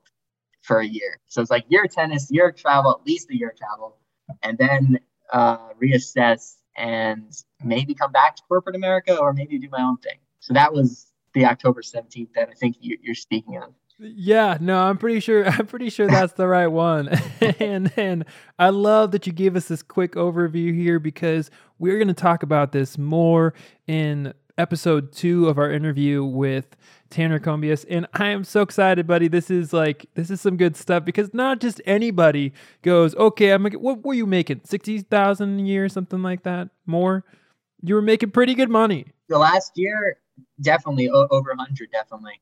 for 0.63 0.81
a 0.81 0.87
year. 0.87 1.21
So 1.27 1.41
it's 1.41 1.51
like 1.51 1.65
year 1.69 1.87
tennis, 1.87 2.31
year 2.31 2.53
travel, 2.53 2.93
at 2.93 3.07
least 3.07 3.31
a 3.31 3.37
year 3.37 3.55
travel, 3.57 3.97
and 4.43 4.59
then 4.59 5.01
uh, 5.33 5.73
reassess 5.83 6.57
and 6.77 7.33
maybe 7.65 7.95
come 7.95 8.13
back 8.13 8.37
to 8.37 8.43
corporate 8.49 8.77
America 8.77 9.17
or 9.17 9.33
maybe 9.33 9.59
do 9.59 9.69
my 9.71 9.83
own 9.83 9.97
thing. 9.99 10.19
So 10.41 10.55
that 10.55 10.73
was 10.73 11.07
the 11.35 11.47
October 11.47 11.83
17th 11.83 12.33
that 12.35 12.49
I 12.49 12.55
think 12.55 12.77
you, 12.81 12.99
you're 13.03 13.15
speaking 13.15 13.59
of. 13.59 13.75
Yeah, 14.01 14.59
no, 14.61 14.79
I'm 14.79 14.97
pretty 14.97 15.21
sure 15.21 15.47
I'm 15.49 15.67
pretty 15.67 15.91
sure 15.91 16.07
that's 16.07 16.35
the 16.35 16.47
right 16.47 16.69
one. 16.69 17.09
and 17.61 17.93
and 17.97 18.25
I 18.59 18.71
love 18.71 19.11
that 19.13 19.27
you 19.27 19.33
gave 19.33 19.57
us 19.57 19.67
this 19.69 19.83
quick 19.83 20.13
overview 20.13 20.75
here 20.75 20.99
because 20.99 21.51
we're 21.79 21.97
going 21.97 22.09
to 22.09 22.15
talk 22.15 22.43
about 22.43 22.73
this 22.73 22.97
more 22.97 23.55
in 23.87 24.33
episode 24.57 25.13
2 25.13 25.49
of 25.49 25.57
our 25.57 25.71
interview 25.71 26.25
with 26.25 26.77
Tanner 27.11 27.39
Combias 27.39 27.85
and 27.89 28.09
I 28.13 28.27
am 28.29 28.45
so 28.45 28.63
excited 28.63 29.07
buddy. 29.07 29.29
This 29.29 29.51
is 29.51 29.73
like 29.73 30.07
this 30.15 30.31
is 30.31 30.41
some 30.41 30.57
good 30.57 30.77
stuff 30.77 31.05
because 31.05 31.35
not 31.35 31.61
just 31.61 31.81
anybody 31.87 32.53
goes, 32.83 33.15
"Okay, 33.17 33.51
I'm 33.51 33.65
what 33.65 34.05
were 34.05 34.15
you 34.15 34.27
making? 34.27 34.61
60,000 34.65 35.61
a 35.61 35.63
year 35.63 35.89
something 35.89 36.23
like 36.23 36.45
that? 36.45 36.69
More? 36.87 37.25
You 37.83 37.95
were 37.95 38.03
making 38.03 38.31
pretty 38.31 38.55
good 38.55 38.71
money." 38.71 39.07
The 39.29 39.39
last 39.39 39.73
year 39.77 40.19
definitely 40.61 41.09
over 41.09 41.51
100 41.51 41.91
definitely 41.91 42.41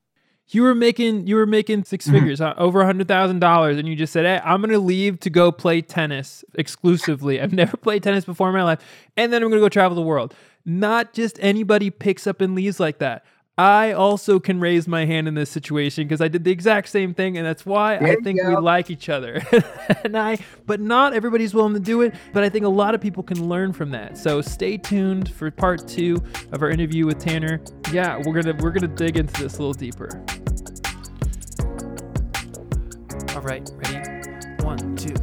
you 0.49 0.61
were 0.61 0.75
making 0.75 1.27
you 1.27 1.35
were 1.35 1.45
making 1.45 1.83
6 1.83 2.05
mm-hmm. 2.05 2.15
figures 2.15 2.39
huh? 2.39 2.53
over 2.57 2.81
a 2.81 2.85
hundred 2.85 3.07
thousand 3.07 3.39
dollars 3.39 3.77
and 3.77 3.87
you 3.87 3.95
just 3.95 4.13
said 4.13 4.25
hey 4.25 4.41
i'm 4.43 4.61
gonna 4.61 4.79
leave 4.79 5.19
to 5.19 5.29
go 5.29 5.51
play 5.51 5.81
tennis 5.81 6.43
exclusively 6.55 7.41
i've 7.41 7.53
never 7.53 7.77
played 7.77 8.03
tennis 8.03 8.25
before 8.25 8.47
in 8.47 8.53
my 8.53 8.63
life 8.63 8.79
and 9.15 9.31
then 9.31 9.43
i'm 9.43 9.49
gonna 9.49 9.61
go 9.61 9.69
travel 9.69 9.95
the 9.95 10.01
world 10.01 10.33
not 10.65 11.13
just 11.13 11.37
anybody 11.41 11.89
picks 11.89 12.27
up 12.27 12.41
and 12.41 12.55
leaves 12.55 12.79
like 12.79 12.99
that 12.99 13.25
I 13.59 13.91
also 13.91 14.39
can 14.39 14.59
raise 14.59 14.87
my 14.87 15.05
hand 15.05 15.27
in 15.27 15.33
this 15.33 15.49
situation 15.49 16.07
because 16.07 16.21
I 16.21 16.27
did 16.27 16.43
the 16.43 16.51
exact 16.51 16.89
same 16.89 17.15
thing, 17.15 17.37
and 17.37 17.45
that's 17.45 17.65
why 17.65 17.97
there 17.97 18.09
I 18.09 18.15
think 18.17 18.39
we 18.43 18.55
like 18.55 18.91
each 18.91 19.09
other. 19.09 19.41
and 20.03 20.15
I, 20.15 20.37
but 20.67 20.79
not 20.79 21.13
everybody's 21.15 21.55
willing 21.55 21.73
to 21.73 21.79
do 21.79 22.01
it. 22.01 22.13
But 22.33 22.43
I 22.43 22.49
think 22.49 22.65
a 22.65 22.69
lot 22.69 22.93
of 22.93 23.01
people 23.01 23.23
can 23.23 23.49
learn 23.49 23.73
from 23.73 23.89
that. 23.91 24.15
So 24.15 24.41
stay 24.41 24.77
tuned 24.77 25.31
for 25.31 25.49
part 25.49 25.87
two 25.87 26.21
of 26.51 26.61
our 26.61 26.69
interview 26.69 27.07
with 27.07 27.17
Tanner. 27.17 27.59
Yeah, 27.91 28.21
we're 28.23 28.39
gonna 28.39 28.55
we're 28.61 28.71
gonna 28.71 28.87
dig 28.93 29.17
into 29.17 29.41
this 29.41 29.57
a 29.57 29.63
little 29.63 29.73
deeper. 29.73 30.23
All 33.33 33.41
right, 33.41 33.67
ready? 33.75 34.63
One, 34.63 34.95
two, 34.95 35.15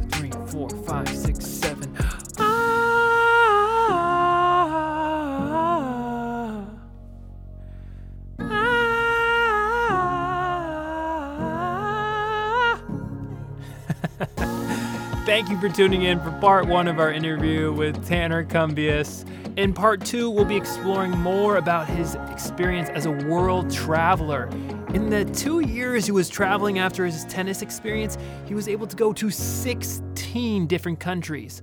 Thank 15.35 15.49
you 15.49 15.59
for 15.59 15.67
tuning 15.67 16.03
in 16.03 16.21
for 16.21 16.31
part 16.39 16.65
one 16.65 16.87
of 16.87 16.97
our 16.97 17.11
interview 17.11 17.73
with 17.73 18.07
Tanner 18.07 18.45
Combias. 18.45 19.27
In 19.57 19.73
part 19.73 20.05
two, 20.05 20.29
we'll 20.29 20.45
be 20.45 20.55
exploring 20.55 21.11
more 21.11 21.57
about 21.57 21.89
his 21.89 22.15
experience 22.31 22.87
as 22.87 23.05
a 23.05 23.11
world 23.11 23.69
traveler. 23.69 24.47
In 24.93 25.09
the 25.09 25.25
two 25.25 25.59
years 25.59 26.05
he 26.05 26.13
was 26.13 26.29
traveling 26.29 26.79
after 26.79 27.05
his 27.05 27.25
tennis 27.25 27.61
experience, 27.61 28.17
he 28.45 28.55
was 28.55 28.69
able 28.69 28.87
to 28.87 28.95
go 28.95 29.11
to 29.11 29.29
16 29.29 30.67
different 30.67 31.01
countries. 31.01 31.61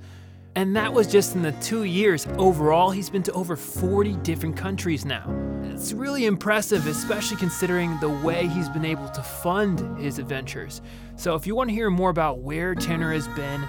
And 0.54 0.76
that 0.76 0.92
was 0.92 1.06
just 1.06 1.34
in 1.34 1.42
the 1.42 1.52
two 1.52 1.84
years. 1.84 2.26
Overall, 2.36 2.90
he's 2.90 3.08
been 3.08 3.22
to 3.22 3.32
over 3.32 3.56
40 3.56 4.16
different 4.16 4.56
countries 4.56 5.04
now. 5.04 5.24
It's 5.64 5.92
really 5.94 6.26
impressive, 6.26 6.86
especially 6.86 7.38
considering 7.38 7.98
the 8.00 8.10
way 8.10 8.46
he's 8.46 8.68
been 8.68 8.84
able 8.84 9.08
to 9.08 9.22
fund 9.22 9.98
his 9.98 10.18
adventures. 10.18 10.82
So, 11.16 11.34
if 11.34 11.46
you 11.46 11.54
want 11.54 11.70
to 11.70 11.74
hear 11.74 11.88
more 11.88 12.10
about 12.10 12.40
where 12.40 12.74
Tanner 12.74 13.12
has 13.12 13.26
been 13.28 13.62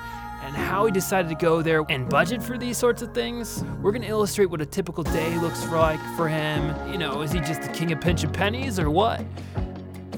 and 0.44 0.56
how 0.56 0.86
he 0.86 0.92
decided 0.92 1.30
to 1.30 1.36
go 1.36 1.62
there 1.62 1.86
and 1.88 2.10
budget 2.10 2.44
for 2.44 2.58
these 2.58 2.78
sorts 2.78 3.02
of 3.02 3.14
things, 3.14 3.64
we're 3.82 3.94
going 3.94 4.02
to 4.02 4.10
illustrate 4.10 4.48
what 4.48 4.60
a 4.60 4.66
typical 4.66 5.06
day 5.06 5.38
looks 5.38 5.66
like 5.68 6.02
for 6.18 6.28
him. 6.28 6.76
You 6.92 6.98
know, 6.98 7.22
is 7.22 7.32
he 7.32 7.40
just 7.40 7.62
the 7.62 7.70
king 7.70 7.94
of 7.94 8.02
pinch 8.02 8.26
of 8.26 8.34
pennies 8.34 8.78
or 8.78 8.90
what? 8.90 9.24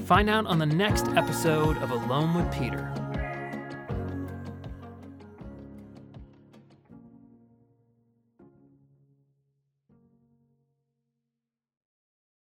Find 0.04 0.28
out 0.28 0.46
on 0.46 0.58
the 0.58 0.66
next 0.66 1.06
episode 1.10 1.76
of 1.78 1.92
Alone 1.92 2.34
with 2.34 2.52
Peter. 2.52 2.92